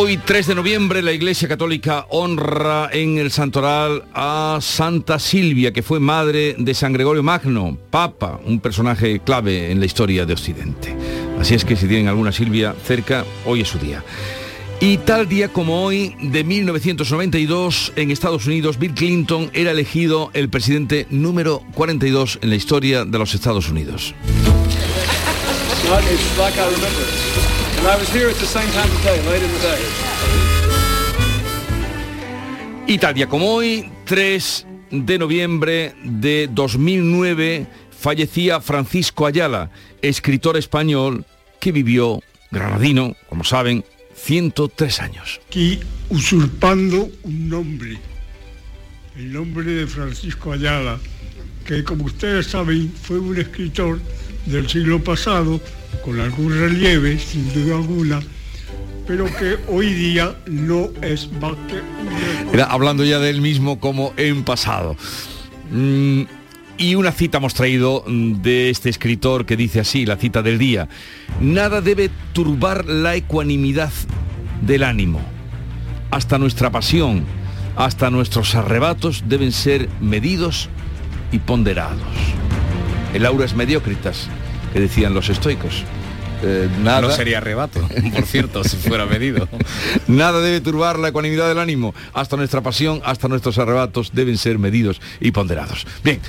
Hoy, 0.03 0.17
3 0.17 0.47
de 0.47 0.55
noviembre, 0.55 1.03
la 1.03 1.13
Iglesia 1.13 1.47
Católica 1.47 2.07
honra 2.09 2.89
en 2.91 3.19
el 3.19 3.31
santoral 3.31 4.05
a 4.15 4.59
Santa 4.63 5.19
Silvia, 5.19 5.75
que 5.75 5.83
fue 5.83 6.01
madre 6.01 6.57
de 6.57 6.73
San 6.73 6.95
Gregorio 6.95 7.23
Magno, 7.23 7.77
papa, 7.91 8.41
un 8.47 8.61
personaje 8.61 9.21
clave 9.21 9.71
en 9.71 9.79
la 9.79 9.85
historia 9.85 10.25
de 10.25 10.33
Occidente. 10.33 10.97
Así 11.39 11.55
es 11.55 11.67
que 11.67 11.77
si 11.77 11.87
tienen 11.87 12.09
alguna 12.09 12.33
Silvia 12.33 12.75
cerca, 12.83 13.27
hoy 13.45 13.61
es 13.61 13.69
su 13.69 13.79
día. 13.79 14.03
Y 14.81 14.97
tal 14.97 15.29
día 15.29 15.49
como 15.49 15.85
hoy, 15.85 16.17
de 16.19 16.45
1992, 16.45 17.93
en 17.97 18.11
Estados 18.11 18.47
Unidos, 18.47 18.79
Bill 18.79 18.95
Clinton 18.95 19.51
era 19.53 19.73
elegido 19.73 20.31
el 20.33 20.49
presidente 20.49 21.09
número 21.11 21.63
42 21.75 22.39
en 22.41 22.49
la 22.49 22.57
historia 22.57 23.05
de 23.05 23.19
los 23.19 23.35
Estados 23.35 23.69
Unidos. 23.69 24.15
Y 32.87 32.99
tal 32.99 33.15
día 33.15 33.27
como 33.27 33.55
hoy, 33.55 33.91
3 34.05 34.67
de 34.91 35.19
noviembre 35.19 35.95
de 36.05 36.49
2009, 36.53 37.67
fallecía 37.91 38.61
Francisco 38.61 39.27
Ayala, 39.27 39.71
escritor 40.03 40.59
español 40.59 41.25
que 41.59 41.73
vivió, 41.73 42.23
granadino, 42.51 43.17
como 43.31 43.45
saben, 43.45 43.83
103 44.15 45.01
años. 45.01 45.41
Aquí 45.49 45.81
usurpando 46.11 47.09
un 47.23 47.49
nombre, 47.49 47.99
el 49.17 49.33
nombre 49.33 49.71
de 49.71 49.87
Francisco 49.87 50.53
Ayala, 50.53 50.99
que 51.65 51.83
como 51.83 52.05
ustedes 52.05 52.49
saben 52.49 52.93
fue 52.93 53.19
un 53.19 53.39
escritor 53.39 54.01
del 54.45 54.69
siglo 54.69 55.03
pasado, 55.03 55.61
con 56.05 56.21
algún 56.21 56.53
relieve, 56.53 57.19
sin 57.19 57.53
duda 57.53 57.77
alguna, 57.77 58.21
pero 59.07 59.27
que 59.27 59.59
hoy 59.69 59.93
día 59.93 60.37
no 60.47 60.91
es 61.03 61.31
más 61.41 61.55
que... 61.69 61.81
Era 62.53 62.65
hablando 62.65 63.05
ya 63.05 63.19
de 63.19 63.31
él 63.31 63.41
mismo 63.41 63.81
como 63.81 64.13
en 64.17 64.45
pasado. 64.45 64.97
Mm, 65.71 66.23
y 66.79 66.95
una 66.95 67.13
cita 67.13 67.39
hemos 67.39 67.55
traído 67.55 68.05
de 68.07 68.71
este 68.71 68.89
escritor 68.89 69.45
que 69.45 69.57
dice 69.57 69.81
así, 69.81 70.07
la 70.07 70.17
cita 70.17 70.43
del 70.43 70.59
día. 70.59 70.89
Nada 71.41 71.81
debe 71.81 72.11
turbar 72.33 72.87
la 72.87 73.17
ecuanimidad 73.17 73.93
del 74.63 74.85
ánimo. 74.85 75.21
Hasta 76.11 76.39
nuestra 76.39 76.71
pasión, 76.71 77.25
hasta 77.77 78.11
nuestros 78.11 78.55
arrebatos 78.55 79.25
deben 79.27 79.53
ser 79.53 79.89
medidos 80.01 80.71
y 81.33 81.39
ponderados. 81.39 82.01
El 83.13 83.27
aura 83.27 83.45
es 83.45 83.55
mediocritas, 83.55 84.29
que 84.73 84.81
decían 84.81 85.15
los 85.15 85.29
estoicos. 85.29 85.85
Eh, 86.43 86.69
nada... 86.83 87.03
No 87.03 87.11
sería 87.11 87.39
arrebato, 87.39 87.81
por 88.15 88.25
cierto, 88.25 88.65
si 88.65 88.77
fuera 88.77 89.05
medido. 89.07 89.49
nada 90.07 90.41
debe 90.41 90.61
turbar 90.61 90.99
la 90.99 91.09
ecuanimidad 91.09 91.49
del 91.49 91.59
ánimo. 91.59 91.95
Hasta 92.15 92.37
nuestra 92.37 92.63
pasión, 92.63 93.01
hasta 93.05 93.29
nuestros 93.29 93.59
arrebatos 93.59 94.11
deben 94.15 94.39
ser 94.39 94.59
medidos 94.59 95.01
y 95.21 95.33
ponderados. 95.33 95.87
Bien, 96.03 96.21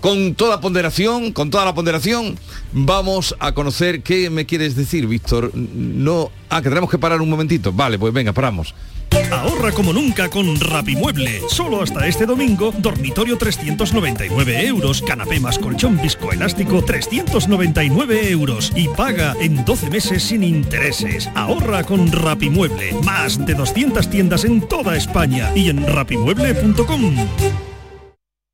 con 0.00 0.34
toda 0.34 0.60
ponderación, 0.60 1.32
con 1.32 1.50
toda 1.50 1.64
la 1.64 1.74
ponderación, 1.74 2.38
vamos 2.72 3.36
a 3.38 3.52
conocer 3.52 4.02
qué 4.02 4.30
me 4.30 4.46
quieres 4.46 4.74
decir, 4.74 5.06
Víctor. 5.06 5.52
No, 5.54 6.30
ah, 6.48 6.62
que 6.62 6.68
tenemos 6.68 6.90
que 6.90 6.98
parar 6.98 7.20
un 7.20 7.30
momentito. 7.30 7.72
Vale, 7.72 7.98
pues 7.98 8.12
venga, 8.12 8.32
paramos. 8.32 8.74
Ahorra 9.32 9.72
como 9.72 9.92
nunca 9.92 10.28
con 10.28 10.58
Rapimueble. 10.58 11.42
Solo 11.48 11.82
hasta 11.82 12.06
este 12.06 12.26
domingo, 12.26 12.72
dormitorio 12.76 13.38
399 13.38 14.66
euros, 14.66 15.02
canapé 15.02 15.40
más 15.40 15.58
colchón 15.58 16.00
viscoelástico 16.00 16.84
399 16.84 18.30
euros 18.30 18.72
y 18.74 18.88
paga 18.88 19.34
en 19.40 19.64
12 19.64 19.90
meses 19.90 20.22
sin 20.22 20.42
intereses. 20.42 21.30
Ahorra 21.34 21.84
con 21.84 22.10
Rapimueble. 22.10 22.92
Más 23.04 23.44
de 23.46 23.54
200 23.54 24.10
tiendas 24.10 24.44
en 24.44 24.66
toda 24.66 24.96
España 24.96 25.50
y 25.54 25.70
en 25.70 25.86
rapimueble.com. 25.86 27.69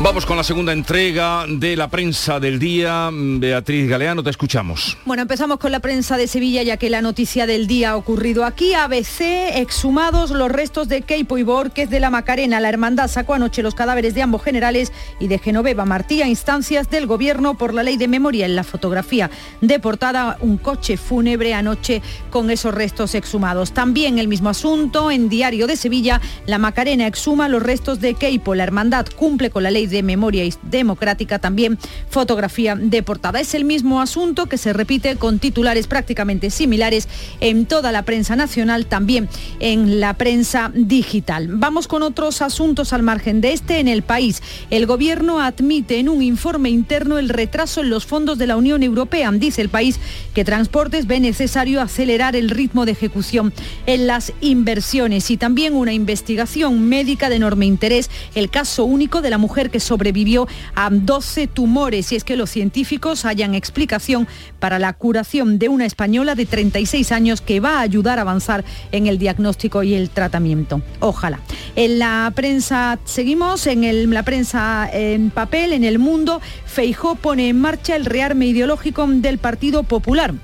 Vamos 0.00 0.26
con 0.26 0.36
la 0.36 0.42
segunda 0.42 0.72
entrega 0.72 1.44
de 1.48 1.76
la 1.76 1.86
prensa 1.86 2.40
del 2.40 2.58
día. 2.58 3.08
Beatriz 3.12 3.88
Galeano, 3.88 4.24
te 4.24 4.30
escuchamos. 4.30 4.98
Bueno, 5.04 5.22
empezamos 5.22 5.58
con 5.58 5.70
la 5.70 5.78
prensa 5.78 6.16
de 6.16 6.26
Sevilla, 6.26 6.64
ya 6.64 6.76
que 6.76 6.90
la 6.90 7.02
noticia 7.02 7.46
del 7.46 7.68
día 7.68 7.90
ha 7.90 7.96
ocurrido 7.96 8.44
aquí. 8.44 8.74
ABC, 8.74 9.20
exhumados 9.54 10.32
los 10.32 10.50
restos 10.50 10.88
de 10.88 11.02
Keipo 11.02 11.38
y 11.38 11.44
Borges 11.44 11.88
de 11.88 12.00
la 12.00 12.10
Macarena. 12.10 12.58
La 12.58 12.68
hermandad 12.68 13.06
sacó 13.06 13.34
anoche 13.34 13.62
los 13.62 13.76
cadáveres 13.76 14.14
de 14.14 14.22
ambos 14.22 14.42
generales 14.42 14.92
y 15.20 15.28
de 15.28 15.38
Genoveva 15.38 15.84
Martí 15.84 16.20
a 16.20 16.26
instancias 16.26 16.90
del 16.90 17.06
gobierno 17.06 17.56
por 17.56 17.72
la 17.72 17.84
ley 17.84 17.96
de 17.96 18.08
memoria. 18.08 18.46
En 18.46 18.56
la 18.56 18.64
fotografía 18.64 19.30
de 19.60 19.78
portada, 19.78 20.36
un 20.40 20.58
coche 20.58 20.96
fúnebre 20.96 21.54
anoche 21.54 22.02
con 22.30 22.50
esos 22.50 22.74
restos 22.74 23.14
exhumados. 23.14 23.72
También 23.72 24.18
el 24.18 24.26
mismo 24.26 24.48
asunto 24.48 25.12
en 25.12 25.28
Diario 25.28 25.68
de 25.68 25.76
Sevilla, 25.76 26.20
la 26.46 26.58
Macarena 26.58 27.06
exhuma 27.06 27.48
los 27.48 27.62
restos 27.62 28.00
de 28.00 28.14
Keipo. 28.14 28.56
La 28.56 28.64
hermandad 28.64 29.06
cumple 29.16 29.50
con 29.50 29.62
la 29.62 29.70
ley 29.70 29.81
de 29.90 30.02
memoria 30.02 30.44
democrática, 30.62 31.38
también 31.38 31.78
fotografía 32.08 32.74
de 32.76 33.02
portada. 33.02 33.40
Es 33.40 33.54
el 33.54 33.64
mismo 33.64 34.00
asunto 34.00 34.46
que 34.46 34.58
se 34.58 34.72
repite 34.72 35.16
con 35.16 35.38
titulares 35.38 35.86
prácticamente 35.86 36.50
similares 36.50 37.08
en 37.40 37.66
toda 37.66 37.92
la 37.92 38.02
prensa 38.02 38.36
nacional, 38.36 38.86
también 38.86 39.28
en 39.60 40.00
la 40.00 40.14
prensa 40.14 40.70
digital. 40.74 41.48
Vamos 41.50 41.88
con 41.88 42.02
otros 42.02 42.42
asuntos 42.42 42.92
al 42.92 43.02
margen 43.02 43.40
de 43.40 43.52
este. 43.52 43.80
En 43.80 43.88
el 43.88 44.02
país, 44.02 44.42
el 44.70 44.86
gobierno 44.86 45.40
admite 45.40 45.98
en 45.98 46.08
un 46.08 46.22
informe 46.22 46.70
interno 46.70 47.18
el 47.18 47.28
retraso 47.28 47.80
en 47.80 47.90
los 47.90 48.06
fondos 48.06 48.38
de 48.38 48.46
la 48.46 48.56
Unión 48.56 48.82
Europea. 48.82 49.30
Dice 49.32 49.62
el 49.62 49.68
país 49.68 49.98
que 50.34 50.44
Transportes 50.44 51.06
ve 51.06 51.20
necesario 51.20 51.80
acelerar 51.80 52.36
el 52.36 52.50
ritmo 52.50 52.84
de 52.84 52.92
ejecución 52.92 53.52
en 53.86 54.06
las 54.06 54.32
inversiones 54.40 55.30
y 55.30 55.36
también 55.36 55.74
una 55.74 55.92
investigación 55.92 56.88
médica 56.88 57.28
de 57.28 57.36
enorme 57.36 57.66
interés, 57.66 58.10
el 58.34 58.50
caso 58.50 58.84
único 58.84 59.22
de 59.22 59.30
la 59.30 59.38
mujer 59.38 59.70
que 59.72 59.80
sobrevivió 59.80 60.46
a 60.76 60.88
12 60.90 61.48
tumores 61.48 62.12
y 62.12 62.16
es 62.16 62.22
que 62.22 62.36
los 62.36 62.50
científicos 62.50 63.24
hayan 63.24 63.56
explicación 63.56 64.28
para 64.60 64.78
la 64.78 64.92
curación 64.92 65.58
de 65.58 65.68
una 65.68 65.86
española 65.86 66.36
de 66.36 66.46
36 66.46 67.10
años 67.10 67.40
que 67.40 67.58
va 67.58 67.78
a 67.78 67.80
ayudar 67.80 68.20
a 68.20 68.22
avanzar 68.22 68.64
en 68.92 69.08
el 69.08 69.18
diagnóstico 69.18 69.82
y 69.82 69.94
el 69.94 70.10
tratamiento. 70.10 70.82
Ojalá. 71.00 71.40
En 71.74 71.98
la 71.98 72.30
prensa, 72.36 73.00
seguimos 73.04 73.66
en 73.66 74.12
la 74.12 74.22
prensa 74.22 74.88
en 74.92 75.30
papel, 75.30 75.72
en 75.72 75.82
el 75.82 75.98
mundo, 75.98 76.40
Feijó 76.66 77.16
pone 77.16 77.48
en 77.48 77.60
marcha 77.60 77.96
el 77.96 78.04
rearme 78.04 78.46
ideológico 78.46 79.06
del 79.06 79.38
Partido 79.38 79.82
Popular. 79.82 80.34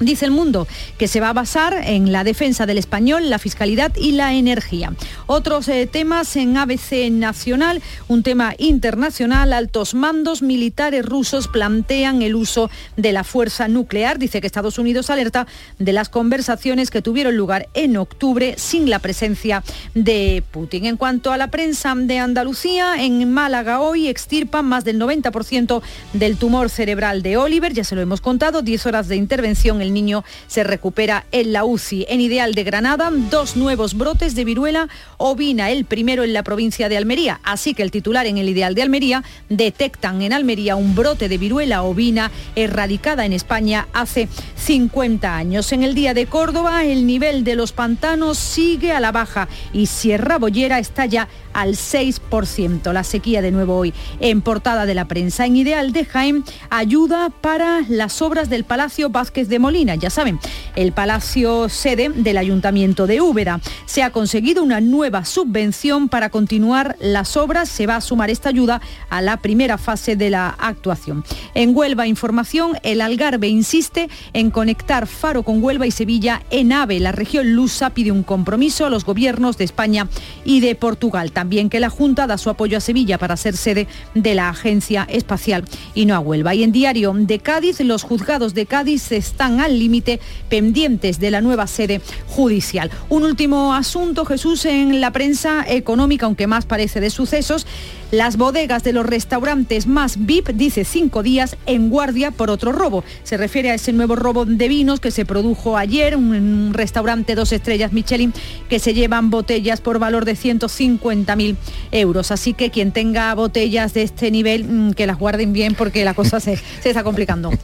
Dice 0.00 0.26
el 0.26 0.30
mundo 0.30 0.68
que 0.98 1.08
se 1.08 1.20
va 1.20 1.30
a 1.30 1.32
basar 1.32 1.80
en 1.84 2.12
la 2.12 2.22
defensa 2.22 2.66
del 2.66 2.76
español, 2.76 3.30
la 3.30 3.38
fiscalidad 3.38 3.92
y 3.96 4.12
la 4.12 4.34
energía. 4.34 4.92
Otros 5.26 5.68
eh, 5.68 5.88
temas 5.90 6.36
en 6.36 6.56
ABC 6.56 7.10
Nacional, 7.10 7.82
un 8.06 8.22
tema 8.22 8.54
internacional, 8.58 9.54
altos 9.54 9.94
mandos 9.94 10.42
militares 10.42 11.04
rusos 11.04 11.48
plantean 11.48 12.20
el 12.20 12.34
uso 12.34 12.70
de 12.96 13.12
la 13.12 13.24
fuerza 13.24 13.68
nuclear. 13.68 14.18
Dice 14.18 14.40
que 14.40 14.46
Estados 14.46 14.78
Unidos 14.78 15.08
alerta 15.08 15.46
de 15.78 15.92
las 15.94 16.10
conversaciones 16.10 16.90
que 16.90 17.00
tuvieron 17.00 17.36
lugar 17.36 17.68
en 17.72 17.96
octubre 17.96 18.54
sin 18.58 18.90
la 18.90 18.98
presencia 18.98 19.64
de 19.94 20.42
Putin. 20.50 20.84
En 20.84 20.98
cuanto 20.98 21.32
a 21.32 21.38
la 21.38 21.50
prensa 21.50 21.94
de 21.96 22.18
Andalucía, 22.18 23.02
en 23.02 23.32
Málaga 23.32 23.80
hoy 23.80 24.08
extirpan 24.08 24.66
más 24.66 24.84
del 24.84 25.00
90% 25.00 25.82
del 26.12 26.36
tumor 26.36 26.68
cerebral 26.68 27.22
de 27.22 27.36
Oliver, 27.36 27.72
ya 27.72 27.84
se 27.84 27.94
lo 27.94 28.02
hemos 28.02 28.20
contado, 28.20 28.60
10 28.60 28.86
horas 28.86 29.08
de 29.08 29.16
intervención 29.16 29.80
el 29.86 29.94
niño 29.94 30.24
se 30.46 30.64
recupera 30.64 31.24
en 31.32 31.52
la 31.52 31.64
UCI. 31.64 32.06
En 32.08 32.20
Ideal 32.20 32.54
de 32.54 32.64
Granada, 32.64 33.10
dos 33.30 33.56
nuevos 33.56 33.94
brotes 33.94 34.34
de 34.34 34.44
viruela 34.44 34.88
ovina, 35.16 35.70
el 35.70 35.84
primero 35.84 36.24
en 36.24 36.32
la 36.32 36.42
provincia 36.42 36.88
de 36.88 36.96
Almería. 36.96 37.40
Así 37.44 37.74
que 37.74 37.82
el 37.82 37.90
titular 37.90 38.26
en 38.26 38.38
el 38.38 38.48
Ideal 38.48 38.74
de 38.74 38.82
Almería 38.82 39.24
detectan 39.48 40.22
en 40.22 40.32
Almería 40.32 40.76
un 40.76 40.94
brote 40.94 41.28
de 41.28 41.38
viruela 41.38 41.82
ovina 41.82 42.30
erradicada 42.54 43.24
en 43.24 43.32
España 43.32 43.88
hace 43.92 44.28
50 44.56 45.36
años. 45.36 45.72
En 45.72 45.82
el 45.82 45.94
día 45.94 46.14
de 46.14 46.26
Córdoba, 46.26 46.84
el 46.84 47.06
nivel 47.06 47.44
de 47.44 47.54
los 47.54 47.72
pantanos 47.72 48.38
sigue 48.38 48.92
a 48.92 49.00
la 49.00 49.12
baja 49.12 49.48
y 49.72 49.86
Sierra 49.86 50.38
Bollera 50.38 50.78
está 50.78 51.06
ya 51.06 51.28
al 51.52 51.74
6%. 51.74 52.92
La 52.92 53.04
sequía 53.04 53.40
de 53.40 53.52
nuevo 53.52 53.76
hoy 53.76 53.94
en 54.20 54.42
portada 54.42 54.84
de 54.84 54.94
la 54.94 55.06
prensa. 55.06 55.46
En 55.46 55.56
Ideal 55.56 55.92
de 55.92 56.04
Jaén, 56.04 56.44
ayuda 56.70 57.30
para 57.30 57.82
las 57.88 58.20
obras 58.20 58.50
del 58.50 58.64
Palacio 58.64 59.08
Vázquez 59.08 59.48
de 59.48 59.58
Molina 59.58 59.75
Ya 59.76 60.08
saben, 60.08 60.40
el 60.74 60.92
palacio 60.92 61.68
sede 61.68 62.08
del 62.08 62.38
Ayuntamiento 62.38 63.06
de 63.06 63.20
Úbeda. 63.20 63.60
Se 63.84 64.02
ha 64.02 64.10
conseguido 64.10 64.62
una 64.62 64.80
nueva 64.80 65.26
subvención 65.26 66.08
para 66.08 66.30
continuar 66.30 66.96
las 66.98 67.36
obras. 67.36 67.68
Se 67.68 67.86
va 67.86 67.96
a 67.96 68.00
sumar 68.00 68.30
esta 68.30 68.48
ayuda 68.48 68.80
a 69.10 69.20
la 69.20 69.36
primera 69.36 69.76
fase 69.76 70.16
de 70.16 70.30
la 70.30 70.48
actuación. 70.48 71.24
En 71.52 71.76
Huelva 71.76 72.06
Información, 72.06 72.78
el 72.84 73.02
Algarve 73.02 73.48
insiste 73.48 74.08
en 74.32 74.50
conectar 74.50 75.06
Faro 75.06 75.42
con 75.42 75.62
Huelva 75.62 75.86
y 75.86 75.90
Sevilla 75.90 76.42
en 76.48 76.72
AVE. 76.72 76.98
La 76.98 77.12
región 77.12 77.52
lusa 77.52 77.90
pide 77.90 78.12
un 78.12 78.22
compromiso 78.22 78.86
a 78.86 78.90
los 78.90 79.04
gobiernos 79.04 79.58
de 79.58 79.64
España 79.64 80.08
y 80.42 80.60
de 80.60 80.74
Portugal. 80.74 81.32
También 81.32 81.68
que 81.68 81.80
la 81.80 81.90
Junta 81.90 82.26
da 82.26 82.38
su 82.38 82.48
apoyo 82.48 82.78
a 82.78 82.80
Sevilla 82.80 83.18
para 83.18 83.36
ser 83.36 83.58
sede 83.58 83.88
de 84.14 84.34
la 84.34 84.48
Agencia 84.48 85.06
Espacial 85.10 85.66
y 85.94 86.06
no 86.06 86.14
a 86.14 86.20
Huelva. 86.20 86.54
Y 86.54 86.62
en 86.62 86.72
Diario 86.72 87.12
de 87.14 87.40
Cádiz, 87.40 87.80
los 87.80 88.04
juzgados 88.04 88.54
de 88.54 88.64
Cádiz 88.64 89.12
están 89.12 89.60
al 89.66 89.78
límite 89.78 90.20
pendientes 90.48 91.20
de 91.20 91.30
la 91.30 91.40
nueva 91.40 91.66
sede 91.66 92.00
judicial. 92.26 92.90
Un 93.08 93.24
último 93.24 93.74
asunto, 93.74 94.24
Jesús, 94.24 94.64
en 94.64 95.00
la 95.00 95.12
prensa 95.12 95.64
económica, 95.68 96.26
aunque 96.26 96.46
más 96.46 96.64
parece 96.66 97.00
de 97.00 97.10
sucesos. 97.10 97.66
Las 98.12 98.36
bodegas 98.36 98.84
de 98.84 98.92
los 98.92 99.04
restaurantes 99.04 99.88
más 99.88 100.24
VIP, 100.24 100.50
dice 100.50 100.84
cinco 100.84 101.24
días 101.24 101.56
en 101.66 101.90
guardia 101.90 102.30
por 102.30 102.50
otro 102.50 102.70
robo. 102.70 103.02
Se 103.24 103.36
refiere 103.36 103.72
a 103.72 103.74
ese 103.74 103.92
nuevo 103.92 104.14
robo 104.14 104.44
de 104.44 104.68
vinos 104.68 105.00
que 105.00 105.10
se 105.10 105.24
produjo 105.24 105.76
ayer 105.76 106.12
en 106.12 106.20
un 106.22 106.72
restaurante 106.72 107.34
dos 107.34 107.52
estrellas 107.52 107.92
Michelin 107.92 108.32
que 108.68 108.78
se 108.78 108.94
llevan 108.94 109.30
botellas 109.30 109.80
por 109.80 109.98
valor 109.98 110.24
de 110.24 110.34
150.000 110.34 111.56
euros. 111.90 112.30
Así 112.30 112.54
que 112.54 112.70
quien 112.70 112.92
tenga 112.92 113.34
botellas 113.34 113.92
de 113.92 114.02
este 114.02 114.30
nivel, 114.30 114.64
mm, 114.64 114.92
que 114.92 115.08
las 115.08 115.18
guarden 115.18 115.52
bien 115.52 115.74
porque 115.74 116.04
la 116.04 116.14
cosa 116.14 116.38
se, 116.38 116.56
se 116.56 116.90
está 116.90 117.02
complicando. 117.02 117.50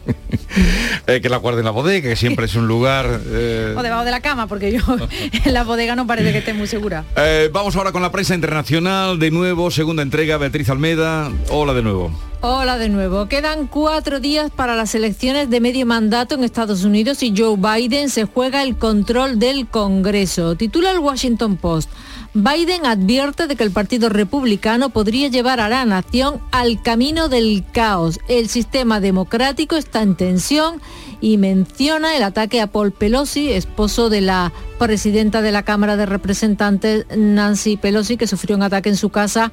Eh, 1.07 1.21
que 1.21 1.29
la 1.29 1.39
guarden 1.39 1.61
en 1.61 1.65
la 1.65 1.71
bodega, 1.71 1.92
que 2.01 2.17
siempre 2.17 2.47
es 2.47 2.55
un 2.55 2.67
lugar... 2.69 3.21
eh, 3.27 3.75
O 3.77 3.83
debajo 3.83 4.05
de 4.05 4.11
la 4.13 4.21
cama, 4.21 4.47
porque 4.47 4.73
yo 4.73 4.81
en 5.45 5.53
la 5.53 5.65
bodega 5.65 5.97
no 5.97 6.07
parece 6.07 6.33
que 6.33 6.39
esté 6.39 6.55
muy 6.55 6.67
segura. 6.69 7.05
Eh, 7.17 7.51
vamos 7.53 7.75
ahora 7.77 7.93
con 7.93 8.01
la 8.03 8.13
prensa 8.13 8.35
internacional, 8.35 9.19
de 9.19 9.31
nuevo, 9.31 9.71
segunda 9.71 10.03
entrega, 10.03 10.39
Beatriz 10.39 10.71
Almeda. 10.71 11.31
Hola 11.51 11.75
de 11.75 11.83
nuevo. 11.83 12.11
Hola 12.45 12.77
de 12.77 12.89
nuevo. 12.89 13.29
Quedan 13.29 13.69
cuatro 13.69 14.19
días 14.19 14.51
para 14.51 14.75
las 14.75 14.95
elecciones 14.97 15.49
de 15.49 15.61
medio 15.61 15.87
mandato 15.87 16.35
en 16.35 16.43
Estados 16.43 16.83
Unidos 16.85 17.23
y 17.23 17.33
Joe 17.37 17.57
Biden 17.57 18.09
se 18.11 18.25
juega 18.25 18.63
el 18.65 18.77
control 18.77 19.39
del 19.39 19.69
Congreso. 19.69 20.57
Titula 20.57 20.91
el 20.91 20.99
Washington 20.99 21.57
Post. 21.57 21.89
Biden 22.35 22.87
advierte 22.87 23.47
de 23.47 23.57
que 23.57 23.65
el 23.65 23.73
Partido 23.73 24.09
Republicano 24.09 24.89
podría 24.89 25.29
llevar 25.29 25.61
a 25.61 25.69
la 25.69 25.85
nación 25.85 26.41
al 26.51 26.81
camino 26.83 27.29
del 27.29 27.63
caos. 27.73 28.21
El 28.27 28.49
sistema 28.49 29.01
democrático 29.01 29.77
está 29.77 30.01
en 30.01 30.17
tensión 30.17 30.81
y 31.21 31.37
menciona 31.37 32.17
el 32.17 32.23
ataque 32.23 32.63
a 32.63 32.69
Paul 32.69 32.91
Pelosi, 32.91 33.53
esposo 33.53 34.09
de 34.09 34.23
la 34.23 34.51
presidenta 34.79 35.43
de 35.43 35.53
la 35.53 35.63
Cámara 35.63 35.99
de 35.99 36.07
Representantes, 36.07 37.05
Nancy 37.15 37.77
Pelosi, 37.77 38.17
que 38.17 38.27
sufrió 38.27 38.57
un 38.57 38.63
ataque 38.63 38.89
en 38.89 38.97
su 38.97 39.11
casa 39.11 39.53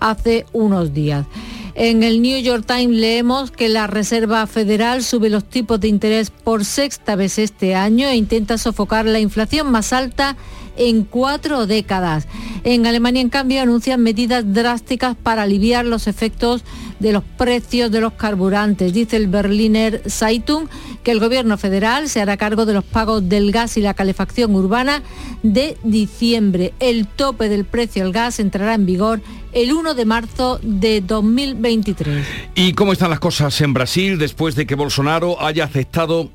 hace 0.00 0.46
unos 0.52 0.92
días. 0.92 1.26
En 1.74 2.02
el 2.02 2.22
New 2.22 2.40
York 2.40 2.64
Times 2.66 2.98
leemos 2.98 3.50
que 3.52 3.68
la 3.68 3.86
Reserva 3.86 4.46
Federal 4.48 5.04
sube 5.04 5.30
los 5.30 5.44
tipos 5.44 5.78
de 5.78 5.88
interés 5.88 6.30
por 6.30 6.64
sexta 6.64 7.14
vez 7.16 7.38
este 7.38 7.76
año 7.76 8.08
e 8.08 8.16
intenta 8.16 8.58
sofocar 8.58 9.04
la 9.04 9.20
inflación 9.20 9.70
más 9.70 9.92
alta 9.92 10.36
en 10.76 11.04
cuatro 11.04 11.66
décadas. 11.66 12.26
En 12.64 12.86
Alemania, 12.86 13.22
en 13.22 13.28
cambio, 13.28 13.62
anuncian 13.62 14.02
medidas 14.02 14.44
drásticas 14.52 15.16
para 15.20 15.42
aliviar 15.42 15.84
los 15.84 16.06
efectos 16.06 16.64
de 16.98 17.12
los 17.12 17.22
precios 17.36 17.90
de 17.90 18.00
los 18.00 18.14
carburantes. 18.14 18.92
Dice 18.92 19.16
el 19.16 19.28
Berliner 19.28 20.02
Zeitung 20.08 20.68
que 21.02 21.10
el 21.12 21.20
gobierno 21.20 21.58
federal 21.58 22.08
se 22.08 22.20
hará 22.20 22.36
cargo 22.36 22.66
de 22.66 22.74
los 22.74 22.84
pagos 22.84 23.28
del 23.28 23.52
gas 23.52 23.76
y 23.76 23.80
la 23.80 23.94
calefacción 23.94 24.54
urbana 24.54 25.02
de 25.42 25.76
diciembre. 25.84 26.72
El 26.80 27.06
tope 27.06 27.48
del 27.48 27.64
precio 27.64 28.02
del 28.02 28.12
gas 28.12 28.40
entrará 28.40 28.74
en 28.74 28.86
vigor 28.86 29.20
el 29.52 29.72
1 29.72 29.94
de 29.94 30.04
marzo 30.04 30.58
de 30.62 31.00
2023. 31.00 32.26
¿Y 32.54 32.72
cómo 32.72 32.92
están 32.92 33.10
las 33.10 33.20
cosas 33.20 33.60
en 33.60 33.72
Brasil 33.72 34.18
después 34.18 34.54
de 34.54 34.66
que 34.66 34.74
Bolsonaro 34.74 35.40
haya 35.40 35.64
aceptado 35.64 36.30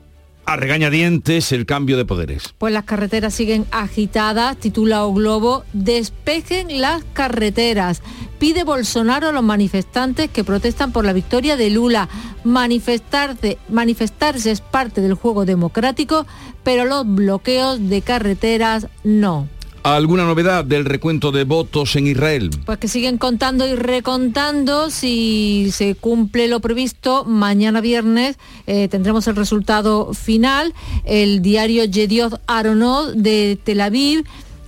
a 0.45 0.55
regañadientes 0.55 1.51
el 1.51 1.65
cambio 1.65 1.97
de 1.97 2.05
poderes? 2.05 2.53
Pues 2.57 2.73
las 2.73 2.85
carreteras 2.85 3.33
siguen 3.33 3.65
agitadas, 3.71 4.57
titula 4.57 5.05
O 5.05 5.13
Globo, 5.13 5.63
despejen 5.73 6.81
las 6.81 7.03
carreteras. 7.13 8.01
Pide 8.39 8.63
Bolsonaro 8.63 9.29
a 9.29 9.31
los 9.31 9.43
manifestantes 9.43 10.29
que 10.29 10.43
protestan 10.43 10.91
por 10.91 11.05
la 11.05 11.13
victoria 11.13 11.57
de 11.57 11.69
Lula. 11.69 12.09
Manifestarse, 12.43 13.57
manifestarse 13.69 14.51
es 14.51 14.61
parte 14.61 15.01
del 15.01 15.13
juego 15.13 15.45
democrático, 15.45 16.25
pero 16.63 16.85
los 16.85 17.05
bloqueos 17.05 17.89
de 17.89 18.01
carreteras 18.01 18.87
no. 19.03 19.47
¿Alguna 19.83 20.25
novedad 20.25 20.63
del 20.63 20.85
recuento 20.85 21.31
de 21.31 21.43
votos 21.43 21.95
en 21.95 22.05
Israel? 22.05 22.51
Pues 22.65 22.77
que 22.77 22.87
siguen 22.87 23.17
contando 23.17 23.67
y 23.67 23.73
recontando. 23.73 24.91
Si 24.91 25.69
se 25.71 25.95
cumple 25.95 26.47
lo 26.47 26.59
previsto, 26.59 27.25
mañana 27.25 27.81
viernes 27.81 28.37
eh, 28.67 28.87
tendremos 28.89 29.27
el 29.27 29.35
resultado 29.35 30.13
final. 30.13 30.75
El 31.03 31.41
diario 31.41 31.83
Yedioth 31.85 32.39
Aronot 32.45 33.13
de 33.13 33.57
Tel 33.63 33.81
Aviv 33.81 34.23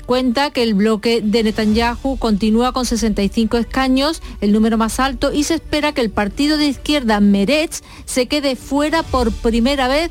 cuenta 0.07 0.49
que 0.49 0.64
el 0.64 0.74
bloque 0.74 1.22
de 1.22 1.43
Netanyahu 1.43 2.18
continúa 2.18 2.72
con 2.72 2.88
65 2.88 3.57
escaños, 3.57 4.20
el 4.41 4.51
número 4.51 4.80
más 4.80 4.99
alto, 4.99 5.32
y 5.32 5.43
se 5.43 5.53
espera 5.53 5.93
que 5.93 6.01
el 6.01 6.09
partido 6.09 6.57
de 6.57 6.66
izquierda 6.66 7.20
Meretz 7.20 7.82
se 8.05 8.26
quede 8.26 8.55
fuera 8.55 9.03
por 9.03 9.32
primera 9.32 9.88
vez 9.88 10.09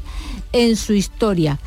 en 0.52 0.76
su 0.76 0.92
historia. 0.92 1.58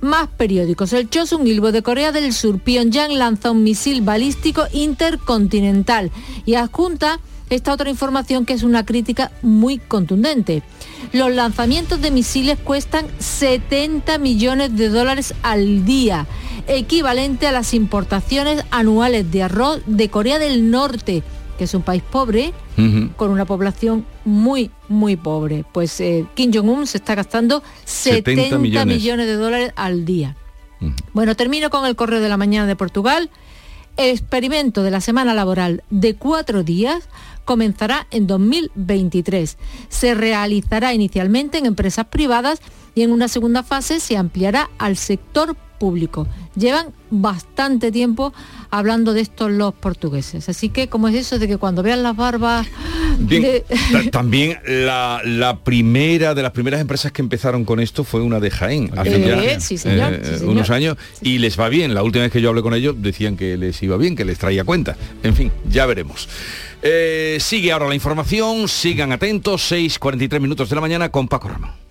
Más 0.00 0.28
periódicos. 0.28 0.92
El 0.92 1.08
Chosun 1.08 1.46
Ilbo 1.46 1.72
de 1.72 1.82
Corea 1.82 2.12
del 2.12 2.32
Sur, 2.32 2.60
Pyongyang 2.60 3.12
lanza 3.12 3.50
un 3.50 3.62
misil 3.62 4.02
balístico 4.02 4.64
intercontinental 4.72 6.10
y 6.44 6.54
adjunta 6.54 7.20
esta 7.50 7.72
otra 7.72 7.90
información 7.90 8.46
que 8.46 8.54
es 8.54 8.62
una 8.62 8.84
crítica 8.84 9.30
muy 9.42 9.78
contundente. 9.78 10.62
Los 11.12 11.32
lanzamientos 11.32 12.00
de 12.00 12.10
misiles 12.10 12.58
cuestan 12.58 13.06
70 13.18 14.18
millones 14.18 14.76
de 14.76 14.88
dólares 14.88 15.34
al 15.42 15.84
día, 15.84 16.26
equivalente 16.66 17.46
a 17.46 17.52
las 17.52 17.74
importaciones 17.74 18.64
anuales 18.70 19.30
de 19.30 19.42
arroz 19.42 19.82
de 19.86 20.08
Corea 20.08 20.38
del 20.38 20.70
Norte, 20.70 21.22
que 21.56 21.64
es 21.64 21.74
un 21.74 21.82
país 21.82 22.02
pobre, 22.02 22.52
con 23.16 23.30
una 23.30 23.44
población 23.44 24.04
muy, 24.24 24.70
muy 24.88 25.16
pobre. 25.16 25.64
Pues 25.72 26.00
eh, 26.00 26.26
Kim 26.34 26.52
Jong-un 26.52 26.86
se 26.86 26.98
está 26.98 27.14
gastando 27.14 27.62
70, 27.84 28.42
70 28.42 28.58
millones. 28.58 28.96
millones. 28.96 29.26
de 29.26 29.34
dólares 29.34 29.72
al 29.76 30.04
día. 30.04 30.36
Bueno, 31.12 31.34
termino 31.34 31.70
con 31.70 31.86
el 31.86 31.96
correo 31.96 32.20
de 32.20 32.28
la 32.28 32.36
mañana 32.36 32.66
de 32.66 32.76
Portugal. 32.76 33.30
El 33.96 34.10
experimento 34.10 34.82
de 34.82 34.90
la 34.90 35.00
semana 35.00 35.34
laboral 35.34 35.84
de 35.88 36.14
cuatro 36.14 36.64
días 36.64 37.08
comenzará 37.44 38.06
en 38.10 38.26
2023. 38.26 39.56
Se 39.88 40.14
realizará 40.14 40.92
inicialmente 40.94 41.58
en 41.58 41.66
empresas 41.66 42.06
privadas 42.06 42.60
y 42.94 43.02
en 43.02 43.12
una 43.12 43.28
segunda 43.28 43.62
fase 43.62 44.00
se 44.00 44.16
ampliará 44.16 44.70
al 44.78 44.96
sector 44.96 45.56
público. 45.84 46.26
Llevan 46.56 46.86
bastante 47.10 47.92
tiempo 47.92 48.32
hablando 48.70 49.12
de 49.12 49.20
esto 49.20 49.50
los 49.50 49.74
portugueses. 49.74 50.48
Así 50.48 50.70
que, 50.70 50.88
como 50.88 51.08
es 51.08 51.14
eso 51.14 51.38
de 51.38 51.46
que 51.46 51.58
cuando 51.58 51.82
vean 51.82 52.02
las 52.02 52.16
barbas... 52.16 52.66
Bien, 53.18 53.42
de- 53.42 53.64
ta- 53.92 54.10
también 54.12 54.58
la, 54.66 55.20
la 55.24 55.58
primera 55.58 56.34
de 56.34 56.42
las 56.42 56.52
primeras 56.52 56.80
empresas 56.80 57.12
que 57.12 57.20
empezaron 57.20 57.64
con 57.66 57.80
esto 57.80 58.02
fue 58.02 58.22
una 58.22 58.40
de 58.40 58.50
Jaén, 58.50 58.90
hace 58.96 59.16
Eh, 59.16 59.44
ya 59.52 59.60
sí, 59.60 59.76
señor, 59.76 60.14
eh, 60.14 60.20
sí, 60.24 60.34
señor. 60.38 60.48
unos 60.52 60.70
años, 60.70 60.96
y 61.20 61.36
les 61.38 61.60
va 61.60 61.68
bien. 61.68 61.92
La 61.92 62.02
última 62.02 62.22
vez 62.24 62.32
que 62.32 62.40
yo 62.40 62.48
hablé 62.48 62.62
con 62.62 62.72
ellos 62.72 62.94
decían 62.98 63.36
que 63.36 63.58
les 63.58 63.82
iba 63.82 63.98
bien, 63.98 64.16
que 64.16 64.24
les 64.24 64.38
traía 64.38 64.64
cuenta. 64.64 64.96
En 65.22 65.34
fin, 65.36 65.52
ya 65.70 65.84
veremos. 65.84 66.28
Eh, 66.82 67.36
sigue 67.40 67.72
ahora 67.72 67.88
la 67.88 67.94
información, 67.94 68.68
sigan 68.68 69.12
atentos, 69.12 69.70
6.43 69.70 70.40
minutos 70.40 70.68
de 70.70 70.74
la 70.74 70.80
mañana 70.80 71.10
con 71.10 71.28
Paco 71.28 71.48
Ramón. 71.48 71.83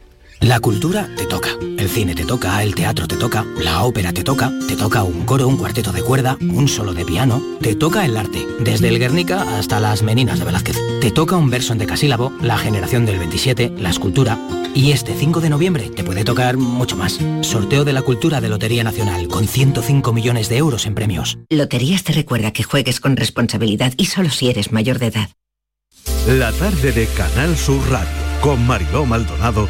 La 0.43 0.59
cultura 0.59 1.07
te 1.15 1.25
toca, 1.25 1.51
el 1.77 1.87
cine 1.87 2.15
te 2.15 2.25
toca, 2.25 2.61
el 2.61 2.75
teatro 2.75 3.07
te 3.07 3.15
toca, 3.15 3.45
la 3.61 3.83
ópera 3.83 4.11
te 4.11 4.25
toca, 4.25 4.51
te 4.67 4.75
toca 4.75 5.01
un 5.03 5.23
coro, 5.23 5.47
un 5.47 5.55
cuarteto 5.55 5.93
de 5.93 6.01
cuerda, 6.01 6.37
un 6.41 6.67
solo 6.67 6.93
de 6.93 7.05
piano, 7.05 7.41
te 7.61 7.75
toca 7.75 8.03
el 8.03 8.17
arte, 8.17 8.45
desde 8.59 8.89
el 8.89 8.99
Guernica 8.99 9.57
hasta 9.57 9.79
las 9.79 10.03
Meninas 10.03 10.39
de 10.39 10.45
Velázquez. 10.45 10.75
Te 10.99 11.11
toca 11.11 11.37
un 11.37 11.49
verso 11.49 11.71
en 11.71 11.79
decasílabo, 11.79 12.33
la 12.41 12.57
generación 12.57 13.05
del 13.05 13.19
27, 13.19 13.71
la 13.77 13.89
escultura, 13.89 14.37
y 14.75 14.91
este 14.91 15.15
5 15.15 15.39
de 15.39 15.49
noviembre 15.49 15.89
te 15.89 16.03
puede 16.03 16.25
tocar 16.25 16.57
mucho 16.57 16.97
más. 16.97 17.19
Sorteo 17.39 17.85
de 17.85 17.93
la 17.93 18.01
cultura 18.01 18.41
de 18.41 18.49
Lotería 18.49 18.83
Nacional 18.83 19.29
con 19.29 19.47
105 19.47 20.11
millones 20.11 20.49
de 20.49 20.57
euros 20.57 20.85
en 20.85 20.93
premios. 20.93 21.37
Loterías 21.51 22.03
te 22.03 22.11
recuerda 22.11 22.51
que 22.51 22.63
juegues 22.63 22.99
con 22.99 23.15
responsabilidad 23.15 23.93
y 23.95 24.07
solo 24.07 24.29
si 24.29 24.49
eres 24.49 24.73
mayor 24.73 24.99
de 24.99 25.07
edad. 25.07 25.29
La 26.27 26.51
tarde 26.51 26.91
de 26.91 27.07
Canal 27.07 27.55
Sur 27.55 27.79
Radio 27.89 28.11
con 28.41 28.67
Mariló 28.67 29.05
Maldonado 29.05 29.69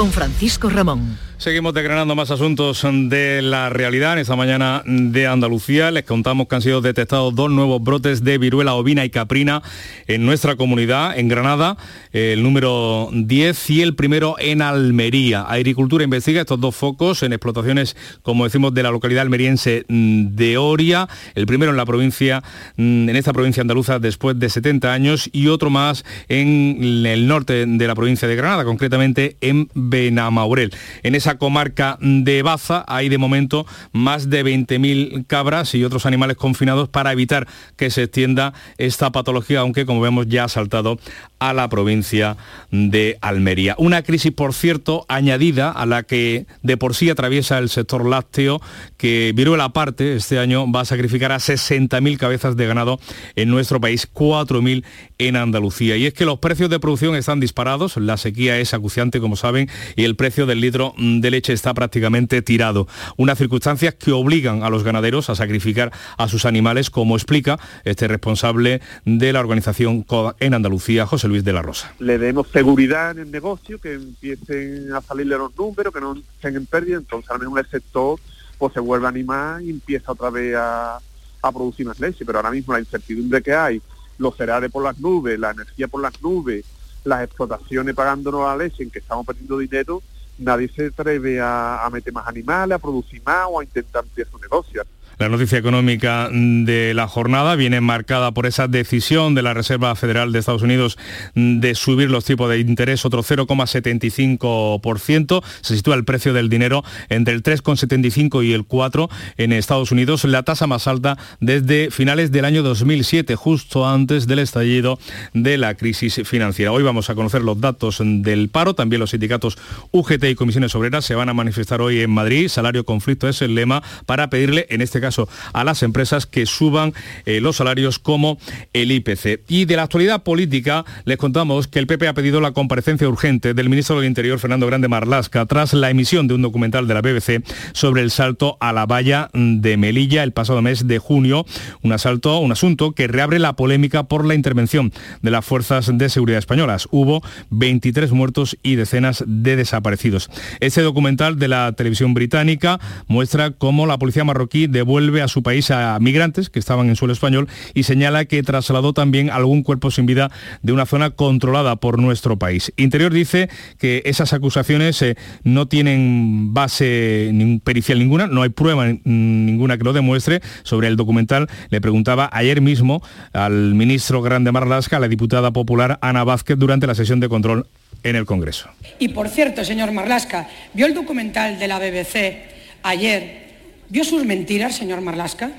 con 0.00 0.12
Francisco 0.12 0.70
Ramón. 0.70 1.18
Seguimos 1.40 1.72
desgranando 1.72 2.14
más 2.14 2.30
asuntos 2.30 2.82
de 2.84 3.40
la 3.40 3.70
realidad 3.70 4.12
en 4.12 4.18
esta 4.18 4.36
mañana 4.36 4.82
de 4.84 5.26
Andalucía. 5.26 5.90
Les 5.90 6.04
contamos 6.04 6.48
que 6.48 6.54
han 6.54 6.60
sido 6.60 6.82
detectados 6.82 7.34
dos 7.34 7.50
nuevos 7.50 7.82
brotes 7.82 8.22
de 8.22 8.36
viruela 8.36 8.74
ovina 8.74 9.06
y 9.06 9.10
caprina 9.10 9.62
en 10.06 10.26
nuestra 10.26 10.56
comunidad, 10.56 11.18
en 11.18 11.28
Granada, 11.28 11.78
el 12.12 12.42
número 12.42 13.08
10 13.10 13.70
y 13.70 13.80
el 13.80 13.94
primero 13.94 14.36
en 14.38 14.60
Almería. 14.60 15.40
Agricultura 15.40 16.04
investiga 16.04 16.42
estos 16.42 16.60
dos 16.60 16.76
focos 16.76 17.22
en 17.22 17.32
explotaciones, 17.32 17.96
como 18.20 18.44
decimos, 18.44 18.74
de 18.74 18.82
la 18.82 18.90
localidad 18.90 19.22
almeriense 19.22 19.86
de 19.88 20.58
Oria, 20.58 21.08
el 21.34 21.46
primero 21.46 21.70
en 21.70 21.78
la 21.78 21.86
provincia, 21.86 22.42
en 22.76 23.16
esta 23.16 23.32
provincia 23.32 23.62
andaluza 23.62 23.98
después 23.98 24.38
de 24.38 24.50
70 24.50 24.92
años 24.92 25.30
y 25.32 25.46
otro 25.46 25.70
más 25.70 26.04
en 26.28 27.06
el 27.06 27.26
norte 27.26 27.64
de 27.64 27.86
la 27.86 27.94
provincia 27.94 28.28
de 28.28 28.36
Granada, 28.36 28.66
concretamente 28.66 29.38
en 29.40 29.70
En 29.90 31.14
esa 31.14 31.38
comarca 31.38 31.98
de 32.00 32.42
Baza 32.42 32.84
hay 32.86 33.08
de 33.08 33.18
momento 33.18 33.66
más 33.92 34.30
de 34.30 34.44
20.000 34.44 35.26
cabras 35.26 35.74
y 35.74 35.84
otros 35.84 36.06
animales 36.06 36.36
confinados 36.36 36.88
para 36.88 37.12
evitar 37.12 37.46
que 37.76 37.90
se 37.90 38.04
extienda 38.04 38.52
esta 38.78 39.10
patología, 39.10 39.60
aunque 39.60 39.86
como 39.86 40.00
vemos 40.00 40.26
ya 40.28 40.44
ha 40.44 40.48
saltado 40.48 40.98
a 41.38 41.54
la 41.54 41.68
provincia 41.68 42.36
de 42.70 43.18
Almería. 43.22 43.74
Una 43.78 44.02
crisis, 44.02 44.32
por 44.32 44.52
cierto, 44.52 45.06
añadida 45.08 45.70
a 45.70 45.86
la 45.86 46.02
que 46.02 46.46
de 46.62 46.76
por 46.76 46.94
sí 46.94 47.08
atraviesa 47.08 47.58
el 47.58 47.70
sector 47.70 48.06
lácteo, 48.06 48.60
que 48.98 49.32
viruela 49.34 49.64
aparte 49.64 50.16
este 50.16 50.38
año 50.38 50.70
va 50.70 50.82
a 50.82 50.84
sacrificar 50.84 51.32
a 51.32 51.36
60.000 51.36 52.18
cabezas 52.18 52.56
de 52.56 52.66
ganado 52.66 53.00
en 53.36 53.48
nuestro 53.48 53.80
país, 53.80 54.06
4.000 54.12 54.84
en 55.18 55.36
Andalucía. 55.36 55.96
Y 55.96 56.06
es 56.06 56.12
que 56.12 56.26
los 56.26 56.38
precios 56.38 56.68
de 56.68 56.78
producción 56.78 57.14
están 57.16 57.40
disparados, 57.40 57.96
la 57.96 58.18
sequía 58.18 58.58
es 58.58 58.74
acuciante, 58.74 59.18
como 59.18 59.36
saben, 59.36 59.69
y 59.96 60.04
el 60.04 60.16
precio 60.16 60.46
del 60.46 60.60
litro 60.60 60.94
de 60.96 61.30
leche 61.30 61.52
está 61.52 61.74
prácticamente 61.74 62.42
tirado. 62.42 62.88
Unas 63.16 63.38
circunstancias 63.38 63.94
que 63.94 64.12
obligan 64.12 64.62
a 64.62 64.70
los 64.70 64.84
ganaderos 64.84 65.30
a 65.30 65.34
sacrificar 65.34 65.92
a 66.16 66.28
sus 66.28 66.44
animales, 66.44 66.90
como 66.90 67.16
explica 67.16 67.58
este 67.84 68.08
responsable 68.08 68.80
de 69.04 69.32
la 69.32 69.40
organización 69.40 70.02
CODA 70.02 70.36
en 70.40 70.54
Andalucía, 70.54 71.06
José 71.06 71.28
Luis 71.28 71.44
de 71.44 71.52
la 71.52 71.62
Rosa. 71.62 71.92
Le 71.98 72.18
demos 72.18 72.48
seguridad 72.48 73.12
en 73.12 73.18
el 73.20 73.30
negocio, 73.30 73.78
que 73.78 73.94
empiecen 73.94 74.92
a 74.92 75.00
salirle 75.00 75.36
los 75.36 75.56
números, 75.56 75.92
que 75.92 76.00
no 76.00 76.16
estén 76.16 76.56
en 76.56 76.66
pérdida, 76.66 76.96
entonces 76.98 77.30
a 77.30 77.34
lo 77.34 77.40
mejor 77.40 77.60
el 77.60 77.66
sector 77.66 78.18
pues 78.58 78.74
se 78.74 78.80
vuelve 78.80 79.06
a 79.06 79.08
animar 79.08 79.62
y 79.62 79.70
empieza 79.70 80.12
otra 80.12 80.28
vez 80.28 80.54
a, 80.54 80.98
a 81.42 81.52
producir 81.52 81.86
más 81.86 81.98
leche, 81.98 82.24
pero 82.26 82.38
ahora 82.38 82.50
mismo 82.50 82.74
la 82.74 82.80
incertidumbre 82.80 83.42
que 83.42 83.54
hay, 83.54 83.80
los 84.18 84.36
cereales 84.36 84.70
por 84.70 84.84
las 84.84 84.98
nubes, 84.98 85.38
la 85.38 85.52
energía 85.52 85.88
por 85.88 86.02
las 86.02 86.20
nubes, 86.20 86.64
las 87.04 87.24
explotaciones 87.24 87.94
pagándonos 87.94 88.42
la 88.42 88.56
leche 88.56 88.82
en 88.82 88.90
que 88.90 88.98
estamos 88.98 89.26
perdiendo 89.26 89.58
dinero, 89.58 90.02
nadie 90.38 90.68
se 90.68 90.86
atreve 90.86 91.40
a, 91.40 91.84
a 91.84 91.90
meter 91.90 92.12
más 92.12 92.26
animales, 92.26 92.76
a 92.76 92.78
producir 92.78 93.22
más 93.24 93.46
o 93.50 93.60
a 93.60 93.64
intentar 93.64 94.02
ampliar 94.02 94.28
su 94.28 94.38
negocio. 94.38 94.82
La 95.20 95.28
noticia 95.28 95.58
económica 95.58 96.28
de 96.32 96.94
la 96.94 97.06
jornada 97.06 97.54
viene 97.54 97.82
marcada 97.82 98.32
por 98.32 98.46
esa 98.46 98.68
decisión 98.68 99.34
de 99.34 99.42
la 99.42 99.52
Reserva 99.52 99.94
Federal 99.94 100.32
de 100.32 100.38
Estados 100.38 100.62
Unidos 100.62 100.96
de 101.34 101.74
subir 101.74 102.10
los 102.10 102.24
tipos 102.24 102.48
de 102.48 102.58
interés 102.58 103.04
otro 103.04 103.22
0,75%. 103.22 105.44
Se 105.60 105.76
sitúa 105.76 105.96
el 105.96 106.06
precio 106.06 106.32
del 106.32 106.48
dinero 106.48 106.82
entre 107.10 107.34
el 107.34 107.42
3,75 107.42 108.46
y 108.46 108.54
el 108.54 108.64
4 108.64 109.10
en 109.36 109.52
Estados 109.52 109.92
Unidos, 109.92 110.24
la 110.24 110.42
tasa 110.42 110.66
más 110.66 110.86
alta 110.86 111.18
desde 111.38 111.90
finales 111.90 112.32
del 112.32 112.46
año 112.46 112.62
2007, 112.62 113.36
justo 113.36 113.86
antes 113.86 114.26
del 114.26 114.38
estallido 114.38 114.98
de 115.34 115.58
la 115.58 115.74
crisis 115.74 116.22
financiera. 116.24 116.72
Hoy 116.72 116.82
vamos 116.82 117.10
a 117.10 117.14
conocer 117.14 117.42
los 117.42 117.60
datos 117.60 117.98
del 118.02 118.48
paro. 118.48 118.72
También 118.72 119.00
los 119.00 119.10
sindicatos 119.10 119.58
UGT 119.90 120.24
y 120.30 120.34
comisiones 120.34 120.74
obreras 120.74 121.04
se 121.04 121.14
van 121.14 121.28
a 121.28 121.34
manifestar 121.34 121.82
hoy 121.82 122.00
en 122.00 122.10
Madrid. 122.10 122.48
Salario 122.48 122.86
conflicto 122.86 123.28
es 123.28 123.42
el 123.42 123.54
lema 123.54 123.82
para 124.06 124.30
pedirle, 124.30 124.66
en 124.70 124.80
este 124.80 124.98
caso, 124.98 125.09
a 125.52 125.64
las 125.64 125.82
empresas 125.82 126.26
que 126.26 126.46
suban 126.46 126.92
eh, 127.26 127.40
los 127.40 127.56
salarios 127.56 127.98
como 127.98 128.38
el 128.72 128.92
IPC. 128.92 129.40
Y 129.48 129.64
de 129.64 129.76
la 129.76 129.82
actualidad 129.84 130.22
política 130.22 130.84
les 131.04 131.16
contamos 131.16 131.66
que 131.66 131.78
el 131.78 131.86
PP 131.86 132.08
ha 132.08 132.14
pedido 132.14 132.40
la 132.40 132.52
comparecencia 132.52 133.08
urgente 133.08 133.54
del 133.54 133.68
ministro 133.68 133.96
del 133.96 134.08
Interior, 134.08 134.38
Fernando 134.38 134.66
Grande 134.66 134.88
Marlasca, 134.88 135.46
tras 135.46 135.72
la 135.72 135.90
emisión 135.90 136.28
de 136.28 136.34
un 136.34 136.42
documental 136.42 136.86
de 136.86 136.94
la 136.94 137.00
BBC 137.00 137.44
sobre 137.72 138.02
el 138.02 138.10
salto 138.10 138.56
a 138.60 138.72
la 138.72 138.86
valla 138.86 139.30
de 139.32 139.76
Melilla 139.76 140.22
el 140.22 140.32
pasado 140.32 140.62
mes 140.62 140.86
de 140.86 140.98
junio, 140.98 141.46
un 141.82 141.92
asalto, 141.92 142.38
un 142.38 142.52
asunto 142.52 142.92
que 142.92 143.06
reabre 143.06 143.38
la 143.38 143.54
polémica 143.54 144.04
por 144.04 144.24
la 144.24 144.34
intervención 144.34 144.92
de 145.22 145.30
las 145.30 145.44
fuerzas 145.44 145.90
de 145.96 146.08
seguridad 146.08 146.38
españolas. 146.38 146.88
Hubo 146.90 147.22
23 147.50 148.12
muertos 148.12 148.56
y 148.62 148.76
decenas 148.76 149.24
de 149.26 149.56
desaparecidos. 149.56 150.30
Este 150.60 150.82
documental 150.82 151.38
de 151.38 151.48
la 151.48 151.72
televisión 151.72 152.14
británica 152.14 152.80
muestra 153.06 153.50
cómo 153.50 153.86
la 153.86 153.98
policía 153.98 154.24
marroquí 154.24 154.66
devuelve 154.66 154.99
vuelve 155.00 155.22
a 155.22 155.28
su 155.28 155.42
país 155.42 155.70
a 155.70 155.98
migrantes 155.98 156.50
que 156.50 156.58
estaban 156.58 156.90
en 156.90 156.94
suelo 156.96 157.14
español 157.14 157.48
y 157.72 157.84
señala 157.84 158.26
que 158.26 158.42
trasladó 158.42 158.92
también 158.92 159.30
algún 159.30 159.62
cuerpo 159.62 159.90
sin 159.90 160.04
vida 160.04 160.30
de 160.60 160.74
una 160.74 160.84
zona 160.84 161.08
controlada 161.08 161.76
por 161.76 161.98
nuestro 161.98 162.38
país. 162.38 162.70
Interior 162.76 163.10
dice 163.10 163.48
que 163.78 164.02
esas 164.04 164.34
acusaciones 164.34 165.00
eh, 165.00 165.16
no 165.42 165.68
tienen 165.68 166.52
base 166.52 167.32
pericial 167.64 167.98
ninguna, 167.98 168.26
no 168.26 168.42
hay 168.42 168.50
prueba 168.50 168.92
ninguna 169.04 169.78
que 169.78 169.84
lo 169.84 169.94
demuestre. 169.94 170.42
Sobre 170.64 170.88
el 170.88 170.96
documental 170.96 171.48
le 171.70 171.80
preguntaba 171.80 172.28
ayer 172.30 172.60
mismo 172.60 173.02
al 173.32 173.74
ministro 173.74 174.20
Grande 174.20 174.52
Marlasca, 174.52 174.98
a 174.98 175.00
la 175.00 175.08
diputada 175.08 175.50
popular 175.50 175.98
Ana 176.02 176.24
Vázquez, 176.24 176.58
durante 176.58 176.86
la 176.86 176.94
sesión 176.94 177.20
de 177.20 177.30
control 177.30 177.68
en 178.02 178.16
el 178.16 178.26
Congreso. 178.26 178.68
Y 178.98 179.08
por 179.08 179.30
cierto, 179.30 179.64
señor 179.64 179.92
Marlasca, 179.92 180.46
¿vio 180.74 180.84
el 180.84 180.92
documental 180.92 181.58
de 181.58 181.68
la 181.68 181.78
BBC 181.78 182.36
ayer 182.82 183.49
¿Vio 183.90 184.04
sus 184.04 184.24
mentiras, 184.24 184.76
señor 184.76 185.00
Marlasca? 185.00 185.50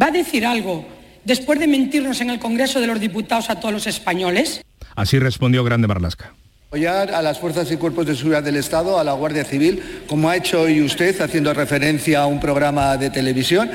¿Va 0.00 0.06
a 0.06 0.10
decir 0.10 0.44
algo 0.44 0.84
después 1.24 1.60
de 1.60 1.68
mentirnos 1.68 2.20
en 2.20 2.30
el 2.30 2.40
Congreso 2.40 2.80
de 2.80 2.88
los 2.88 3.00
Diputados 3.00 3.50
a 3.50 3.60
todos 3.60 3.72
los 3.72 3.86
españoles? 3.86 4.62
Así 4.96 5.18
respondió 5.18 5.64
Grande 5.64 5.88
Marlasca 5.88 6.34
apoyar 6.74 7.14
a 7.14 7.22
las 7.22 7.38
fuerzas 7.38 7.70
y 7.70 7.76
cuerpos 7.76 8.04
de 8.04 8.16
seguridad 8.16 8.42
del 8.42 8.56
Estado, 8.56 8.98
a 8.98 9.04
la 9.04 9.12
Guardia 9.12 9.44
Civil, 9.44 9.80
como 10.08 10.28
ha 10.28 10.36
hecho 10.36 10.62
hoy 10.62 10.82
usted, 10.82 11.20
haciendo 11.20 11.54
referencia 11.54 12.22
a 12.22 12.26
un 12.26 12.40
programa 12.40 12.96
de 12.96 13.10
televisión. 13.10 13.70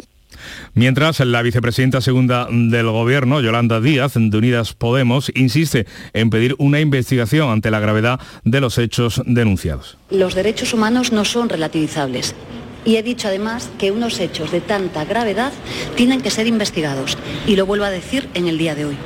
Mientras, 0.73 1.21
la 1.21 1.41
vicepresidenta 1.41 2.01
segunda 2.01 2.49
del 2.51 2.87
Gobierno, 2.87 3.39
Yolanda 3.39 3.79
Díaz, 3.79 4.15
de 4.15 4.37
Unidas 4.37 4.73
Podemos, 4.73 5.31
insiste 5.33 5.87
en 6.11 6.29
pedir 6.29 6.55
una 6.57 6.81
investigación 6.81 7.49
ante 7.49 7.71
la 7.71 7.79
gravedad 7.79 8.19
de 8.43 8.59
los 8.59 8.77
hechos 8.77 9.21
denunciados. 9.25 9.97
Los 10.09 10.35
derechos 10.35 10.73
humanos 10.73 11.13
no 11.13 11.23
son 11.23 11.47
relativizables. 11.47 12.35
Y 12.89 12.97
he 12.97 13.03
dicho 13.03 13.27
además 13.27 13.69
que 13.77 13.91
unos 13.91 14.19
hechos 14.19 14.51
de 14.51 14.61
tanta 14.61 15.05
gravedad 15.05 15.53
tienen 15.95 16.21
que 16.21 16.31
ser 16.31 16.47
investigados. 16.47 17.19
Y 17.45 17.55
lo 17.55 17.67
vuelvo 17.67 17.85
a 17.85 17.91
decir 17.91 18.27
en 18.33 18.47
el 18.47 18.57
día 18.57 18.73
de 18.73 18.85
hoy. 18.85 18.97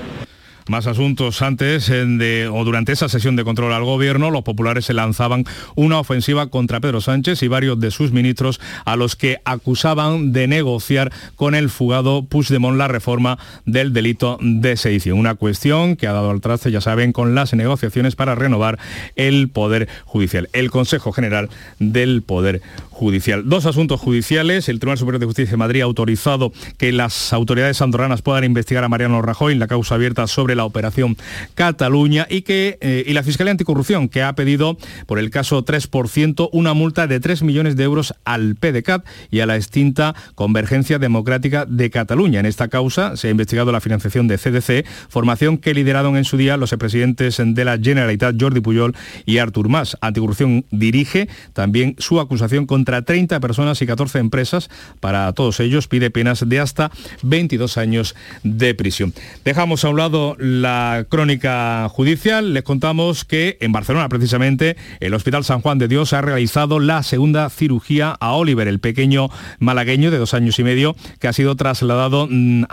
Más 0.67 0.87
asuntos 0.87 1.41
antes 1.41 1.89
o 1.89 2.63
durante 2.63 2.91
esa 2.91 3.09
sesión 3.09 3.35
de 3.35 3.43
control 3.43 3.73
al 3.73 3.83
gobierno, 3.83 4.31
los 4.31 4.43
populares 4.43 4.85
se 4.85 4.93
lanzaban 4.93 5.45
una 5.75 5.99
ofensiva 5.99 6.47
contra 6.47 6.79
Pedro 6.79 7.01
Sánchez 7.01 7.43
y 7.43 7.47
varios 7.47 7.79
de 7.79 7.91
sus 7.91 8.11
ministros 8.11 8.61
a 8.85 8.95
los 8.95 9.15
que 9.15 9.39
acusaban 9.45 10.31
de 10.31 10.47
negociar 10.47 11.11
con 11.35 11.55
el 11.55 11.69
fugado 11.69 12.23
Puigdemont 12.23 12.77
la 12.77 12.87
reforma 12.87 13.37
del 13.65 13.93
delito 13.93 14.37
de 14.41 14.77
sedición. 14.77 15.19
Una 15.19 15.35
cuestión 15.35 15.95
que 15.95 16.07
ha 16.07 16.13
dado 16.13 16.29
al 16.29 16.41
traste, 16.41 16.71
ya 16.71 16.81
saben, 16.81 17.11
con 17.11 17.35
las 17.35 17.53
negociaciones 17.53 18.15
para 18.15 18.35
renovar 18.35 18.79
el 19.15 19.49
Poder 19.49 19.89
Judicial, 20.05 20.49
el 20.53 20.71
Consejo 20.71 21.11
General 21.11 21.49
del 21.79 22.21
Poder 22.21 22.61
Judicial. 22.89 23.49
Dos 23.49 23.65
asuntos 23.65 23.99
judiciales. 23.99 24.69
El 24.69 24.79
Tribunal 24.79 24.97
Superior 24.97 25.19
de 25.19 25.25
Justicia 25.25 25.51
de 25.51 25.57
Madrid 25.57 25.81
ha 25.81 25.85
autorizado 25.85 26.53
que 26.77 26.91
las 26.91 27.33
autoridades 27.33 27.81
andorranas 27.81 28.21
puedan 28.21 28.43
investigar 28.43 28.83
a 28.83 28.89
Mariano 28.89 29.21
Rajoy 29.21 29.53
en 29.53 29.59
la 29.59 29.67
causa 29.67 29.95
abierta 29.95 30.27
sobre 30.27 30.52
la 30.55 30.65
operación 30.65 31.17
Cataluña 31.55 32.27
y, 32.29 32.41
que, 32.41 32.77
eh, 32.81 33.03
y 33.05 33.13
la 33.13 33.23
Fiscalía 33.23 33.51
Anticorrupción, 33.51 34.09
que 34.09 34.23
ha 34.23 34.33
pedido 34.33 34.77
por 35.05 35.19
el 35.19 35.29
caso 35.29 35.63
3% 35.63 36.49
una 36.51 36.73
multa 36.73 37.07
de 37.07 37.19
3 37.19 37.43
millones 37.43 37.75
de 37.75 37.83
euros 37.83 38.13
al 38.25 38.55
PDCAT 38.55 39.05
y 39.31 39.39
a 39.39 39.45
la 39.45 39.55
extinta 39.55 40.15
Convergencia 40.35 40.99
Democrática 40.99 41.65
de 41.65 41.89
Cataluña. 41.89 42.39
En 42.39 42.45
esta 42.45 42.67
causa 42.67 43.17
se 43.17 43.27
ha 43.27 43.31
investigado 43.31 43.71
la 43.71 43.81
financiación 43.81 44.27
de 44.27 44.37
CDC, 44.37 44.85
formación 45.09 45.57
que 45.57 45.73
lideraron 45.73 46.17
en 46.17 46.25
su 46.25 46.37
día 46.37 46.57
los 46.57 46.73
presidentes 46.77 47.41
de 47.43 47.65
la 47.65 47.77
Generalitat, 47.77 48.35
Jordi 48.39 48.61
Puyol 48.61 48.95
y 49.25 49.37
Artur 49.37 49.69
Mas. 49.69 49.97
Anticorrupción 50.01 50.65
dirige 50.71 51.29
también 51.53 51.95
su 51.97 52.19
acusación 52.19 52.65
contra 52.65 53.03
30 53.03 53.39
personas 53.39 53.81
y 53.81 53.87
14 53.87 54.19
empresas. 54.19 54.69
Para 54.99 55.31
todos 55.33 55.59
ellos 55.59 55.87
pide 55.87 56.09
penas 56.11 56.47
de 56.47 56.59
hasta 56.59 56.91
22 57.23 57.77
años 57.77 58.15
de 58.43 58.73
prisión. 58.75 59.13
Dejamos 59.45 59.83
a 59.83 59.89
un 59.89 59.97
lado 59.97 60.35
la 60.43 61.05
crónica 61.07 61.87
judicial, 61.89 62.53
les 62.53 62.63
contamos 62.63 63.23
que 63.23 63.57
en 63.61 63.71
Barcelona 63.71 64.09
precisamente 64.09 64.75
el 64.99 65.13
Hospital 65.13 65.45
San 65.45 65.61
Juan 65.61 65.79
de 65.79 65.87
Dios 65.87 66.11
ha 66.11 66.21
realizado 66.21 66.79
la 66.79 67.01
segunda 67.01 67.49
cirugía 67.49 68.17
a 68.19 68.33
Oliver, 68.33 68.67
el 68.67 68.81
pequeño 68.81 69.29
malagueño 69.59 70.11
de 70.11 70.17
dos 70.17 70.33
años 70.33 70.59
y 70.59 70.65
medio 70.65 70.97
que 71.19 71.29
ha 71.29 71.33
sido 71.33 71.55
trasladado 71.55 72.27
mm, 72.29 72.63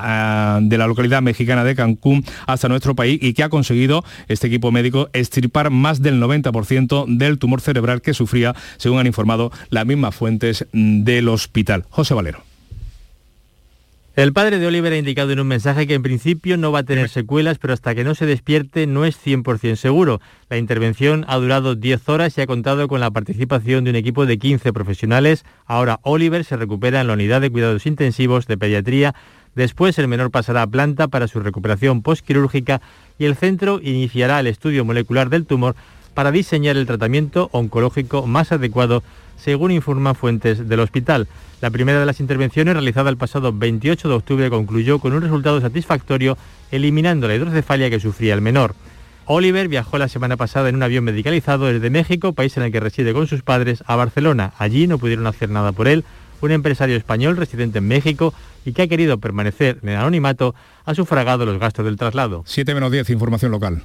de 0.62 0.78
la 0.78 0.86
localidad 0.88 1.22
mexicana 1.22 1.62
de 1.62 1.76
Cancún 1.76 2.24
hasta 2.46 2.68
nuestro 2.68 2.96
país 2.96 3.20
y 3.22 3.34
que 3.34 3.44
ha 3.44 3.48
conseguido 3.48 4.04
este 4.26 4.48
equipo 4.48 4.72
médico 4.72 5.08
extirpar 5.12 5.70
más 5.70 6.02
del 6.02 6.20
90% 6.20 7.06
del 7.06 7.38
tumor 7.38 7.60
cerebral 7.60 8.02
que 8.02 8.14
sufría, 8.14 8.56
según 8.78 8.98
han 8.98 9.06
informado 9.06 9.52
las 9.68 9.86
mismas 9.86 10.16
fuentes 10.16 10.66
mm, 10.72 11.04
del 11.04 11.28
hospital. 11.28 11.84
José 11.88 12.14
Valero. 12.14 12.49
El 14.16 14.32
padre 14.32 14.58
de 14.58 14.66
Oliver 14.66 14.92
ha 14.92 14.96
indicado 14.96 15.30
en 15.30 15.38
un 15.38 15.46
mensaje 15.46 15.86
que 15.86 15.94
en 15.94 16.02
principio 16.02 16.56
no 16.56 16.72
va 16.72 16.80
a 16.80 16.84
tener 16.84 17.08
secuelas, 17.08 17.58
pero 17.58 17.72
hasta 17.72 17.94
que 17.94 18.02
no 18.02 18.16
se 18.16 18.26
despierte 18.26 18.88
no 18.88 19.04
es 19.04 19.16
100% 19.16 19.76
seguro. 19.76 20.20
La 20.48 20.58
intervención 20.58 21.24
ha 21.28 21.36
durado 21.36 21.76
10 21.76 22.08
horas 22.08 22.36
y 22.36 22.40
ha 22.40 22.46
contado 22.48 22.88
con 22.88 22.98
la 22.98 23.12
participación 23.12 23.84
de 23.84 23.90
un 23.90 23.96
equipo 23.96 24.26
de 24.26 24.36
15 24.36 24.72
profesionales. 24.72 25.44
Ahora 25.64 26.00
Oliver 26.02 26.44
se 26.44 26.56
recupera 26.56 27.00
en 27.00 27.06
la 27.06 27.12
unidad 27.12 27.40
de 27.40 27.50
cuidados 27.50 27.86
intensivos 27.86 28.48
de 28.48 28.58
pediatría. 28.58 29.14
Después 29.54 29.96
el 30.00 30.08
menor 30.08 30.32
pasará 30.32 30.62
a 30.62 30.66
planta 30.66 31.06
para 31.06 31.28
su 31.28 31.38
recuperación 31.38 32.02
postquirúrgica 32.02 32.80
y 33.16 33.26
el 33.26 33.36
centro 33.36 33.78
iniciará 33.80 34.40
el 34.40 34.48
estudio 34.48 34.84
molecular 34.84 35.30
del 35.30 35.46
tumor 35.46 35.76
para 36.14 36.32
diseñar 36.32 36.76
el 36.76 36.86
tratamiento 36.86 37.48
oncológico 37.52 38.26
más 38.26 38.50
adecuado, 38.50 39.04
según 39.36 39.70
informan 39.70 40.16
fuentes 40.16 40.68
del 40.68 40.80
hospital. 40.80 41.28
La 41.60 41.70
primera 41.70 42.00
de 42.00 42.06
las 42.06 42.20
intervenciones, 42.20 42.72
realizada 42.72 43.10
el 43.10 43.18
pasado 43.18 43.52
28 43.52 44.08
de 44.08 44.14
octubre, 44.14 44.48
concluyó 44.48 44.98
con 44.98 45.12
un 45.12 45.20
resultado 45.20 45.60
satisfactorio, 45.60 46.38
eliminando 46.70 47.28
la 47.28 47.34
hidrocefalia 47.34 47.90
que 47.90 48.00
sufría 48.00 48.32
el 48.32 48.40
menor. 48.40 48.74
Oliver 49.26 49.68
viajó 49.68 49.98
la 49.98 50.08
semana 50.08 50.38
pasada 50.38 50.70
en 50.70 50.76
un 50.76 50.82
avión 50.82 51.04
medicalizado 51.04 51.66
desde 51.66 51.90
México, 51.90 52.32
país 52.32 52.56
en 52.56 52.62
el 52.62 52.72
que 52.72 52.80
reside 52.80 53.12
con 53.12 53.26
sus 53.26 53.42
padres, 53.42 53.84
a 53.86 53.94
Barcelona. 53.94 54.54
Allí 54.58 54.86
no 54.86 54.98
pudieron 54.98 55.26
hacer 55.26 55.50
nada 55.50 55.72
por 55.72 55.86
él. 55.86 56.04
Un 56.40 56.50
empresario 56.50 56.96
español 56.96 57.36
residente 57.36 57.78
en 57.78 57.88
México 57.88 58.32
y 58.64 58.72
que 58.72 58.82
ha 58.82 58.88
querido 58.88 59.18
permanecer 59.18 59.78
en 59.82 59.90
el 59.90 59.96
anonimato 59.96 60.54
ha 60.86 60.94
sufragado 60.94 61.44
los 61.44 61.58
gastos 61.58 61.84
del 61.84 61.98
traslado. 61.98 62.42
7 62.46 62.72
menos 62.72 62.90
10, 62.90 63.10
información 63.10 63.52
local. 63.52 63.84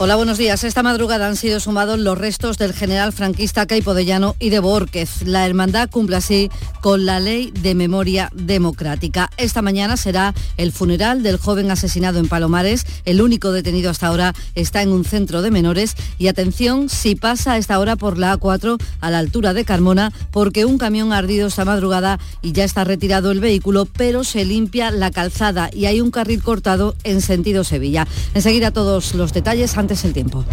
Hola, 0.00 0.16
buenos 0.16 0.38
días. 0.38 0.64
Esta 0.64 0.82
madrugada 0.82 1.28
han 1.28 1.36
sido 1.36 1.60
sumados 1.60 2.00
los 2.00 2.18
restos 2.18 2.58
del 2.58 2.72
general 2.72 3.12
franquista 3.12 3.64
Caipo 3.66 3.94
y 3.96 4.50
de 4.50 4.58
Borquez. 4.58 5.22
La 5.22 5.46
hermandad 5.46 5.88
cumple 5.88 6.16
así 6.16 6.50
con 6.80 7.06
la 7.06 7.20
ley 7.20 7.52
de 7.52 7.76
memoria 7.76 8.28
democrática. 8.34 9.30
Esta 9.36 9.62
mañana 9.62 9.96
será 9.96 10.34
el 10.56 10.72
funeral 10.72 11.22
del 11.22 11.36
joven 11.36 11.70
asesinado 11.70 12.18
en 12.18 12.26
Palomares. 12.26 12.84
El 13.04 13.22
único 13.22 13.52
detenido 13.52 13.88
hasta 13.88 14.08
ahora 14.08 14.34
está 14.56 14.82
en 14.82 14.90
un 14.90 15.04
centro 15.04 15.42
de 15.42 15.52
menores. 15.52 15.94
Y 16.18 16.26
atención, 16.26 16.88
si 16.88 17.14
pasa 17.14 17.52
a 17.52 17.58
esta 17.58 17.78
hora 17.78 17.94
por 17.94 18.18
la 18.18 18.36
A4 18.36 18.82
a 19.00 19.10
la 19.10 19.18
altura 19.18 19.54
de 19.54 19.64
Carmona, 19.64 20.12
porque 20.32 20.64
un 20.64 20.76
camión 20.76 21.12
ha 21.12 21.18
ardido 21.18 21.46
esta 21.46 21.64
madrugada 21.64 22.18
y 22.42 22.50
ya 22.50 22.64
está 22.64 22.82
retirado 22.82 23.30
el 23.30 23.38
vehículo, 23.38 23.86
pero 23.86 24.24
se 24.24 24.44
limpia 24.44 24.90
la 24.90 25.12
calzada 25.12 25.70
y 25.72 25.86
hay 25.86 26.00
un 26.00 26.10
carril 26.10 26.42
cortado 26.42 26.96
en 27.04 27.20
sentido 27.20 27.62
Sevilla. 27.62 28.08
Enseguida 28.34 28.72
todos 28.72 29.14
los 29.14 29.32
detalles 29.32 29.76
antes 29.84 30.04
el 30.06 30.14
tiempo. 30.14 30.46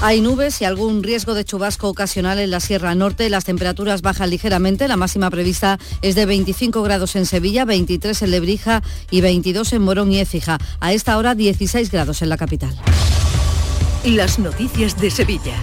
Hay 0.00 0.22
nubes 0.22 0.62
y 0.62 0.64
algún 0.64 1.02
riesgo 1.02 1.34
de 1.34 1.44
chubasco 1.44 1.90
ocasional 1.90 2.38
en 2.38 2.50
la 2.50 2.60
Sierra 2.60 2.94
Norte. 2.94 3.28
Las 3.28 3.44
temperaturas 3.44 4.00
bajan 4.00 4.30
ligeramente. 4.30 4.88
La 4.88 4.96
máxima 4.96 5.28
prevista 5.28 5.78
es 6.00 6.14
de 6.14 6.24
25 6.24 6.82
grados 6.82 7.16
en 7.16 7.26
Sevilla, 7.26 7.66
23 7.66 8.22
en 8.22 8.30
Lebrija 8.30 8.82
y 9.10 9.20
22 9.20 9.74
en 9.74 9.82
Morón 9.82 10.10
y 10.10 10.20
Écija. 10.20 10.56
A 10.80 10.94
esta 10.94 11.18
hora 11.18 11.34
16 11.34 11.90
grados 11.90 12.22
en 12.22 12.30
la 12.30 12.38
capital. 12.38 12.74
Las 14.06 14.38
noticias 14.38 14.98
de 14.98 15.10
Sevilla. 15.10 15.62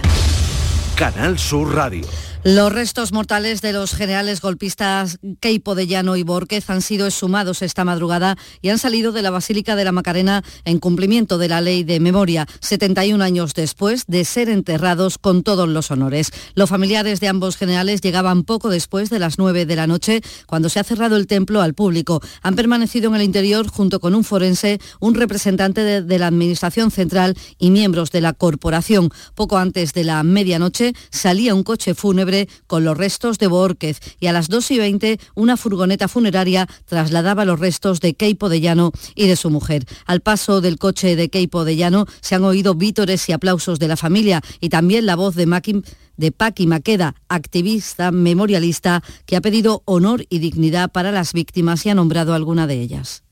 Canal 0.94 1.36
Sur 1.36 1.74
Radio. 1.74 2.06
Los 2.44 2.72
restos 2.72 3.12
mortales 3.12 3.62
de 3.62 3.72
los 3.72 3.94
generales 3.94 4.40
golpistas 4.40 5.18
Keipo 5.40 5.74
de 5.74 5.88
Llano 5.88 6.14
y 6.14 6.22
Borquez 6.22 6.70
han 6.70 6.82
sido 6.82 7.08
exhumados 7.08 7.62
esta 7.62 7.84
madrugada 7.84 8.38
y 8.62 8.68
han 8.68 8.78
salido 8.78 9.10
de 9.10 9.22
la 9.22 9.30
Basílica 9.30 9.74
de 9.74 9.84
la 9.84 9.90
Macarena 9.90 10.44
en 10.64 10.78
cumplimiento 10.78 11.38
de 11.38 11.48
la 11.48 11.60
ley 11.60 11.82
de 11.82 11.98
memoria, 11.98 12.46
71 12.60 13.22
años 13.24 13.54
después 13.54 14.04
de 14.06 14.24
ser 14.24 14.50
enterrados 14.50 15.18
con 15.18 15.42
todos 15.42 15.68
los 15.68 15.90
honores. 15.90 16.30
Los 16.54 16.70
familiares 16.70 17.18
de 17.18 17.26
ambos 17.26 17.56
generales 17.56 18.02
llegaban 18.02 18.44
poco 18.44 18.68
después 18.68 19.10
de 19.10 19.18
las 19.18 19.36
9 19.38 19.66
de 19.66 19.76
la 19.76 19.88
noche, 19.88 20.20
cuando 20.46 20.68
se 20.68 20.78
ha 20.78 20.84
cerrado 20.84 21.16
el 21.16 21.26
templo 21.26 21.60
al 21.60 21.74
público. 21.74 22.22
Han 22.42 22.54
permanecido 22.54 23.10
en 23.10 23.16
el 23.16 23.22
interior 23.22 23.66
junto 23.66 23.98
con 23.98 24.14
un 24.14 24.22
forense, 24.22 24.78
un 25.00 25.16
representante 25.16 25.80
de, 25.80 26.02
de 26.02 26.18
la 26.20 26.28
Administración 26.28 26.92
Central 26.92 27.36
y 27.58 27.70
miembros 27.70 28.12
de 28.12 28.20
la 28.20 28.32
corporación. 28.32 29.10
Poco 29.34 29.58
antes 29.58 29.92
de 29.92 30.04
la 30.04 30.22
medianoche 30.22 30.92
salía 31.10 31.52
un 31.52 31.64
coche 31.64 31.94
fúnebre 31.94 32.27
con 32.66 32.84
los 32.84 32.96
restos 32.96 33.38
de 33.38 33.46
Borquez 33.46 34.00
y 34.20 34.26
a 34.26 34.32
las 34.32 34.48
2 34.48 34.70
y 34.72 34.78
20 34.78 35.20
una 35.34 35.56
furgoneta 35.56 36.08
funeraria 36.08 36.66
trasladaba 36.84 37.44
los 37.44 37.58
restos 37.58 38.00
de 38.00 38.14
Keipo 38.14 38.48
de 38.48 38.60
Llano 38.60 38.92
y 39.14 39.26
de 39.26 39.36
su 39.36 39.50
mujer. 39.50 39.84
Al 40.06 40.20
paso 40.20 40.60
del 40.60 40.78
coche 40.78 41.16
de 41.16 41.28
Keipo 41.28 41.64
de 41.64 41.76
Llano 41.76 42.06
se 42.20 42.34
han 42.34 42.44
oído 42.44 42.74
vítores 42.74 43.28
y 43.28 43.32
aplausos 43.32 43.78
de 43.78 43.88
la 43.88 43.96
familia 43.96 44.42
y 44.60 44.68
también 44.68 45.06
la 45.06 45.16
voz 45.16 45.34
de 45.34 45.46
Maquin 45.46 45.84
de 46.16 46.32
Paqui 46.32 46.66
Maqueda, 46.66 47.14
activista 47.28 48.10
memorialista, 48.10 49.02
que 49.24 49.36
ha 49.36 49.40
pedido 49.40 49.82
honor 49.86 50.26
y 50.28 50.40
dignidad 50.40 50.90
para 50.90 51.12
las 51.12 51.32
víctimas 51.32 51.86
y 51.86 51.90
ha 51.90 51.94
nombrado 51.94 52.34
alguna 52.34 52.66
de 52.66 52.80
ellas. 52.80 53.22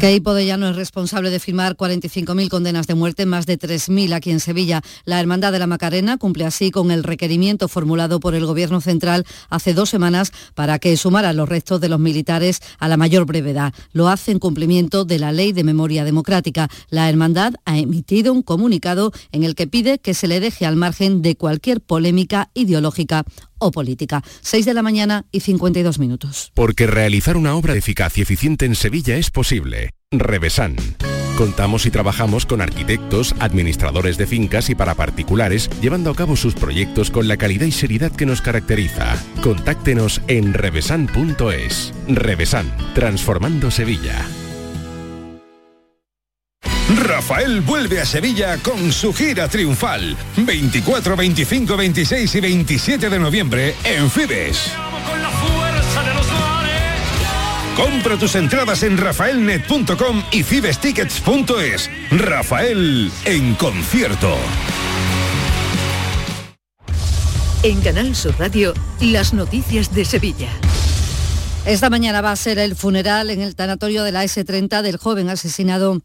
Keipo 0.00 0.32
de 0.32 0.46
Llano 0.46 0.68
es 0.68 0.76
responsable 0.76 1.28
de 1.28 1.40
firmar 1.40 1.76
45.000 1.76 2.48
condenas 2.48 2.86
de 2.86 2.94
muerte, 2.94 3.26
más 3.26 3.46
de 3.46 3.58
3.000 3.58 4.12
aquí 4.12 4.30
en 4.30 4.38
Sevilla. 4.38 4.80
La 5.04 5.18
Hermandad 5.18 5.50
de 5.50 5.58
la 5.58 5.66
Macarena 5.66 6.18
cumple 6.18 6.44
así 6.44 6.70
con 6.70 6.92
el 6.92 7.02
requerimiento 7.02 7.66
formulado 7.66 8.20
por 8.20 8.36
el 8.36 8.46
Gobierno 8.46 8.80
Central 8.80 9.26
hace 9.50 9.74
dos 9.74 9.90
semanas 9.90 10.30
para 10.54 10.78
que 10.78 10.96
sumaran 10.96 11.36
los 11.36 11.48
restos 11.48 11.80
de 11.80 11.88
los 11.88 11.98
militares 11.98 12.60
a 12.78 12.86
la 12.86 12.96
mayor 12.96 13.26
brevedad. 13.26 13.74
Lo 13.90 14.08
hace 14.08 14.30
en 14.30 14.38
cumplimiento 14.38 15.04
de 15.04 15.18
la 15.18 15.32
Ley 15.32 15.50
de 15.50 15.64
Memoria 15.64 16.04
Democrática. 16.04 16.68
La 16.90 17.08
Hermandad 17.08 17.54
ha 17.64 17.76
emitido 17.76 18.32
un 18.32 18.42
comunicado 18.42 19.10
en 19.32 19.42
el 19.42 19.56
que 19.56 19.66
pide 19.66 19.98
que 19.98 20.14
se 20.14 20.28
le 20.28 20.38
deje 20.38 20.64
al 20.64 20.76
margen 20.76 21.22
de 21.22 21.34
cualquier 21.34 21.80
polémica 21.80 22.50
ideológica 22.54 23.24
o 23.58 23.70
política. 23.70 24.22
6 24.42 24.66
de 24.66 24.74
la 24.74 24.82
mañana 24.82 25.26
y 25.32 25.40
52 25.40 25.98
minutos. 25.98 26.52
Porque 26.54 26.86
realizar 26.86 27.36
una 27.36 27.54
obra 27.54 27.74
eficaz 27.74 28.18
y 28.18 28.22
eficiente 28.22 28.66
en 28.66 28.74
Sevilla 28.74 29.16
es 29.16 29.30
posible. 29.30 29.90
Revesan. 30.10 30.76
Contamos 31.38 31.86
y 31.86 31.92
trabajamos 31.92 32.46
con 32.46 32.60
arquitectos, 32.60 33.32
administradores 33.38 34.18
de 34.18 34.26
fincas 34.26 34.70
y 34.70 34.74
para 34.74 34.96
particulares, 34.96 35.70
llevando 35.80 36.10
a 36.10 36.14
cabo 36.16 36.34
sus 36.34 36.54
proyectos 36.54 37.12
con 37.12 37.28
la 37.28 37.36
calidad 37.36 37.66
y 37.66 37.70
seriedad 37.70 38.10
que 38.10 38.26
nos 38.26 38.42
caracteriza. 38.42 39.16
Contáctenos 39.40 40.20
en 40.26 40.52
revesan.es. 40.52 41.94
Revesan, 42.08 42.76
transformando 42.92 43.70
Sevilla. 43.70 44.26
Rafael 47.08 47.62
vuelve 47.62 48.02
a 48.02 48.04
Sevilla 48.04 48.58
con 48.58 48.92
su 48.92 49.14
gira 49.14 49.48
triunfal. 49.48 50.14
24, 50.36 51.16
25, 51.16 51.76
26 51.76 52.34
y 52.34 52.40
27 52.40 53.08
de 53.08 53.18
noviembre 53.18 53.74
en 53.82 54.10
Fibes. 54.10 54.70
Compra 57.74 58.18
tus 58.18 58.34
entradas 58.34 58.82
en 58.82 58.98
rafaelnet.com 58.98 60.22
y 60.32 60.42
fibestickets.es. 60.42 61.90
Rafael 62.10 63.10
en 63.24 63.54
concierto. 63.54 64.36
En 67.62 67.80
Canal 67.80 68.14
Sur 68.14 68.38
Radio, 68.38 68.74
las 69.00 69.32
noticias 69.32 69.94
de 69.94 70.04
Sevilla. 70.04 70.50
Esta 71.64 71.88
mañana 71.88 72.20
va 72.20 72.32
a 72.32 72.36
ser 72.36 72.58
el 72.58 72.76
funeral 72.76 73.30
en 73.30 73.40
el 73.40 73.54
tanatorio 73.54 74.04
de 74.04 74.12
la 74.12 74.24
S30 74.24 74.82
del 74.82 74.98
joven 74.98 75.30
asesinado 75.30 76.02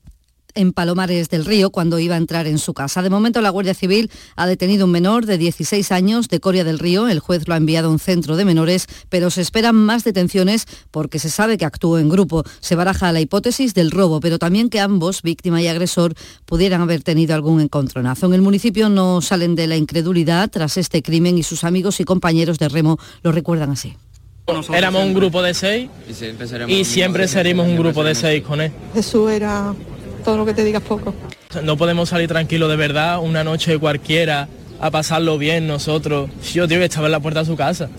en 0.55 0.73
Palomares 0.73 1.29
del 1.29 1.45
Río 1.45 1.69
cuando 1.69 1.99
iba 1.99 2.15
a 2.15 2.17
entrar 2.17 2.47
en 2.47 2.59
su 2.59 2.73
casa. 2.73 3.01
De 3.01 3.09
momento 3.09 3.41
la 3.41 3.49
Guardia 3.49 3.73
Civil 3.73 4.11
ha 4.35 4.47
detenido 4.47 4.85
un 4.85 4.91
menor 4.91 5.25
de 5.25 5.37
16 5.37 5.91
años 5.91 6.27
de 6.29 6.39
Coria 6.39 6.63
del 6.63 6.79
Río. 6.79 7.07
El 7.07 7.19
juez 7.19 7.47
lo 7.47 7.53
ha 7.53 7.57
enviado 7.57 7.87
a 7.87 7.91
un 7.91 7.99
centro 7.99 8.35
de 8.35 8.45
menores, 8.45 8.87
pero 9.09 9.29
se 9.29 9.41
esperan 9.41 9.75
más 9.75 10.03
detenciones 10.03 10.65
porque 10.91 11.19
se 11.19 11.29
sabe 11.29 11.57
que 11.57 11.65
actuó 11.65 11.99
en 11.99 12.09
grupo. 12.09 12.43
Se 12.59 12.75
baraja 12.75 13.11
la 13.11 13.21
hipótesis 13.21 13.73
del 13.73 13.91
robo, 13.91 14.19
pero 14.19 14.39
también 14.39 14.69
que 14.69 14.79
ambos, 14.79 15.21
víctima 15.21 15.61
y 15.61 15.67
agresor, 15.67 16.13
pudieran 16.45 16.81
haber 16.81 17.03
tenido 17.03 17.35
algún 17.35 17.61
encontronazo. 17.61 18.27
En 18.27 18.33
el 18.33 18.41
municipio 18.41 18.89
no 18.89 19.21
salen 19.21 19.55
de 19.55 19.67
la 19.67 19.77
incredulidad 19.77 20.49
tras 20.49 20.77
este 20.77 21.01
crimen 21.01 21.37
y 21.37 21.43
sus 21.43 21.63
amigos 21.63 21.99
y 21.99 22.03
compañeros 22.03 22.59
de 22.59 22.69
remo 22.69 22.97
lo 23.21 23.31
recuerdan 23.31 23.71
así. 23.71 23.95
Éramos 24.73 25.05
un 25.05 25.13
grupo 25.13 25.41
de 25.41 25.53
seis 25.53 25.89
y 26.67 26.83
siempre 26.83 27.27
seremos 27.27 27.65
un 27.65 27.77
grupo 27.77 28.03
de 28.03 28.13
seis 28.13 28.43
con 28.43 28.59
él. 28.59 28.71
Jesús 28.93 29.31
era 29.31 29.73
todo 30.23 30.37
lo 30.37 30.45
que 30.45 30.53
te 30.53 30.63
digas 30.63 30.81
poco. 30.81 31.13
No 31.63 31.77
podemos 31.77 32.09
salir 32.09 32.27
tranquilos 32.27 32.69
de 32.69 32.75
verdad 32.75 33.19
una 33.21 33.43
noche 33.43 33.77
cualquiera 33.77 34.47
a 34.79 34.91
pasarlo 34.91 35.37
bien 35.37 35.67
nosotros. 35.67 36.29
Yo, 36.53 36.67
tío, 36.67 36.79
que 36.79 36.85
estaba 36.85 37.07
en 37.07 37.11
la 37.11 37.19
puerta 37.19 37.41
de 37.41 37.45
su 37.45 37.55
casa. 37.55 37.89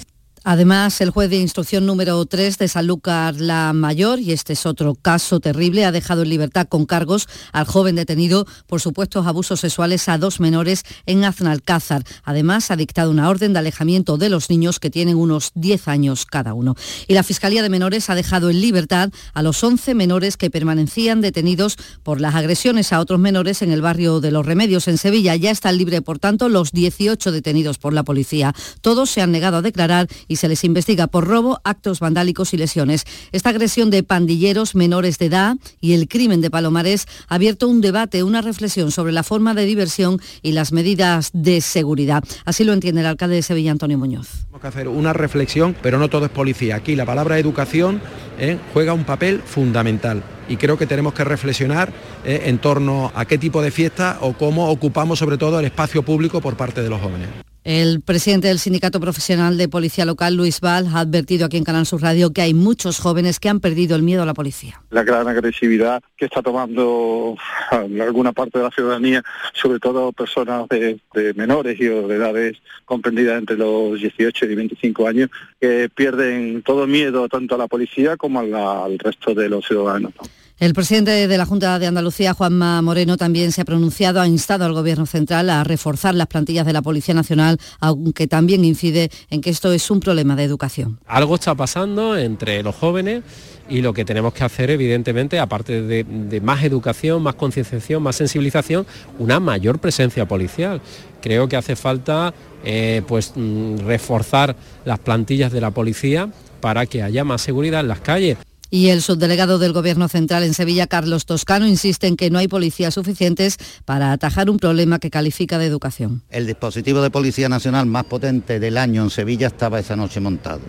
Además, 0.46 1.00
el 1.00 1.08
juez 1.08 1.30
de 1.30 1.36
instrucción 1.36 1.86
número 1.86 2.22
3 2.26 2.58
de 2.58 2.68
Sanlúcar 2.68 3.40
la 3.40 3.72
Mayor, 3.72 4.20
y 4.20 4.32
este 4.32 4.52
es 4.52 4.66
otro 4.66 4.94
caso 4.94 5.40
terrible, 5.40 5.86
ha 5.86 5.92
dejado 5.92 6.22
en 6.22 6.28
libertad 6.28 6.68
con 6.68 6.84
cargos 6.84 7.28
al 7.52 7.64
joven 7.64 7.96
detenido 7.96 8.46
por 8.66 8.82
supuestos 8.82 9.26
abusos 9.26 9.60
sexuales 9.60 10.06
a 10.06 10.18
dos 10.18 10.40
menores 10.40 10.82
en 11.06 11.24
Aznalcázar. 11.24 12.04
Además, 12.24 12.70
ha 12.70 12.76
dictado 12.76 13.10
una 13.10 13.30
orden 13.30 13.54
de 13.54 13.60
alejamiento 13.60 14.18
de 14.18 14.28
los 14.28 14.50
niños 14.50 14.80
que 14.80 14.90
tienen 14.90 15.16
unos 15.16 15.50
10 15.54 15.88
años 15.88 16.26
cada 16.26 16.52
uno. 16.52 16.74
Y 17.08 17.14
la 17.14 17.22
Fiscalía 17.22 17.62
de 17.62 17.70
Menores 17.70 18.10
ha 18.10 18.14
dejado 18.14 18.50
en 18.50 18.60
libertad 18.60 19.10
a 19.32 19.42
los 19.42 19.64
11 19.64 19.94
menores 19.94 20.36
que 20.36 20.50
permanecían 20.50 21.22
detenidos 21.22 21.78
por 22.02 22.20
las 22.20 22.34
agresiones 22.34 22.92
a 22.92 23.00
otros 23.00 23.18
menores 23.18 23.62
en 23.62 23.72
el 23.72 23.80
barrio 23.80 24.20
de 24.20 24.30
Los 24.30 24.44
Remedios, 24.44 24.88
en 24.88 24.98
Sevilla. 24.98 25.36
Ya 25.36 25.50
están 25.50 25.78
libres, 25.78 26.02
por 26.02 26.18
tanto, 26.18 26.50
los 26.50 26.72
18 26.72 27.32
detenidos 27.32 27.78
por 27.78 27.94
la 27.94 28.02
policía. 28.02 28.54
Todos 28.82 29.08
se 29.08 29.22
han 29.22 29.32
negado 29.32 29.56
a 29.56 29.62
declarar 29.62 30.06
y 30.28 30.33
se 30.36 30.48
les 30.48 30.64
investiga 30.64 31.06
por 31.06 31.26
robo, 31.26 31.60
actos 31.64 32.00
vandálicos 32.00 32.54
y 32.54 32.56
lesiones. 32.56 33.04
Esta 33.32 33.50
agresión 33.50 33.90
de 33.90 34.02
pandilleros 34.02 34.74
menores 34.74 35.18
de 35.18 35.26
edad 35.26 35.56
y 35.80 35.92
el 35.92 36.08
crimen 36.08 36.40
de 36.40 36.50
Palomares 36.50 37.06
ha 37.28 37.36
abierto 37.36 37.68
un 37.68 37.80
debate, 37.80 38.22
una 38.22 38.42
reflexión 38.42 38.90
sobre 38.90 39.12
la 39.12 39.22
forma 39.22 39.54
de 39.54 39.64
diversión 39.64 40.20
y 40.42 40.52
las 40.52 40.72
medidas 40.72 41.30
de 41.32 41.60
seguridad. 41.60 42.24
Así 42.44 42.64
lo 42.64 42.72
entiende 42.72 43.00
el 43.00 43.06
alcalde 43.06 43.36
de 43.36 43.42
Sevilla, 43.42 43.70
Antonio 43.70 43.98
Muñoz. 43.98 44.28
Tenemos 44.44 44.60
que 44.60 44.68
hacer 44.68 44.88
una 44.88 45.12
reflexión, 45.12 45.76
pero 45.82 45.98
no 45.98 46.08
todo 46.08 46.26
es 46.26 46.30
policía. 46.30 46.76
Aquí 46.76 46.96
la 46.96 47.06
palabra 47.06 47.38
educación 47.38 48.00
eh, 48.38 48.58
juega 48.72 48.92
un 48.92 49.04
papel 49.04 49.42
fundamental 49.44 50.22
y 50.48 50.56
creo 50.56 50.76
que 50.76 50.86
tenemos 50.86 51.14
que 51.14 51.24
reflexionar 51.24 51.92
eh, 52.24 52.42
en 52.46 52.58
torno 52.58 53.12
a 53.14 53.24
qué 53.24 53.38
tipo 53.38 53.62
de 53.62 53.70
fiesta 53.70 54.18
o 54.20 54.34
cómo 54.34 54.68
ocupamos 54.68 55.18
sobre 55.18 55.38
todo 55.38 55.58
el 55.58 55.64
espacio 55.64 56.02
público 56.02 56.40
por 56.40 56.56
parte 56.56 56.82
de 56.82 56.90
los 56.90 57.00
jóvenes. 57.00 57.28
El 57.64 58.02
presidente 58.02 58.48
del 58.48 58.58
Sindicato 58.58 59.00
Profesional 59.00 59.56
de 59.56 59.68
Policía 59.68 60.04
Local, 60.04 60.34
Luis 60.34 60.60
Val, 60.60 60.86
ha 60.92 61.00
advertido 61.00 61.46
aquí 61.46 61.56
en 61.56 61.64
Canal 61.64 61.86
Sur 61.86 62.02
Radio 62.02 62.30
que 62.30 62.42
hay 62.42 62.52
muchos 62.52 62.98
jóvenes 62.98 63.40
que 63.40 63.48
han 63.48 63.60
perdido 63.60 63.96
el 63.96 64.02
miedo 64.02 64.22
a 64.22 64.26
la 64.26 64.34
policía. 64.34 64.82
La 64.90 65.02
gran 65.02 65.26
agresividad 65.28 66.02
que 66.18 66.26
está 66.26 66.42
tomando 66.42 67.36
alguna 67.70 68.32
parte 68.32 68.58
de 68.58 68.64
la 68.64 68.70
ciudadanía, 68.70 69.24
sobre 69.54 69.78
todo 69.78 70.12
personas 70.12 70.68
de, 70.68 71.00
menores 71.36 71.80
y 71.80 71.84
de 71.84 72.14
edades 72.14 72.58
comprendidas 72.84 73.38
entre 73.38 73.56
los 73.56 73.98
18 73.98 74.44
y 74.44 74.54
25 74.54 75.08
años, 75.08 75.30
que 75.58 75.88
pierden 75.88 76.62
todo 76.62 76.86
miedo 76.86 77.30
tanto 77.30 77.54
a 77.54 77.58
la 77.58 77.66
policía 77.66 78.18
como 78.18 78.40
al 78.40 78.98
resto 78.98 79.34
de 79.34 79.48
los 79.48 79.66
ciudadanos. 79.66 80.12
¿no? 80.20 80.43
El 80.60 80.72
presidente 80.72 81.26
de 81.26 81.36
la 81.38 81.46
Junta 81.46 81.80
de 81.80 81.88
Andalucía, 81.88 82.32
Juanma 82.32 82.80
Moreno, 82.80 83.16
también 83.16 83.50
se 83.50 83.62
ha 83.62 83.64
pronunciado, 83.64 84.20
ha 84.20 84.28
instado 84.28 84.64
al 84.64 84.72
Gobierno 84.72 85.04
central 85.04 85.50
a 85.50 85.64
reforzar 85.64 86.14
las 86.14 86.28
plantillas 86.28 86.64
de 86.64 86.72
la 86.72 86.80
Policía 86.80 87.12
Nacional, 87.12 87.58
aunque 87.80 88.28
también 88.28 88.64
incide 88.64 89.10
en 89.30 89.40
que 89.40 89.50
esto 89.50 89.72
es 89.72 89.90
un 89.90 89.98
problema 89.98 90.36
de 90.36 90.44
educación. 90.44 91.00
Algo 91.06 91.34
está 91.34 91.56
pasando 91.56 92.16
entre 92.16 92.62
los 92.62 92.76
jóvenes 92.76 93.24
y 93.68 93.82
lo 93.82 93.92
que 93.92 94.04
tenemos 94.04 94.32
que 94.32 94.44
hacer, 94.44 94.70
evidentemente, 94.70 95.40
aparte 95.40 95.82
de, 95.82 96.40
más 96.40 96.62
educación, 96.62 97.20
más 97.20 97.34
concienciación, 97.34 98.00
más 98.00 98.14
sensibilización, 98.14 98.86
una 99.18 99.40
mayor 99.40 99.80
presencia 99.80 100.28
policial. 100.28 100.80
Creo 101.20 101.48
que 101.48 101.56
hace 101.56 101.74
falta 101.74 102.32
eh, 102.64 103.02
pues, 103.08 103.32
mm, 103.34 103.78
reforzar 103.78 104.54
las 104.84 105.00
plantillas 105.00 105.50
de 105.50 105.60
la 105.60 105.72
policía 105.72 106.30
para 106.60 106.86
que 106.86 107.02
haya 107.02 107.24
más 107.24 107.42
seguridad 107.42 107.80
en 107.80 107.88
las 107.88 108.00
calles. 108.00 108.38
Y 108.74 108.88
el 108.88 109.02
subdelegado 109.02 109.60
del 109.60 109.72
Gobierno 109.72 110.08
Central 110.08 110.42
en 110.42 110.52
Sevilla, 110.52 110.88
Carlos 110.88 111.26
Toscano, 111.26 111.64
insiste 111.64 112.08
en 112.08 112.16
que 112.16 112.28
no 112.28 112.40
hay 112.40 112.48
policías 112.48 112.94
suficientes 112.94 113.56
para 113.84 114.10
atajar 114.10 114.50
un 114.50 114.58
problema 114.58 114.98
que 114.98 115.10
califica 115.10 115.58
de 115.58 115.66
educación. 115.66 116.24
El 116.28 116.48
dispositivo 116.48 117.00
de 117.00 117.08
Policía 117.08 117.48
Nacional 117.48 117.86
más 117.86 118.02
potente 118.06 118.58
del 118.58 118.76
año 118.76 119.04
en 119.04 119.10
Sevilla 119.10 119.46
estaba 119.46 119.78
esa 119.78 119.94
noche 119.94 120.18
montado, 120.18 120.62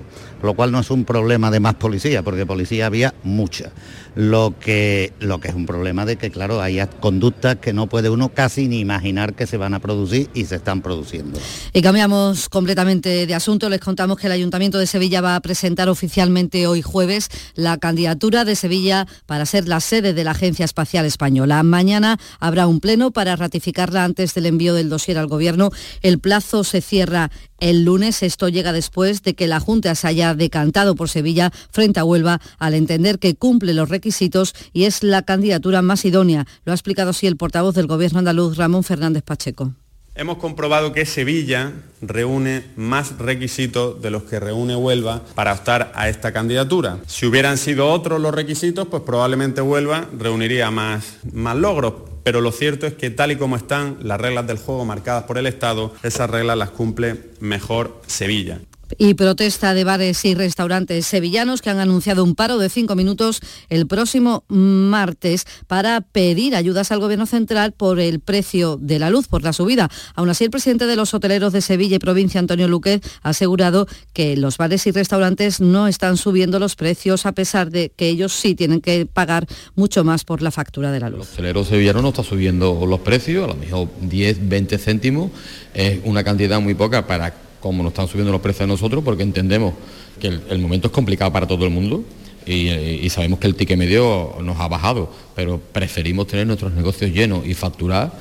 lo 0.44 0.54
cual 0.54 0.72
no 0.72 0.82
es 0.82 0.92
un 0.92 1.04
problema 1.04 1.50
de 1.50 1.60
más 1.60 1.74
policía, 1.74 2.22
porque 2.22 2.46
policía 2.46 2.86
había 2.86 3.16
mucha. 3.24 3.72
Lo 4.14 4.54
que, 4.60 5.12
lo 5.20 5.40
que 5.40 5.48
es 5.48 5.56
un 5.56 5.66
problema 5.66 6.06
de 6.06 6.18
que, 6.18 6.30
claro, 6.30 6.62
hay 6.62 6.80
conductas 7.00 7.56
que 7.56 7.74
no 7.74 7.88
puede 7.88 8.12
uno 8.12 8.30
casi 8.30 8.68
ni 8.68 8.82
imaginar 8.82 9.34
que 9.34 9.48
se 9.48 9.58
van 9.58 9.74
a 9.74 9.80
producir 9.80 10.30
y 10.36 10.46
se 10.46 10.58
están 10.58 10.84
produciendo. 10.84 11.40
Y 11.74 11.82
cambiamos 11.82 12.50
completamente 12.50 13.26
de 13.26 13.34
asunto. 13.34 13.68
Les 13.68 13.80
contamos 13.80 14.20
que 14.20 14.28
el 14.28 14.34
Ayuntamiento 14.34 14.78
de 14.78 14.86
Sevilla 14.86 15.22
va 15.22 15.36
a 15.36 15.40
presentar 15.40 15.90
oficialmente 15.90 16.68
hoy 16.68 16.84
jueves 16.84 17.30
la 17.56 17.80
candidatura 17.96 18.44
de 18.44 18.58
Sevilla 18.58 19.08
para 19.26 19.46
ser 19.46 19.70
la 19.70 19.80
sede 19.80 20.14
de 20.14 20.26
la 20.26 20.32
Agencia 20.32 20.66
Espacial 20.66 21.06
Española. 21.06 21.64
Mañana 21.64 22.20
habrá 22.42 22.68
un 22.68 22.82
pleno 22.82 23.12
para 23.12 23.38
ratificarla 23.38 24.04
antes 24.04 24.34
del 24.34 24.48
envío 24.48 24.74
del 24.74 24.90
dossier 24.90 25.18
al 25.18 25.28
Gobierno. 25.28 25.70
El 26.02 26.20
plazo 26.20 26.66
se 26.66 26.82
cierra 26.82 27.32
el 27.58 27.86
lunes. 27.86 28.22
Esto 28.22 28.50
llega 28.50 28.74
después 28.74 29.24
de 29.24 29.34
que 29.34 29.48
la 29.48 29.62
Junta 29.62 29.96
se 29.96 30.08
haya 30.08 30.34
decantado 30.34 30.96
por 30.96 31.08
Sevilla 31.08 31.54
frente 31.72 32.02
a 32.02 32.04
Huelva 32.04 32.42
al 32.60 32.74
entender 32.74 33.18
que 33.18 33.36
cumple 33.36 33.74
los 33.74 33.88
requisitos 33.88 34.54
y 34.74 34.84
es 34.84 35.02
la 35.02 35.22
candidatura 35.22 35.82
más 35.82 36.04
idónea. 36.04 36.46
Lo 36.66 36.74
ha 36.74 36.76
explicado 36.76 37.12
así 37.12 37.28
el 37.28 37.38
portavoz 37.38 37.76
del 37.76 37.88
Gobierno 37.88 38.20
andaluz, 38.20 38.58
Ramón 38.58 38.84
Fernández 38.84 39.24
Pacheco. 39.24 39.74
Hemos 40.18 40.38
comprobado 40.38 40.94
que 40.94 41.06
Sevilla 41.06 41.74
reúne 42.00 42.64
más 42.78 43.18
requisitos 43.18 44.02
de 44.02 44.12
los 44.12 44.24
que 44.24 44.40
reúne 44.40 44.74
Huelva 44.74 45.22
para 45.36 45.52
optar 45.52 45.92
a 45.94 46.08
esta 46.08 46.32
candidatura. 46.32 47.00
Si 47.06 47.26
hubieran 47.26 47.58
sido 47.58 47.92
otros 47.92 48.22
los 48.22 48.34
requisitos, 48.34 48.88
pues 48.88 49.04
probablemente 49.04 49.60
Huelva 49.60 50.08
reuniría 50.18 50.72
más, 50.72 51.18
más 51.34 51.58
logros. 51.58 51.96
Pero 52.24 52.40
lo 52.40 52.54
cierto 52.54 52.88
es 52.88 52.94
que 52.94 53.10
tal 53.10 53.34
y 53.34 53.36
como 53.36 53.58
están 53.58 53.98
las 54.04 54.22
reglas 54.22 54.48
del 54.48 54.58
juego 54.58 54.86
marcadas 54.86 55.26
por 55.26 55.38
el 55.38 55.48
Estado, 55.48 55.94
esas 56.02 56.30
reglas 56.30 56.58
las 56.58 56.70
cumple 56.70 57.32
mejor 57.42 58.02
Sevilla 58.08 58.62
y 58.98 59.14
protesta 59.14 59.74
de 59.74 59.84
bares 59.84 60.24
y 60.26 60.36
restaurantes 60.36 61.06
sevillanos 61.06 61.62
que 61.62 61.70
han 61.70 61.80
anunciado 61.80 62.24
un 62.24 62.36
paro 62.36 62.58
de 62.58 62.70
cinco 62.70 62.96
minutos 62.96 63.42
el 63.70 63.88
próximo 63.88 64.44
martes 64.48 65.46
para 65.68 66.02
pedir 66.02 66.56
ayudas 66.56 66.92
al 66.92 67.00
Gobierno 67.00 67.26
central 67.26 67.72
por 67.72 68.00
el 68.00 68.20
precio 68.20 68.78
de 68.78 69.00
la 69.00 69.10
luz, 69.10 69.28
por 69.28 69.44
la 69.44 69.54
subida. 69.54 69.90
Aún 70.16 70.30
así, 70.30 70.44
el 70.44 70.52
presidente 70.52 70.86
de 70.86 70.96
los 70.96 71.14
hoteleros 71.14 71.54
de 71.54 71.62
Sevilla 71.62 71.96
y 71.96 72.00
provincia, 72.00 72.40
Antonio 72.40 72.68
Luque, 72.68 73.02
ha 73.22 73.30
asegurado 73.30 73.88
que 74.14 74.38
los 74.38 74.58
bares 74.58 74.86
y 74.88 74.92
restaurantes 74.92 75.60
no 75.60 75.88
están 75.88 76.18
subiendo 76.18 76.60
los 76.60 76.76
precios 76.76 77.26
a 77.26 77.32
pesar 77.32 77.70
de 77.70 77.92
que 77.96 78.08
ellos 78.08 78.34
sí 78.34 78.56
tienen 78.56 78.82
que 78.82 79.06
pagar 79.06 79.48
mucho 79.76 80.04
más 80.04 80.24
por 80.24 80.42
la 80.42 80.52
factura 80.52 80.92
de 80.92 81.00
la 81.00 81.10
luz. 81.10 81.28
El 81.34 81.34
hotelero 81.34 81.64
sevillano 81.64 82.02
no 82.02 82.10
está 82.10 82.24
subiendo 82.24 82.86
los 82.86 83.00
precios, 83.00 83.44
a 83.44 83.48
lo 83.48 83.56
mejor 83.56 83.90
10, 84.02 84.48
20 84.48 84.78
céntimos, 84.78 85.32
es 85.74 86.00
una 86.04 86.24
cantidad 86.24 86.60
muy 86.60 86.74
poca 86.74 87.06
para 87.08 87.45
como 87.66 87.82
nos 87.82 87.94
están 87.94 88.08
subiendo 88.08 88.32
los 88.32 88.42
precios 88.42 88.62
a 88.62 88.68
nosotros, 88.68 89.04
porque 89.04 89.24
entendemos 89.24 89.74
que 90.20 90.28
el, 90.28 90.60
momento 90.60 90.90
es 90.90 90.94
complicado 90.94 91.34
para 91.34 91.48
todo 91.48 91.66
el 91.66 91.72
mundo 91.72 92.04
y, 92.46 92.70
y, 92.70 93.10
sabemos 93.10 93.40
que 93.40 93.48
el 93.48 93.56
ticket 93.56 93.76
medio 93.76 94.36
nos 94.44 94.60
ha 94.60 94.68
bajado, 94.68 95.12
pero 95.34 95.60
preferimos 95.74 96.28
tener 96.28 96.46
nuestros 96.46 96.74
negocios 96.74 97.10
llenos 97.12 97.44
y 97.44 97.56
facturar 97.56 98.14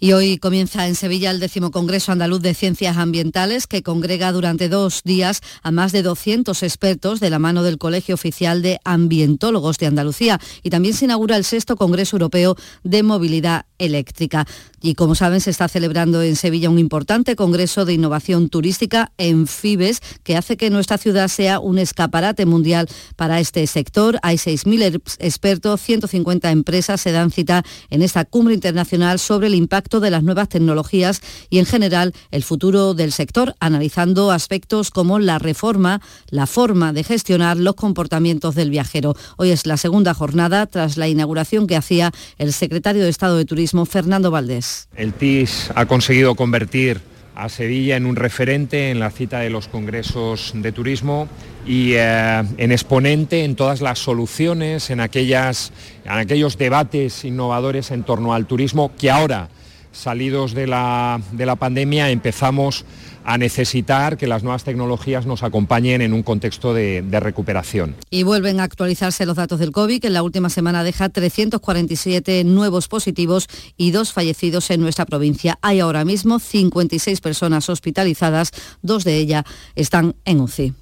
y 0.00 0.12
hoy 0.12 0.38
comienza 0.38 0.86
en 0.86 0.94
Sevilla 0.94 1.30
el 1.30 1.40
décimo 1.40 1.70
Congreso 1.70 2.12
Andaluz 2.12 2.40
de 2.40 2.54
Ciencias 2.54 2.96
Ambientales 2.96 3.66
que 3.66 3.82
congrega 3.82 4.30
durante 4.32 4.68
dos 4.68 5.02
días 5.04 5.40
a 5.62 5.70
más 5.72 5.92
de 5.92 6.02
200 6.02 6.62
expertos 6.62 7.20
de 7.20 7.30
la 7.30 7.38
mano 7.38 7.62
del 7.62 7.78
Colegio 7.78 8.14
Oficial 8.14 8.62
de 8.62 8.78
Ambientólogos 8.84 9.78
de 9.78 9.86
Andalucía. 9.86 10.40
Y 10.62 10.70
también 10.70 10.94
se 10.94 11.06
inaugura 11.06 11.36
el 11.36 11.44
sexto 11.44 11.76
Congreso 11.76 12.16
Europeo 12.16 12.56
de 12.84 13.02
Movilidad 13.02 13.66
Eléctrica. 13.78 14.46
Y 14.80 14.94
como 14.94 15.16
saben, 15.16 15.40
se 15.40 15.50
está 15.50 15.66
celebrando 15.66 16.22
en 16.22 16.36
Sevilla 16.36 16.70
un 16.70 16.78
importante 16.78 17.34
Congreso 17.34 17.84
de 17.84 17.94
Innovación 17.94 18.48
Turística 18.48 19.12
en 19.18 19.48
Fibes 19.48 20.00
que 20.22 20.36
hace 20.36 20.56
que 20.56 20.70
nuestra 20.70 20.98
ciudad 20.98 21.26
sea 21.26 21.58
un 21.58 21.78
escaparate 21.78 22.46
mundial 22.46 22.88
para 23.16 23.40
este 23.40 23.66
sector. 23.66 24.20
Hay 24.22 24.36
6.000 24.36 25.00
expertos, 25.18 25.80
150 25.80 26.52
empresas 26.52 27.00
se 27.00 27.10
dan 27.10 27.32
cita 27.32 27.64
en 27.90 28.02
esta 28.02 28.24
cumbre 28.24 28.54
internacional 28.54 29.18
sobre 29.18 29.48
el 29.48 29.56
impacto 29.56 29.87
de 29.88 30.10
las 30.10 30.22
nuevas 30.22 30.50
tecnologías 30.50 31.22
y 31.48 31.58
en 31.58 31.66
general 31.66 32.12
el 32.30 32.42
futuro 32.42 32.92
del 32.92 33.12
sector, 33.12 33.54
analizando 33.58 34.30
aspectos 34.30 34.90
como 34.90 35.18
la 35.18 35.38
reforma, 35.38 36.02
la 36.30 36.46
forma 36.46 36.92
de 36.92 37.04
gestionar 37.04 37.56
los 37.56 37.74
comportamientos 37.74 38.54
del 38.54 38.70
viajero. 38.70 39.16
Hoy 39.38 39.50
es 39.50 39.66
la 39.66 39.78
segunda 39.78 40.12
jornada 40.12 40.66
tras 40.66 40.98
la 40.98 41.08
inauguración 41.08 41.66
que 41.66 41.76
hacía 41.76 42.12
el 42.36 42.52
secretario 42.52 43.02
de 43.02 43.08
Estado 43.08 43.38
de 43.38 43.46
Turismo, 43.46 43.86
Fernando 43.86 44.30
Valdés. 44.30 44.88
El 44.94 45.14
TIS 45.14 45.70
ha 45.74 45.86
conseguido 45.86 46.34
convertir 46.34 47.00
a 47.38 47.48
Sevilla 47.48 47.96
en 47.96 48.04
un 48.04 48.16
referente 48.16 48.90
en 48.90 48.98
la 48.98 49.12
cita 49.12 49.38
de 49.38 49.48
los 49.48 49.68
congresos 49.68 50.50
de 50.56 50.72
turismo 50.72 51.28
y 51.64 51.92
eh, 51.92 52.42
en 52.56 52.72
exponente 52.72 53.44
en 53.44 53.54
todas 53.54 53.80
las 53.80 54.00
soluciones, 54.00 54.90
en, 54.90 54.98
aquellas, 54.98 55.72
en 56.04 56.12
aquellos 56.12 56.58
debates 56.58 57.24
innovadores 57.24 57.92
en 57.92 58.02
torno 58.02 58.34
al 58.34 58.46
turismo 58.46 58.90
que 58.98 59.12
ahora 59.12 59.50
salidos 59.98 60.54
de 60.54 60.66
la, 60.66 61.20
de 61.32 61.46
la 61.46 61.56
pandemia 61.56 62.10
empezamos 62.10 62.84
a 63.24 63.36
necesitar 63.36 64.16
que 64.16 64.26
las 64.26 64.42
nuevas 64.42 64.64
tecnologías 64.64 65.26
nos 65.26 65.42
acompañen 65.42 66.00
en 66.00 66.14
un 66.14 66.22
contexto 66.22 66.72
de, 66.72 67.02
de, 67.02 67.20
recuperación. 67.20 67.94
Y 68.08 68.22
vuelven 68.22 68.58
a 68.58 68.62
actualizarse 68.62 69.26
los 69.26 69.36
datos 69.36 69.58
del 69.58 69.70
COVID, 69.70 70.00
que 70.00 70.06
en 70.06 70.14
la 70.14 70.22
última 70.22 70.48
semana 70.48 70.82
deja 70.82 71.10
347 71.10 72.44
nuevos 72.44 72.88
positivos 72.88 73.48
y 73.76 73.90
dos 73.90 74.12
fallecidos 74.12 74.70
en 74.70 74.80
nuestra 74.80 75.04
provincia. 75.04 75.58
Hay 75.60 75.80
ahora 75.80 76.06
mismo 76.06 76.38
56 76.38 77.20
personas 77.20 77.68
hospitalizadas, 77.68 78.52
dos 78.80 79.04
de 79.04 79.16
ellas 79.16 79.44
están 79.74 80.14
en 80.24 80.40
UCI. 80.40 80.74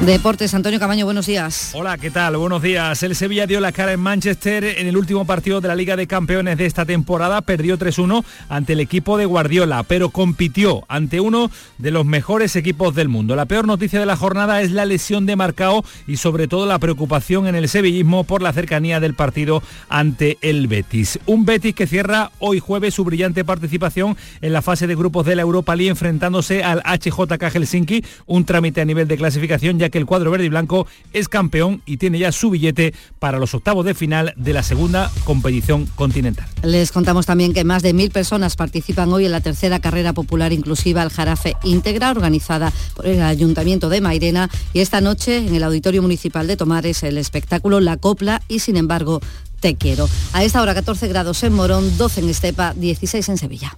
Deportes, 0.00 0.52
Antonio 0.52 0.78
Camaño, 0.78 1.06
buenos 1.06 1.26
días. 1.26 1.70
Hola, 1.72 1.96
¿qué 1.96 2.10
tal? 2.10 2.36
Buenos 2.36 2.60
días. 2.60 3.02
El 3.02 3.16
Sevilla 3.16 3.46
dio 3.46 3.60
la 3.60 3.72
cara 3.72 3.92
en 3.92 4.00
Manchester 4.00 4.62
en 4.62 4.86
el 4.86 4.96
último 4.96 5.24
partido 5.24 5.62
de 5.62 5.68
la 5.68 5.74
Liga 5.74 5.96
de 5.96 6.06
Campeones 6.06 6.58
de 6.58 6.66
esta 6.66 6.84
temporada. 6.84 7.40
Perdió 7.40 7.78
3-1 7.78 8.22
ante 8.50 8.74
el 8.74 8.80
equipo 8.80 9.16
de 9.16 9.24
Guardiola, 9.24 9.84
pero 9.84 10.10
compitió 10.10 10.84
ante 10.88 11.18
uno 11.18 11.50
de 11.78 11.90
los 11.90 12.04
mejores 12.04 12.56
equipos 12.56 12.94
del 12.94 13.08
mundo. 13.08 13.36
La 13.36 13.46
peor 13.46 13.66
noticia 13.66 13.98
de 13.98 14.04
la 14.04 14.16
jornada 14.16 14.60
es 14.60 14.70
la 14.70 14.84
lesión 14.84 15.24
de 15.24 15.34
Marcao 15.34 15.82
y 16.06 16.18
sobre 16.18 16.46
todo 16.46 16.66
la 16.66 16.78
preocupación 16.78 17.46
en 17.46 17.54
el 17.54 17.66
sevillismo 17.66 18.24
por 18.24 18.42
la 18.42 18.52
cercanía 18.52 19.00
del 19.00 19.14
partido 19.14 19.62
ante 19.88 20.36
el 20.42 20.68
Betis. 20.68 21.18
Un 21.24 21.46
Betis 21.46 21.74
que 21.74 21.86
cierra 21.86 22.30
hoy 22.38 22.60
jueves 22.60 22.92
su 22.92 23.02
brillante 23.02 23.46
participación 23.46 24.14
en 24.42 24.52
la 24.52 24.60
fase 24.60 24.86
de 24.86 24.94
grupos 24.94 25.24
de 25.24 25.36
la 25.36 25.42
Europa 25.42 25.74
League 25.74 25.90
enfrentándose 25.90 26.62
al 26.62 26.82
HJK 26.82 27.50
Helsinki, 27.50 28.04
un 28.26 28.44
trámite 28.44 28.82
a 28.82 28.84
nivel 28.84 29.08
de 29.08 29.16
clasificación 29.16 29.78
que 29.90 29.98
el 29.98 30.06
cuadro 30.06 30.30
verde 30.30 30.46
y 30.46 30.48
blanco 30.48 30.86
es 31.12 31.28
campeón 31.28 31.82
y 31.86 31.96
tiene 31.96 32.18
ya 32.18 32.32
su 32.32 32.50
billete 32.50 32.94
para 33.18 33.38
los 33.38 33.54
octavos 33.54 33.84
de 33.84 33.94
final 33.94 34.34
de 34.36 34.52
la 34.52 34.62
segunda 34.62 35.10
competición 35.24 35.86
continental. 35.94 36.48
Les 36.62 36.92
contamos 36.92 37.26
también 37.26 37.52
que 37.52 37.64
más 37.64 37.82
de 37.82 37.92
mil 37.92 38.10
personas 38.10 38.56
participan 38.56 39.12
hoy 39.12 39.26
en 39.26 39.32
la 39.32 39.40
tercera 39.40 39.80
carrera 39.80 40.12
popular 40.12 40.52
inclusiva 40.52 41.02
al 41.02 41.10
Jarafe 41.10 41.54
Íntegra, 41.62 42.10
organizada 42.10 42.72
por 42.94 43.06
el 43.06 43.22
Ayuntamiento 43.22 43.88
de 43.88 44.00
Mairena 44.00 44.50
y 44.72 44.80
esta 44.80 45.00
noche 45.00 45.38
en 45.38 45.54
el 45.54 45.62
Auditorio 45.62 46.02
Municipal 46.02 46.46
de 46.46 46.56
Tomares 46.56 47.02
el 47.02 47.18
espectáculo 47.18 47.80
La 47.80 47.96
Copla 47.96 48.42
y 48.48 48.60
sin 48.60 48.76
embargo 48.76 49.20
Te 49.60 49.76
Quiero. 49.76 50.08
A 50.32 50.44
esta 50.44 50.62
hora 50.62 50.74
14 50.74 51.08
grados 51.08 51.42
en 51.42 51.52
Morón, 51.52 51.96
12 51.96 52.20
en 52.20 52.28
Estepa, 52.28 52.74
16 52.74 53.28
en 53.28 53.38
Sevilla. 53.38 53.76